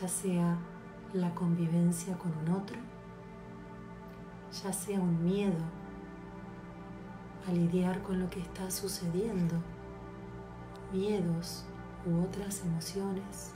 ya 0.00 0.08
sea 0.08 0.58
la 1.12 1.32
convivencia 1.34 2.18
con 2.18 2.36
un 2.38 2.50
otro, 2.50 2.78
ya 4.52 4.72
sea 4.72 5.00
un 5.00 5.24
miedo 5.24 5.62
a 7.46 7.52
lidiar 7.52 8.02
con 8.02 8.20
lo 8.20 8.28
que 8.30 8.40
está 8.40 8.70
sucediendo, 8.70 9.54
miedos 10.92 11.64
u 12.04 12.24
otras 12.24 12.62
emociones, 12.62 13.52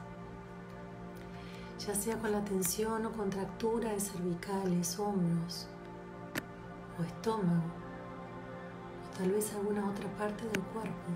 ya 1.79 1.95
sea 1.95 2.19
con 2.19 2.33
la 2.33 2.45
tensión 2.45 3.07
o 3.07 3.13
contractura 3.13 3.93
de 3.93 4.01
cervicales, 4.01 4.99
hombros 4.99 5.67
o 6.99 7.03
estómago, 7.03 7.71
o 9.05 9.19
tal 9.19 9.33
vez 9.33 9.53
alguna 9.55 9.89
otra 9.89 10.09
parte 10.17 10.45
del 10.45 10.63
cuerpo. 10.73 11.11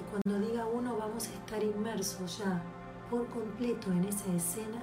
Y 0.00 0.10
cuando 0.10 0.48
diga 0.48 0.66
uno 0.66 0.96
vamos 0.96 1.28
a 1.28 1.32
estar 1.32 1.62
inmersos 1.62 2.38
ya 2.38 2.62
por 3.10 3.26
completo 3.26 3.92
en 3.92 4.04
esa 4.04 4.32
escena 4.32 4.80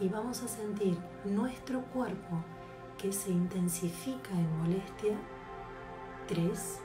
y 0.00 0.08
vamos 0.08 0.42
a 0.42 0.48
sentir 0.48 0.96
nuestro 1.24 1.82
cuerpo 1.86 2.42
que 2.96 3.12
se 3.12 3.30
intensifica 3.30 4.30
en 4.32 4.58
molestia. 4.58 5.16
3, 6.28 6.80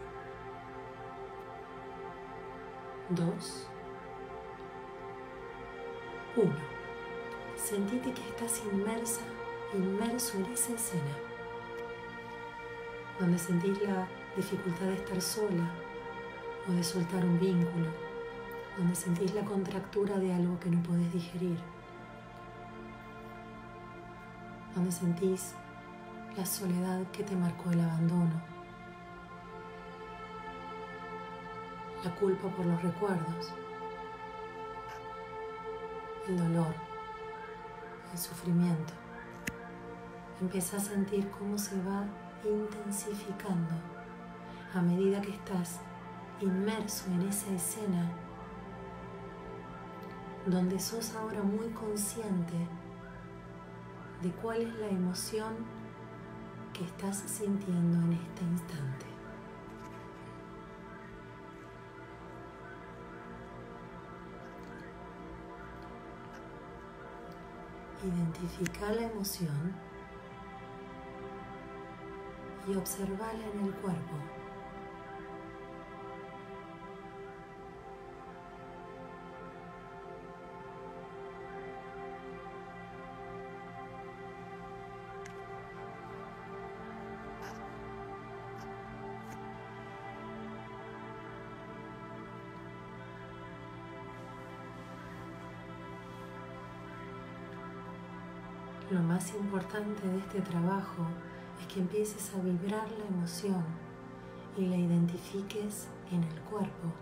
2, 3.09 3.68
1. 6.38 6.53
Sentite 7.57 8.14
que 8.14 8.22
estás 8.22 8.64
inmersa, 8.72 9.22
inmerso 9.74 10.38
en 10.38 10.45
esa 10.45 10.74
escena, 10.74 11.18
donde 13.20 13.38
sentís 13.38 13.82
la 13.84 14.07
dificultad 14.36 14.86
de 14.86 14.95
estar 14.95 15.22
sola 15.22 15.70
o 16.70 16.72
de 16.72 16.84
soltar 16.84 17.26
un 17.26 17.38
vínculo, 17.39 17.88
donde 18.78 18.95
sentís 18.95 19.34
la 19.34 19.43
contractura 19.43 20.18
de 20.18 20.34
algo 20.34 20.57
que 20.59 20.70
no 20.70 20.82
podés 20.84 21.11
digerir, 21.11 21.59
donde 24.76 24.92
sentís 24.92 25.54
la 26.36 26.46
soledad 26.46 27.04
que 27.12 27.24
te 27.24 27.36
marcó 27.36 27.72
el 27.72 27.82
abandono, 27.82 28.42
la 32.04 32.16
culpa 32.16 32.48
por 32.50 32.66
los 32.66 32.82
recuerdos. 32.82 33.54
El 36.28 36.38
dolor, 36.38 36.74
el 38.12 38.18
sufrimiento. 38.18 38.94
Empieza 40.40 40.78
a 40.78 40.80
sentir 40.80 41.30
cómo 41.32 41.58
se 41.58 41.76
va 41.84 42.06
intensificando 42.44 43.74
a 44.74 44.82
medida 44.82 45.22
que 45.22 45.32
estás 45.32 45.80
inmerso 46.42 47.06
en 47.12 47.28
esa 47.28 47.52
escena 47.52 48.10
donde 50.46 50.80
sos 50.80 51.16
ahora 51.16 51.42
muy 51.42 51.70
consciente 51.70 52.68
de 54.24 54.32
cuál 54.32 54.62
es 54.62 54.74
la 54.76 54.88
emoción 54.88 55.54
que 56.72 56.86
estás 56.86 57.18
sintiendo 57.18 57.98
en 58.06 58.14
este 58.14 58.44
instante. 58.46 59.06
Identifica 68.02 68.94
la 68.94 69.02
emoción 69.04 69.76
y 72.68 72.76
observala 72.76 73.46
en 73.54 73.66
el 73.66 73.74
cuerpo. 73.74 74.43
Importante 99.74 100.08
de 100.08 100.20
este 100.20 100.42
trabajo 100.42 101.04
es 101.60 101.66
que 101.66 101.80
empieces 101.80 102.32
a 102.36 102.42
vibrar 102.42 102.88
la 102.92 103.06
emoción 103.08 103.64
y 104.56 104.68
la 104.68 104.76
identifiques 104.76 105.88
en 106.12 106.24
el 106.24 106.40
cuerpo, 106.42 106.94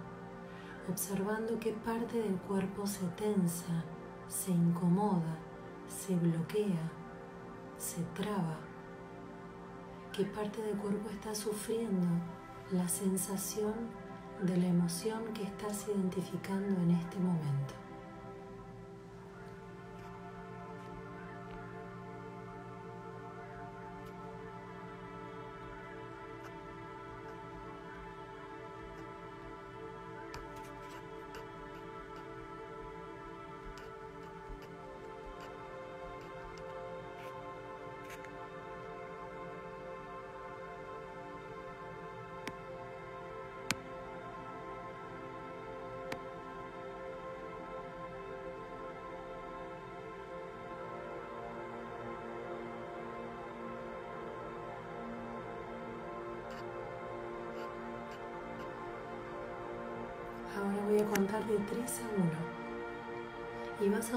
observando 0.90 1.60
qué 1.60 1.74
parte 1.74 2.22
del 2.22 2.36
cuerpo 2.36 2.88
se 2.88 3.06
tensa, 3.18 3.84
se 4.30 4.52
incomoda, 4.52 5.38
se 5.90 6.16
bloquea, 6.16 6.90
se 7.78 8.02
traba, 8.16 8.58
qué 10.14 10.24
parte 10.24 10.62
del 10.62 10.78
cuerpo 10.78 11.10
está 11.10 11.36
sufriendo 11.36 12.08
la 12.72 12.88
sensación 12.88 13.74
de 14.44 14.56
la 14.56 14.68
emoción 14.68 15.34
que 15.34 15.44
estás 15.44 15.88
identificando 15.90 16.82
en 16.84 16.92
este 16.92 17.20
momento. 17.20 17.81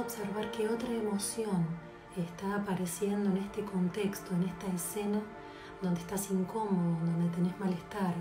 Observar 0.04 0.50
que 0.50 0.68
otra 0.68 0.88
emoción 0.90 1.66
está 2.16 2.56
apareciendo 2.56 3.30
en 3.30 3.38
este 3.38 3.64
contexto, 3.64 4.34
en 4.34 4.44
esta 4.44 4.66
escena 4.68 5.20
donde 5.80 6.00
estás 6.00 6.30
incómodo, 6.30 6.98
donde 7.04 7.34
tenés 7.34 7.58
malestar, 7.58 8.14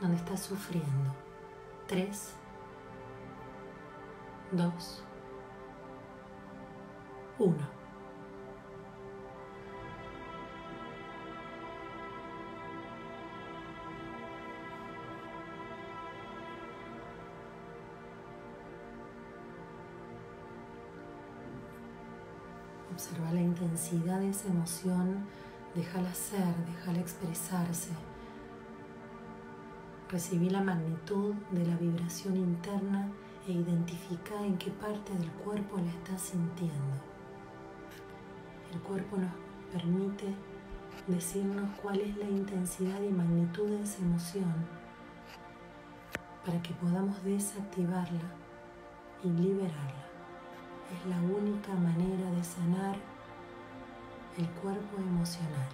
donde 0.00 0.16
estás 0.16 0.40
sufriendo. 0.40 1.14
3, 1.86 2.34
2, 4.52 5.04
1. 7.38 7.75
Observa 22.96 23.30
la 23.30 23.42
intensidad 23.42 24.20
de 24.20 24.30
esa 24.30 24.48
emoción, 24.48 25.26
déjala 25.74 26.14
ser, 26.14 26.54
déjala 26.64 26.98
expresarse. 26.98 27.90
Recibí 30.08 30.48
la 30.48 30.62
magnitud 30.62 31.34
de 31.50 31.66
la 31.66 31.76
vibración 31.76 32.38
interna 32.38 33.12
e 33.46 33.52
identifica 33.52 34.42
en 34.42 34.56
qué 34.56 34.70
parte 34.70 35.12
del 35.12 35.30
cuerpo 35.30 35.76
la 35.76 35.90
estás 35.90 36.22
sintiendo. 36.22 36.96
El 38.72 38.80
cuerpo 38.80 39.18
nos 39.18 39.32
permite 39.70 40.34
decirnos 41.06 41.68
cuál 41.82 42.00
es 42.00 42.16
la 42.16 42.30
intensidad 42.30 43.02
y 43.02 43.12
magnitud 43.12 43.68
de 43.68 43.82
esa 43.82 43.98
emoción 43.98 44.54
para 46.46 46.62
que 46.62 46.72
podamos 46.72 47.22
desactivarla 47.22 48.32
y 49.22 49.28
liberarla 49.28 50.05
es 50.92 51.06
la 51.06 51.16
única 51.16 51.72
manera 51.74 52.30
de 52.30 52.44
sanar 52.44 52.96
el 54.38 54.48
cuerpo 54.50 54.96
emocional. 54.98 55.68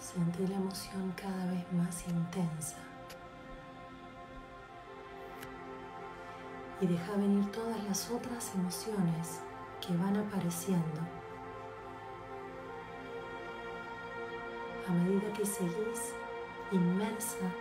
Siente 0.00 0.48
la 0.48 0.56
emoción 0.56 1.12
cada 1.16 1.46
vez 1.46 1.72
más 1.72 2.08
intensa. 2.08 2.76
Y 6.80 6.86
deja 6.86 7.12
venir 7.12 7.50
todas 7.52 7.82
las 7.84 8.10
otras 8.10 8.54
emociones 8.54 9.40
que 9.86 9.94
van 9.96 10.16
apareciendo 10.16 11.00
a 14.88 14.92
medida 14.92 15.32
que 15.34 15.44
seguís 15.44 16.14
inmersa, 16.72 17.52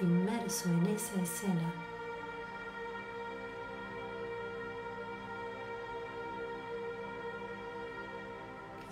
inmerso 0.00 0.68
en 0.68 0.86
esa 0.86 1.20
escena 1.20 1.85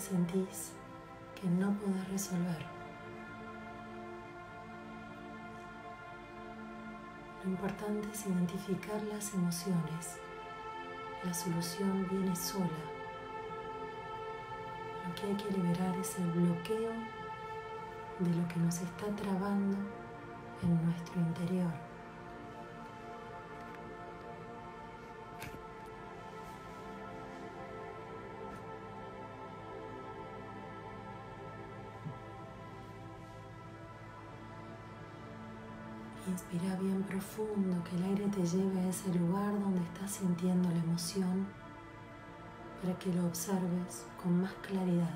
sentís 0.04 0.72
que 1.34 1.48
no 1.48 1.72
podés 1.78 2.08
resolver. 2.10 2.66
Lo 7.42 7.50
importante 7.50 8.08
es 8.12 8.26
identificar 8.26 9.02
las 9.04 9.32
emociones. 9.32 10.18
La 11.24 11.32
solución 11.32 12.06
viene 12.10 12.36
sola. 12.36 12.82
Lo 15.06 15.14
que 15.14 15.26
hay 15.26 15.34
que 15.36 15.50
liberar 15.56 15.96
es 15.96 16.18
el 16.18 16.30
bloqueo 16.32 16.92
de 18.18 18.30
lo 18.30 18.48
que 18.48 18.60
nos 18.60 18.80
está 18.80 19.06
trabando 19.16 19.76
en 20.62 20.84
nuestro 20.84 21.20
interior. 21.20 21.93
Inspira 36.54 36.76
bien 36.76 37.02
profundo, 37.02 37.82
que 37.82 37.96
el 37.96 38.04
aire 38.04 38.28
te 38.28 38.46
lleve 38.46 38.78
a 38.78 38.88
ese 38.88 39.12
lugar 39.18 39.58
donde 39.58 39.80
estás 39.82 40.08
sintiendo 40.08 40.68
la 40.70 40.78
emoción 40.78 41.48
para 42.80 42.96
que 42.96 43.12
lo 43.12 43.26
observes 43.26 44.06
con 44.22 44.40
más 44.40 44.52
claridad. 44.62 45.10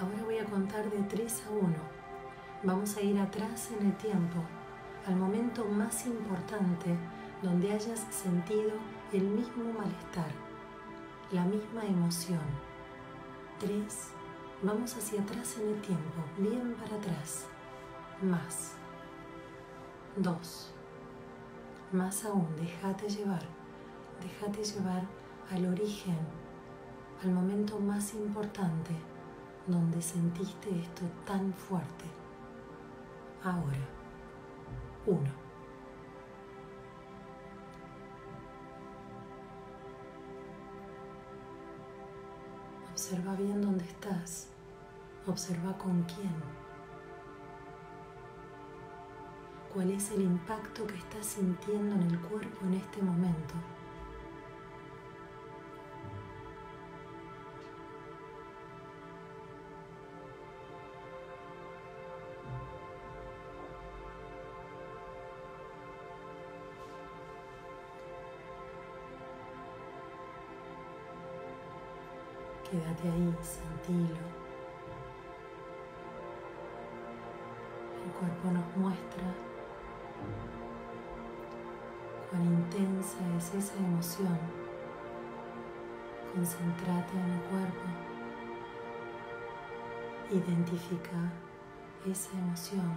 Ahora 0.00 0.24
voy 0.24 0.38
a 0.38 0.46
contar 0.46 0.90
de 0.90 1.02
3 1.02 1.42
a 1.46 1.50
1 1.50 1.95
Vamos 2.66 2.96
a 2.96 3.00
ir 3.00 3.16
atrás 3.16 3.70
en 3.70 3.86
el 3.86 3.96
tiempo, 3.96 4.42
al 5.06 5.14
momento 5.14 5.64
más 5.66 6.04
importante 6.04 6.98
donde 7.40 7.70
hayas 7.70 8.00
sentido 8.10 8.72
el 9.12 9.22
mismo 9.22 9.72
malestar, 9.72 10.32
la 11.30 11.44
misma 11.44 11.84
emoción. 11.84 12.40
Tres, 13.60 14.08
vamos 14.64 14.96
hacia 14.96 15.20
atrás 15.20 15.58
en 15.60 15.74
el 15.74 15.80
tiempo, 15.80 16.24
bien 16.38 16.74
para 16.74 16.96
atrás. 16.96 17.46
Más. 18.20 18.72
Dos. 20.16 20.72
Más 21.92 22.24
aún, 22.24 22.48
déjate 22.56 23.08
llevar, 23.08 23.44
déjate 24.20 24.64
llevar 24.64 25.04
al 25.52 25.66
origen, 25.66 26.18
al 27.22 27.30
momento 27.30 27.78
más 27.78 28.12
importante 28.14 28.90
donde 29.68 30.02
sentiste 30.02 30.80
esto 30.80 31.02
tan 31.24 31.54
fuerte 31.54 32.25
ahora. 33.46 33.88
Uno. 35.06 35.30
Observa 42.90 43.34
bien 43.36 43.62
dónde 43.62 43.84
estás. 43.84 44.48
Observa 45.26 45.76
con 45.78 46.02
quién. 46.04 46.34
¿Cuál 49.72 49.90
es 49.90 50.10
el 50.10 50.22
impacto 50.22 50.86
que 50.86 50.96
estás 50.96 51.26
sintiendo 51.26 51.94
en 51.94 52.02
el 52.02 52.18
cuerpo 52.20 52.64
en 52.66 52.74
este 52.74 53.02
momento? 53.02 53.54
Quédate 72.68 73.08
ahí, 73.08 73.32
sentilo. 73.42 74.16
El 78.04 78.10
cuerpo 78.10 78.50
nos 78.50 78.76
muestra 78.76 79.22
cuán 82.28 82.44
intensa 82.44 83.18
es 83.38 83.54
esa 83.54 83.76
emoción. 83.76 84.36
Concéntrate 86.34 87.12
en 87.12 87.30
el 87.30 87.40
cuerpo. 87.42 87.86
Identifica 90.32 91.32
esa 92.04 92.36
emoción. 92.36 92.92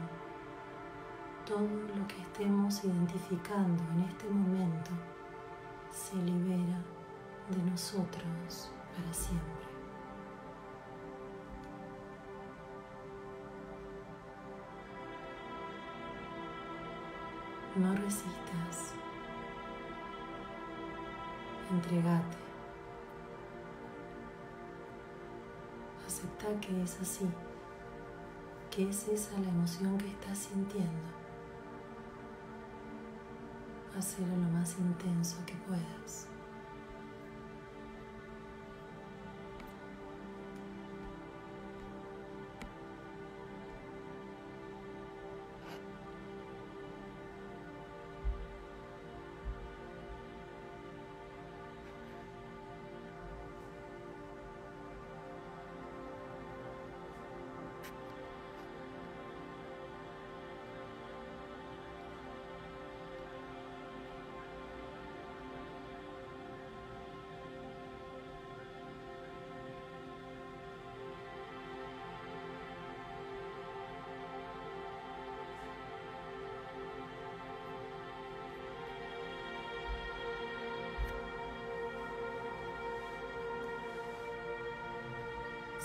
Todo 1.45 1.61
lo 1.95 2.07
que 2.07 2.19
estemos 2.23 2.83
identificando 2.83 3.83
en 3.93 4.01
este 4.09 4.27
momento 4.29 4.91
se 5.91 6.15
libera 6.15 6.81
de 7.49 7.69
nosotros 7.69 8.71
para 8.95 9.13
siempre. 9.13 9.58
No 17.79 17.95
resistas. 17.95 18.91
Entregate. 21.71 22.37
Acepta 26.05 26.47
que 26.59 26.83
es 26.83 26.99
así, 26.99 27.25
que 28.69 28.89
es 28.89 29.07
esa 29.07 29.39
la 29.39 29.47
emoción 29.47 29.97
que 29.97 30.09
estás 30.09 30.39
sintiendo. 30.39 31.07
Hacerlo 33.97 34.35
lo 34.35 34.49
más 34.49 34.77
intenso 34.77 35.37
que 35.45 35.53
puedas. 35.65 36.27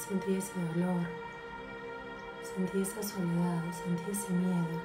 Sentí 0.07 0.35
ese 0.35 0.53
dolor, 0.75 1.01
sentí 2.43 2.83
esa 2.83 3.03
soledad, 3.03 3.63
sentí 3.73 4.11
ese 4.11 4.31
miedo. 4.35 4.81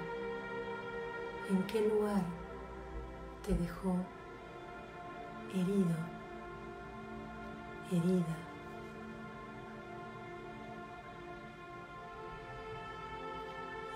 ¿En 1.50 1.62
qué 1.64 1.90
lugar 1.90 2.22
te 3.46 3.54
dejó 3.54 3.98
herido, 5.54 5.98
herida? 7.92 8.38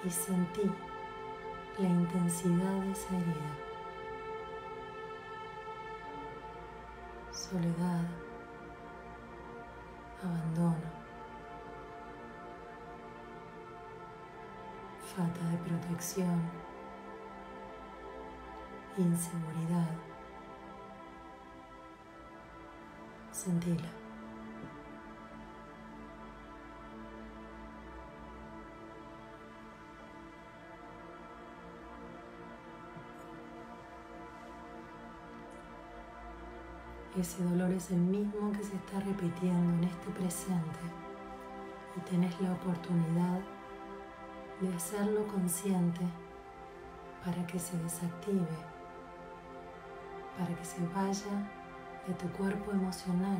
Y 0.03 0.09
sentí 0.09 0.69
la 1.77 1.87
intensidad 1.87 2.81
de 2.81 2.91
esa 2.91 3.15
herida. 3.15 3.57
Soledad, 7.31 8.09
abandono. 10.21 11.02
Falta 15.15 15.45
de 15.45 15.57
protección, 15.57 16.41
inseguridad. 18.97 19.89
Sentila. 23.31 23.89
Ese 37.19 37.43
dolor 37.43 37.71
es 37.71 37.91
el 37.91 37.97
mismo 37.97 38.51
que 38.51 38.63
se 38.63 38.75
está 38.75 38.99
repitiendo 38.99 39.73
en 39.73 39.83
este 39.83 40.09
presente 40.11 40.79
y 41.95 41.99
tenés 42.09 42.39
la 42.41 42.53
oportunidad 42.53 43.41
de 44.61 44.73
hacerlo 44.75 45.27
consciente 45.27 46.01
para 47.23 47.45
que 47.47 47.59
se 47.59 47.77
desactive, 47.77 48.57
para 50.37 50.53
que 50.55 50.65
se 50.65 50.85
vaya 50.87 51.49
de 52.07 52.13
tu 52.15 52.27
cuerpo 52.33 52.71
emocional, 52.71 53.39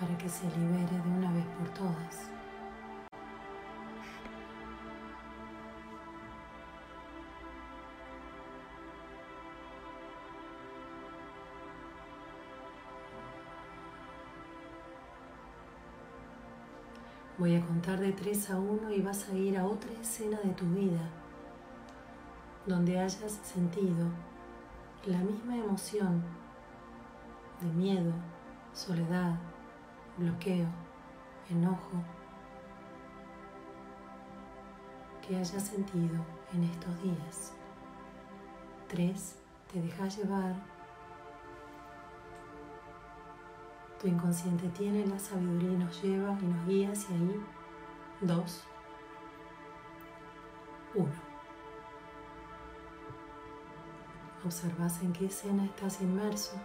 para 0.00 0.16
que 0.18 0.28
se 0.28 0.44
libere 0.56 0.98
de 0.98 1.10
una 1.10 1.32
vez 1.32 1.46
por 1.58 1.68
todas. 1.70 2.31
Voy 17.42 17.56
a 17.56 17.60
contar 17.60 17.98
de 17.98 18.12
3 18.12 18.50
a 18.50 18.56
1 18.56 18.92
y 18.92 19.02
vas 19.02 19.28
a 19.28 19.34
ir 19.34 19.58
a 19.58 19.66
otra 19.66 19.90
escena 20.00 20.38
de 20.44 20.50
tu 20.50 20.64
vida 20.66 21.00
donde 22.66 23.00
hayas 23.00 23.32
sentido 23.42 24.06
la 25.06 25.18
misma 25.18 25.56
emoción 25.56 26.22
de 27.60 27.66
miedo, 27.72 28.12
soledad, 28.72 29.34
bloqueo, 30.16 30.68
enojo 31.50 32.04
que 35.26 35.34
hayas 35.34 35.64
sentido 35.64 36.24
en 36.54 36.62
estos 36.62 37.02
días. 37.02 37.54
3. 38.86 39.36
Te 39.72 39.82
dejas 39.82 40.16
llevar 40.16 40.54
Tu 44.02 44.08
inconsciente 44.08 44.68
tiene 44.70 45.06
la 45.06 45.16
sabiduría 45.16 45.70
y 45.70 45.76
nos 45.76 46.02
lleva 46.02 46.36
y 46.42 46.44
nos 46.44 46.66
guía 46.66 46.90
hacia 46.90 47.14
ahí. 47.14 47.40
Dos. 48.20 48.64
Uno. 50.92 51.12
Observas 54.44 55.00
en 55.02 55.12
qué 55.12 55.26
escena 55.26 55.64
estás 55.66 56.00
inmerso. 56.00 56.56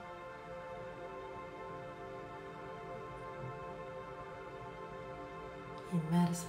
Inmersa. 5.94 6.48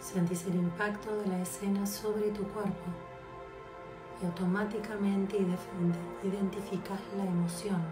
Sentís 0.00 0.44
el 0.48 0.56
impacto 0.56 1.14
de 1.18 1.28
la 1.28 1.40
escena 1.40 1.86
sobre 1.86 2.32
tu 2.32 2.42
cuerpo 2.48 3.09
y 4.22 4.26
automáticamente 4.26 5.38
identificas 6.22 7.00
la 7.16 7.24
emoción. 7.24 7.82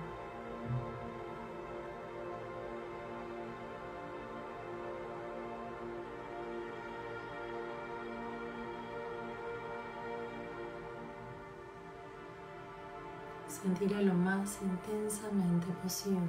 Sentirá 13.46 14.00
lo 14.02 14.14
más 14.14 14.60
intensamente 14.62 15.66
posible. 15.82 16.28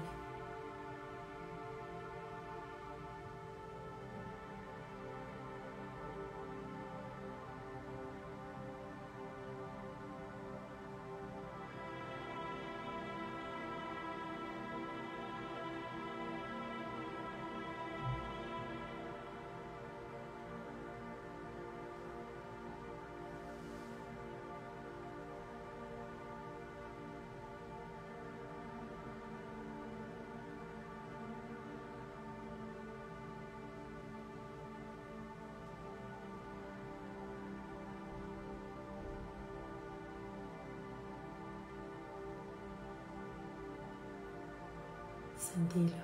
Sentilo. 45.69 45.97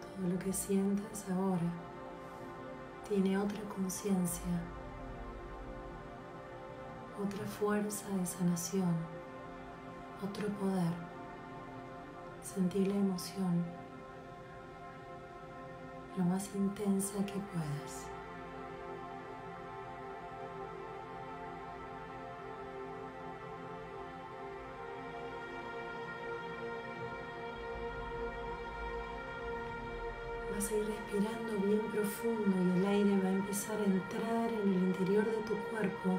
Todo 0.00 0.28
lo 0.28 0.38
que 0.38 0.52
sientas 0.52 1.28
ahora 1.30 1.72
tiene 3.08 3.36
otra 3.38 3.60
conciencia, 3.74 4.62
otra 7.22 7.44
fuerza 7.46 8.08
de 8.10 8.26
sanación, 8.26 8.94
otro 10.22 10.48
poder. 10.48 11.06
Sentir 12.42 12.86
la 12.86 12.94
emoción 12.94 13.64
lo 16.16 16.24
más 16.24 16.48
intensa 16.54 17.18
que 17.26 17.32
puedas. 17.32 18.15
Vas 30.66 30.72
ir 30.72 30.86
respirando 30.86 31.64
bien 31.64 31.80
profundo 31.92 32.56
y 32.56 32.78
el 32.78 32.86
aire 32.86 33.20
va 33.22 33.28
a 33.28 33.32
empezar 33.32 33.78
a 33.80 33.84
entrar 33.84 34.52
en 34.52 34.74
el 34.74 34.82
interior 34.88 35.24
de 35.24 35.36
tu 35.42 35.54
cuerpo, 35.70 36.18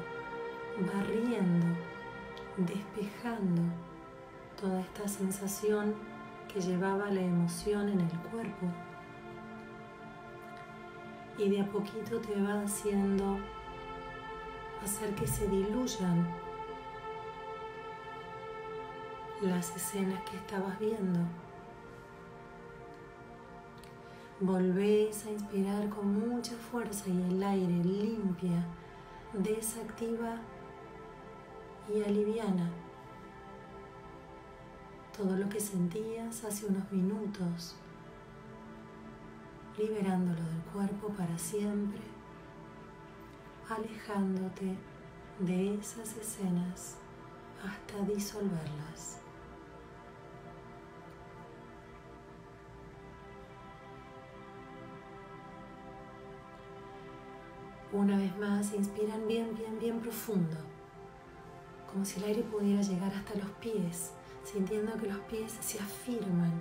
barriendo, 0.90 1.66
despejando 2.56 3.62
toda 4.58 4.80
esta 4.80 5.06
sensación 5.06 5.94
que 6.52 6.60
llevaba 6.60 7.10
la 7.10 7.20
emoción 7.20 7.88
en 7.90 8.00
el 8.00 8.18
cuerpo. 8.30 8.66
Y 11.36 11.50
de 11.50 11.60
a 11.60 11.66
poquito 11.66 12.18
te 12.20 12.40
va 12.40 12.62
haciendo 12.62 13.38
hacer 14.82 15.14
que 15.14 15.26
se 15.26 15.46
diluyan 15.48 16.26
las 19.42 19.76
escenas 19.76 20.22
que 20.22 20.36
estabas 20.36 20.78
viendo. 20.78 21.20
Volvés 24.40 25.26
a 25.26 25.30
inspirar 25.32 25.88
con 25.88 26.28
mucha 26.28 26.54
fuerza 26.54 27.08
y 27.08 27.22
el 27.22 27.42
aire 27.42 27.84
limpia, 27.84 28.64
desactiva 29.32 30.36
y 31.92 32.02
aliviana 32.02 32.70
todo 35.18 35.36
lo 35.36 35.48
que 35.48 35.58
sentías 35.58 36.44
hace 36.44 36.66
unos 36.66 36.92
minutos, 36.92 37.74
liberándolo 39.76 40.40
del 40.40 40.62
cuerpo 40.72 41.08
para 41.08 41.36
siempre, 41.36 42.00
alejándote 43.68 44.76
de 45.40 45.74
esas 45.74 46.16
escenas 46.16 46.98
hasta 47.64 48.00
disolverlas. 48.06 49.18
Una 57.90 58.18
vez 58.18 58.36
más, 58.36 58.74
inspiran 58.74 59.26
bien, 59.26 59.54
bien, 59.54 59.78
bien 59.78 59.98
profundo, 59.98 60.58
como 61.90 62.04
si 62.04 62.18
el 62.20 62.26
aire 62.26 62.42
pudiera 62.42 62.82
llegar 62.82 63.10
hasta 63.14 63.34
los 63.36 63.48
pies, 63.62 64.12
sintiendo 64.44 64.92
que 64.98 65.06
los 65.06 65.18
pies 65.20 65.56
se 65.60 65.78
afirman 65.78 66.52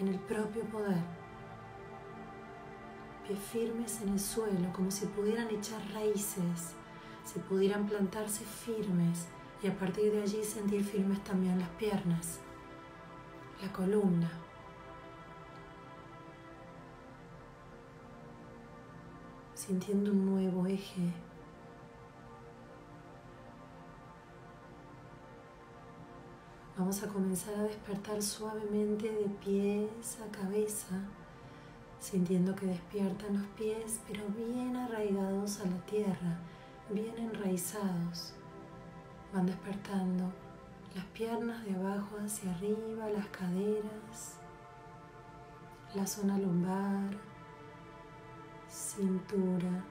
en 0.00 0.08
el 0.08 0.18
propio 0.18 0.64
poder. 0.64 1.04
Pies 3.24 3.38
firmes 3.38 4.00
en 4.02 4.08
el 4.08 4.18
suelo, 4.18 4.72
como 4.72 4.90
si 4.90 5.06
pudieran 5.06 5.48
echar 5.50 5.80
raíces, 5.92 6.74
si 7.24 7.38
pudieran 7.38 7.86
plantarse 7.86 8.44
firmes 8.44 9.28
y 9.62 9.68
a 9.68 9.78
partir 9.78 10.10
de 10.10 10.22
allí 10.22 10.42
sentir 10.42 10.84
firmes 10.84 11.22
también 11.22 11.60
las 11.60 11.70
piernas, 11.70 12.40
la 13.62 13.72
columna, 13.72 14.43
sintiendo 19.66 20.10
un 20.10 20.26
nuevo 20.26 20.66
eje. 20.66 21.10
Vamos 26.76 27.02
a 27.02 27.08
comenzar 27.08 27.54
a 27.54 27.62
despertar 27.62 28.20
suavemente 28.20 29.10
de 29.10 29.26
pies 29.42 30.18
a 30.20 30.30
cabeza, 30.30 30.96
sintiendo 31.98 32.54
que 32.54 32.66
despiertan 32.66 33.38
los 33.38 33.46
pies, 33.56 34.00
pero 34.06 34.24
bien 34.36 34.76
arraigados 34.76 35.60
a 35.60 35.64
la 35.64 35.78
tierra, 35.86 36.38
bien 36.90 37.16
enraizados. 37.16 38.34
Van 39.32 39.46
despertando 39.46 40.30
las 40.94 41.06
piernas 41.06 41.64
de 41.64 41.74
abajo 41.74 42.18
hacia 42.22 42.54
arriba, 42.54 43.08
las 43.08 43.28
caderas, 43.28 44.36
la 45.94 46.06
zona 46.06 46.36
lumbar, 46.36 47.33
cintura, 48.74 49.84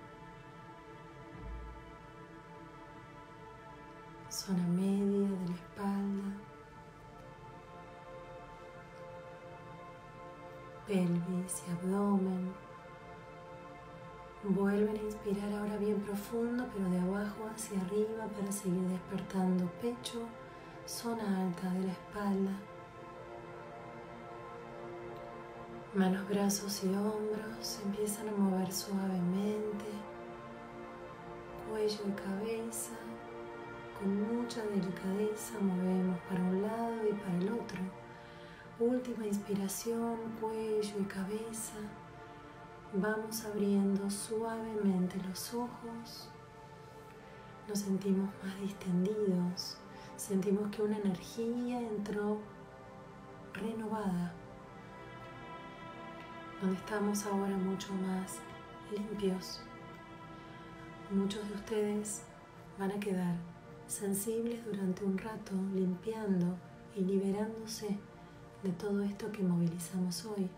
zona 4.29 4.67
media 4.67 5.29
de 5.29 5.47
la 5.47 5.55
espalda, 5.55 6.37
pelvis 10.85 11.63
y 11.65 11.71
abdomen. 11.71 12.53
Vuelven 14.43 14.97
a 14.97 15.01
inspirar 15.01 15.53
ahora 15.53 15.77
bien 15.77 16.01
profundo, 16.01 16.67
pero 16.73 16.89
de 16.89 16.99
abajo 16.99 17.47
hacia 17.55 17.79
arriba 17.79 18.27
para 18.27 18.51
seguir 18.51 18.83
despertando 18.89 19.65
pecho, 19.81 20.27
zona 20.85 21.43
alta 21.43 21.69
de 21.71 21.85
la 21.85 21.91
espalda. 21.93 22.51
Manos, 25.95 26.27
brazos 26.27 26.83
y 26.85 26.87
hombros 26.87 27.79
empiezan 27.85 28.27
a 28.27 28.31
mover 28.31 28.71
suavemente. 28.71 29.85
Cuello 31.69 31.99
y 32.07 32.11
cabeza. 32.13 32.93
Con 33.99 34.39
mucha 34.39 34.63
delicadeza 34.63 35.53
movemos 35.61 36.17
para 36.27 36.41
un 36.41 36.63
lado 36.63 36.95
y 37.07 37.13
para 37.13 37.37
el 37.37 37.53
otro. 37.53 37.77
Última 38.79 39.27
inspiración, 39.27 40.17
cuello 40.41 40.95
y 40.99 41.03
cabeza. 41.03 41.75
Vamos 42.93 43.45
abriendo 43.45 44.09
suavemente 44.09 45.17
los 45.29 45.53
ojos. 45.53 46.27
Nos 47.67 47.77
sentimos 47.77 48.31
más 48.43 48.59
distendidos. 48.61 49.77
Sentimos 50.17 50.69
que 50.69 50.81
una 50.81 50.97
energía 50.97 51.81
entró 51.81 52.39
renovada. 53.53 54.33
Donde 56.63 56.79
estamos 56.79 57.25
ahora 57.25 57.57
mucho 57.57 57.93
más 57.95 58.37
limpios. 58.89 59.59
Muchos 61.11 61.45
de 61.49 61.55
ustedes 61.55 62.23
van 62.79 62.89
a 62.89 62.99
quedar 63.01 63.35
sensibles 63.85 64.63
durante 64.63 65.03
un 65.03 65.17
rato, 65.17 65.51
limpiando 65.75 66.55
y 66.95 67.01
liberándose 67.01 67.97
de 68.63 68.69
todo 68.71 69.03
esto 69.03 69.29
que 69.33 69.43
movilizamos 69.43 70.23
hoy. 70.23 70.49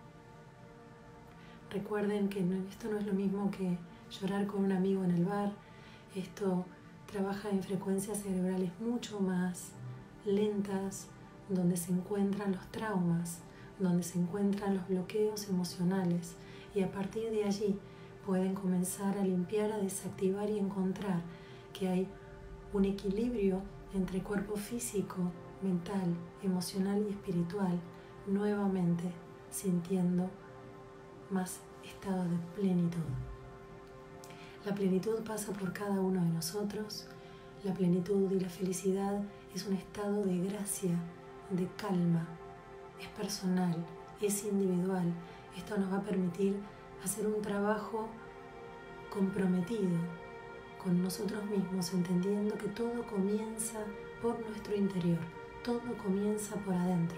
Recuerden 1.72 2.30
que 2.30 2.42
esto 2.70 2.88
no 2.92 3.00
es 3.00 3.08
lo 3.08 3.14
mismo 3.14 3.50
que 3.50 3.76
llorar 4.12 4.46
con 4.46 4.64
un 4.66 4.74
amigo 4.74 5.04
en 5.04 5.10
el 5.10 5.26
bar. 5.26 5.54
Esto 6.14 6.68
trabaja 7.12 7.50
en 7.50 7.64
frecuencias 7.64 8.20
cerebrales 8.20 8.70
mucho 8.80 9.20
más 9.22 9.72
lentas, 10.24 11.08
donde 11.50 11.76
se 11.76 11.92
encuentran 11.92 12.52
los 12.52 12.68
traumas, 12.68 13.40
donde 13.80 14.04
se 14.04 14.20
encuentran 14.20 14.76
los 14.76 14.88
bloqueos 14.88 15.50
emocionales 15.50 16.36
y 16.74 16.82
a 16.82 16.92
partir 16.92 17.32
de 17.32 17.44
allí 17.44 17.78
pueden 18.26 18.56
comenzar 18.56 19.18
a 19.18 19.24
limpiar, 19.24 19.72
a 19.72 19.78
desactivar 19.78 20.50
y 20.50 20.60
encontrar 20.60 21.22
que 21.74 21.88
hay 21.88 22.08
un 22.74 22.86
equilibrio 22.86 23.62
entre 23.94 24.22
cuerpo 24.22 24.56
físico, 24.56 25.18
mental, 25.62 26.16
emocional 26.44 27.04
y 27.08 27.12
espiritual, 27.12 27.80
nuevamente 28.28 29.12
sintiendo 29.52 30.30
más 31.30 31.60
estado 31.84 32.24
de 32.24 32.38
plenitud. 32.56 33.00
La 34.66 34.74
plenitud 34.74 35.24
pasa 35.24 35.54
por 35.54 35.72
cada 35.74 36.02
uno 36.02 36.22
de 36.22 36.30
nosotros. 36.30 37.06
La 37.64 37.74
plenitud 37.74 38.32
y 38.32 38.40
la 38.40 38.50
felicidad 38.50 39.22
es 39.54 39.68
un 39.68 39.76
estado 39.76 40.24
de 40.24 40.40
gracia, 40.40 40.92
de 41.52 41.68
calma. 41.78 42.28
Es 43.00 43.08
personal, 43.10 43.76
es 44.22 44.44
individual. 44.44 45.14
Esto 45.58 45.78
nos 45.78 45.92
va 45.92 45.98
a 45.98 46.04
permitir 46.04 46.58
hacer 47.04 47.28
un 47.28 47.42
trabajo 47.42 48.08
comprometido 49.10 49.98
con 50.84 51.02
nosotros 51.02 51.44
mismos, 51.46 51.94
entendiendo 51.94 52.58
que 52.58 52.68
todo 52.68 53.04
comienza 53.08 53.80
por 54.22 54.40
nuestro 54.48 54.76
interior, 54.76 55.20
todo 55.64 55.82
comienza 56.04 56.56
por 56.58 56.74
adentro. 56.74 57.18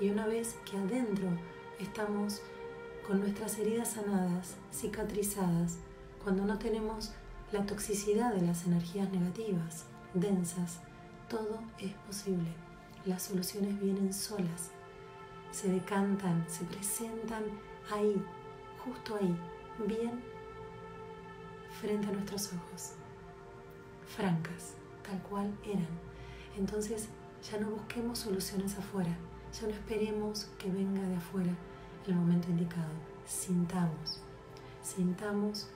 Y 0.00 0.10
una 0.10 0.26
vez 0.26 0.56
que 0.70 0.76
adentro 0.76 1.28
estamos 1.78 2.42
con 3.06 3.20
nuestras 3.20 3.58
heridas 3.58 3.92
sanadas, 3.92 4.56
cicatrizadas, 4.72 5.78
cuando 6.22 6.44
no 6.44 6.58
tenemos 6.58 7.12
la 7.52 7.64
toxicidad 7.64 8.34
de 8.34 8.42
las 8.42 8.66
energías 8.66 9.10
negativas, 9.10 9.86
densas, 10.12 10.80
todo 11.28 11.60
es 11.78 11.92
posible. 12.06 12.52
Las 13.06 13.22
soluciones 13.22 13.80
vienen 13.80 14.12
solas, 14.12 14.70
se 15.50 15.70
decantan, 15.70 16.44
se 16.48 16.64
presentan 16.64 17.44
ahí, 17.90 18.22
justo 18.84 19.16
ahí, 19.16 19.36
bien 19.86 20.20
frente 21.80 22.08
a 22.08 22.12
nuestros 22.12 22.52
ojos, 22.52 22.92
francas, 24.06 24.74
tal 25.02 25.20
cual 25.22 25.52
eran. 25.64 25.86
Entonces 26.56 27.08
ya 27.50 27.58
no 27.58 27.70
busquemos 27.70 28.18
soluciones 28.18 28.76
afuera, 28.76 29.16
ya 29.52 29.66
no 29.66 29.74
esperemos 29.74 30.50
que 30.58 30.70
venga 30.70 31.02
de 31.02 31.16
afuera 31.16 31.52
el 32.06 32.14
momento 32.14 32.50
indicado. 32.50 32.90
Sintamos, 33.26 34.20
sintamos, 34.82 35.68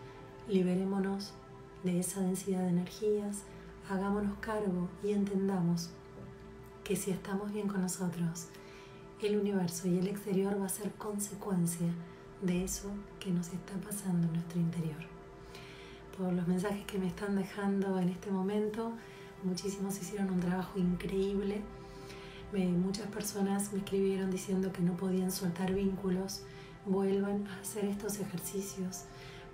liberémonos 0.49 1.35
de 1.83 2.01
esa 2.01 2.21
densidad 2.21 2.61
de 2.61 2.69
energías, 2.69 3.43
hagámonos 3.89 4.39
cargo 4.41 4.89
y 5.03 5.13
entendamos 5.13 5.91
que 6.85 6.97
si 6.97 7.11
estamos 7.11 7.53
bien 7.53 7.69
con 7.69 7.83
nosotros, 7.83 8.49
el 9.27 9.39
universo 9.39 9.89
y 9.89 9.99
el 9.99 10.09
exterior 10.09 10.61
va 10.61 10.67
a 10.67 10.69
ser 10.69 10.91
consecuencia 10.93 11.87
de 12.41 12.65
eso 12.65 12.91
que 13.21 13.31
nos 13.31 13.49
está 13.49 13.75
pasando 13.75 14.27
en 14.27 14.33
nuestro 14.33 14.61
interior. 14.61 14.99
Por 16.17 16.33
los 16.33 16.49
mensajes 16.49 16.85
que 16.87 16.99
me 16.99 17.07
están 17.07 17.37
dejando 17.37 17.99
en 17.99 18.09
este 18.09 18.31
momento, 18.31 18.93
muchísimos 19.45 20.01
hicieron 20.01 20.31
un 20.31 20.41
trabajo 20.41 20.79
increíble. 20.79 21.63
muchas 22.53 23.07
personas 23.07 23.73
me 23.73 23.79
escribieron 23.79 24.31
diciendo 24.31 24.73
que 24.73 24.83
no 24.83 24.97
podían 24.97 25.31
soltar 25.31 25.73
vínculos. 25.73 26.43
Vuelvan 26.85 27.47
a 27.47 27.61
hacer 27.61 27.85
estos 27.85 28.19
ejercicios 28.19 29.05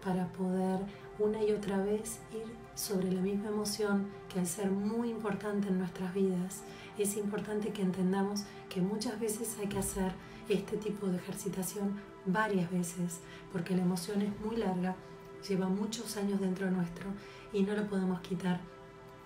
para 0.02 0.28
poder 0.32 0.80
una 1.18 1.42
y 1.42 1.52
otra 1.52 1.78
vez 1.78 2.20
ir 2.32 2.46
sobre 2.74 3.12
la 3.12 3.20
misma 3.20 3.48
emoción 3.48 4.06
que 4.32 4.40
al 4.40 4.46
ser 4.46 4.70
muy 4.70 5.10
importante 5.10 5.68
en 5.68 5.78
nuestras 5.78 6.14
vidas, 6.14 6.62
es 7.02 7.16
importante 7.16 7.72
que 7.72 7.82
entendamos 7.82 8.44
que 8.68 8.80
muchas 8.80 9.18
veces 9.20 9.56
hay 9.60 9.68
que 9.68 9.78
hacer 9.78 10.12
este 10.48 10.76
tipo 10.76 11.06
de 11.06 11.16
ejercitación 11.16 12.00
varias 12.26 12.70
veces, 12.70 13.20
porque 13.52 13.76
la 13.76 13.82
emoción 13.82 14.22
es 14.22 14.40
muy 14.40 14.56
larga, 14.56 14.96
lleva 15.48 15.68
muchos 15.68 16.16
años 16.16 16.40
dentro 16.40 16.70
nuestro 16.70 17.06
y 17.52 17.62
no 17.62 17.74
lo 17.74 17.86
podemos 17.86 18.20
quitar 18.20 18.60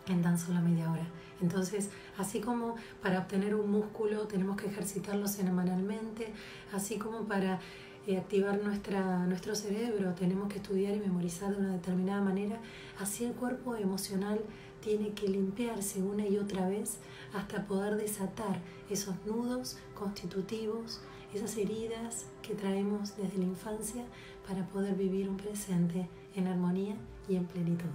en 0.09 0.23
tan 0.23 0.39
solo 0.39 0.61
media 0.61 0.91
hora. 0.91 1.07
Entonces, 1.41 1.91
así 2.19 2.41
como 2.41 2.77
para 3.03 3.21
obtener 3.21 3.55
un 3.55 3.71
músculo 3.71 4.27
tenemos 4.27 4.57
que 4.57 4.67
ejercitarlo 4.67 5.27
semanalmente, 5.27 6.33
así 6.73 6.99
como 6.99 7.25
para 7.25 7.61
eh, 8.07 8.17
activar 8.17 8.63
nuestra, 8.63 9.27
nuestro 9.27 9.55
cerebro, 9.55 10.13
tenemos 10.15 10.49
que 10.49 10.57
estudiar 10.57 10.95
y 10.97 11.01
memorizar 11.01 11.51
de 11.53 11.61
una 11.61 11.73
determinada 11.73 12.21
manera, 12.21 12.61
así 13.01 13.25
el 13.25 13.33
cuerpo 13.33 13.77
emocional 13.77 14.41
tiene 14.83 15.13
que 15.13 15.29
limpiarse 15.29 16.03
una 16.03 16.27
y 16.27 16.39
otra 16.39 16.69
vez 16.69 16.99
hasta 17.33 17.67
poder 17.67 17.97
desatar 17.97 18.61
esos 18.91 19.15
nudos 19.25 19.79
constitutivos, 19.95 21.01
esas 21.33 21.57
heridas 21.57 22.27
que 22.43 22.55
traemos 22.55 23.17
desde 23.17 23.39
la 23.39 23.45
infancia 23.45 24.05
para 24.47 24.67
poder 24.67 24.95
vivir 24.95 25.29
un 25.29 25.37
presente 25.37 26.09
en 26.35 26.47
armonía 26.47 26.97
y 27.29 27.37
en 27.37 27.47
plenitud. 27.47 27.89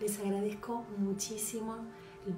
Les 0.00 0.18
agradezco 0.20 0.84
muchísimo 0.98 1.76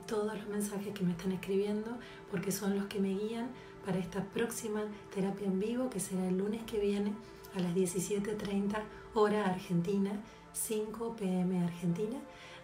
todos 0.07 0.35
los 0.35 0.49
mensajes 0.49 0.93
que 0.93 1.05
me 1.05 1.13
están 1.13 1.33
escribiendo 1.33 1.97
porque 2.31 2.53
son 2.53 2.77
los 2.77 2.87
que 2.87 3.01
me 3.01 3.15
guían 3.17 3.49
para 3.85 3.99
esta 3.99 4.23
próxima 4.23 4.83
terapia 5.15 5.47
en 5.47 5.61
vivo 5.61 5.89
que 5.89 6.01
será 6.01 6.27
el 6.29 6.39
lunes 6.39 6.63
que 6.65 6.79
viene 6.79 7.13
a 7.55 7.61
las 7.61 7.75
17.30 7.75 8.83
hora 9.15 9.47
argentina, 9.47 10.13
5 10.53 11.17
pm 11.17 11.65
argentina, 11.65 12.19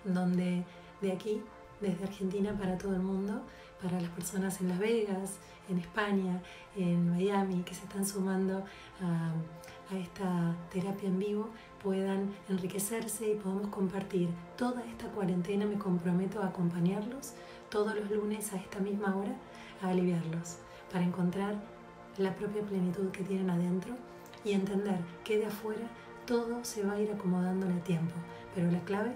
donde 0.05 0.65
de 1.05 1.13
aquí, 1.13 1.43
desde 1.81 2.05
Argentina 2.05 2.57
para 2.59 2.79
todo 2.79 2.95
el 2.95 3.03
mundo, 3.03 3.43
para 3.81 4.01
las 4.01 4.11
personas 4.11 4.61
en 4.61 4.69
Las 4.69 4.79
Vegas, 4.79 5.39
en 5.69 5.79
España, 5.79 6.41
en 6.77 7.11
Miami, 7.11 7.63
que 7.63 7.75
se 7.75 7.85
están 7.85 8.07
sumando 8.07 8.65
a, 9.01 9.33
esta 9.95 10.57
terapia 10.73 11.09
en 11.09 11.19
vivo, 11.19 11.51
puedan 11.83 12.35
enriquecerse 12.49 13.33
y 13.33 13.35
podamos 13.35 13.69
compartir 13.69 14.31
toda 14.57 14.83
esta 14.87 15.07
cuarentena. 15.09 15.67
Me 15.67 15.79
comprometo 15.79 16.43
a 16.43 16.47
acompañarlos 16.47 17.35
todos 17.69 17.95
los 17.95 18.11
lunes 18.11 18.53
a 18.55 18.57
esta 18.57 18.81
misma 18.81 19.15
hora, 19.15 19.37
a 19.83 19.91
aliviarlos, 19.91 20.57
para 20.91 21.05
encontrar 21.05 21.55
la 22.17 22.35
propia 22.35 22.63
plenitud 22.63 23.11
que 23.11 23.25
tienen 23.25 23.51
adentro 23.51 23.95
y 24.43 24.53
entender 24.53 24.99
que 25.23 25.39
de 25.39 25.47
afuera 25.47 25.87
todo 26.27 26.65
se 26.65 26.83
va 26.83 26.95
a 26.95 27.01
ir 27.01 27.13
acomodando 27.13 27.67
en 27.67 27.73
el 27.73 27.83
tiempo, 27.83 28.15
pero 28.55 28.71
la 28.71 28.81
clave 28.81 29.15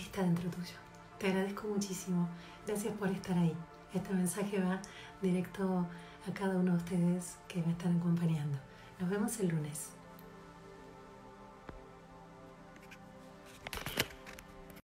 está 0.00 0.22
dentro 0.22 0.50
tuyo. 0.50 0.83
Te 1.24 1.30
agradezco 1.30 1.68
muchísimo. 1.68 2.28
Gracias 2.66 2.92
por 2.98 3.08
estar 3.08 3.38
ahí. 3.38 3.56
Este 3.94 4.12
mensaje 4.12 4.60
va 4.60 4.78
directo 5.22 5.86
a 6.28 6.34
cada 6.34 6.54
uno 6.54 6.72
de 6.72 6.76
ustedes 6.76 7.36
que 7.48 7.62
me 7.62 7.72
están 7.72 7.96
acompañando. 7.96 8.58
Nos 9.00 9.08
vemos 9.08 9.40
el 9.40 9.48
lunes. 9.48 9.93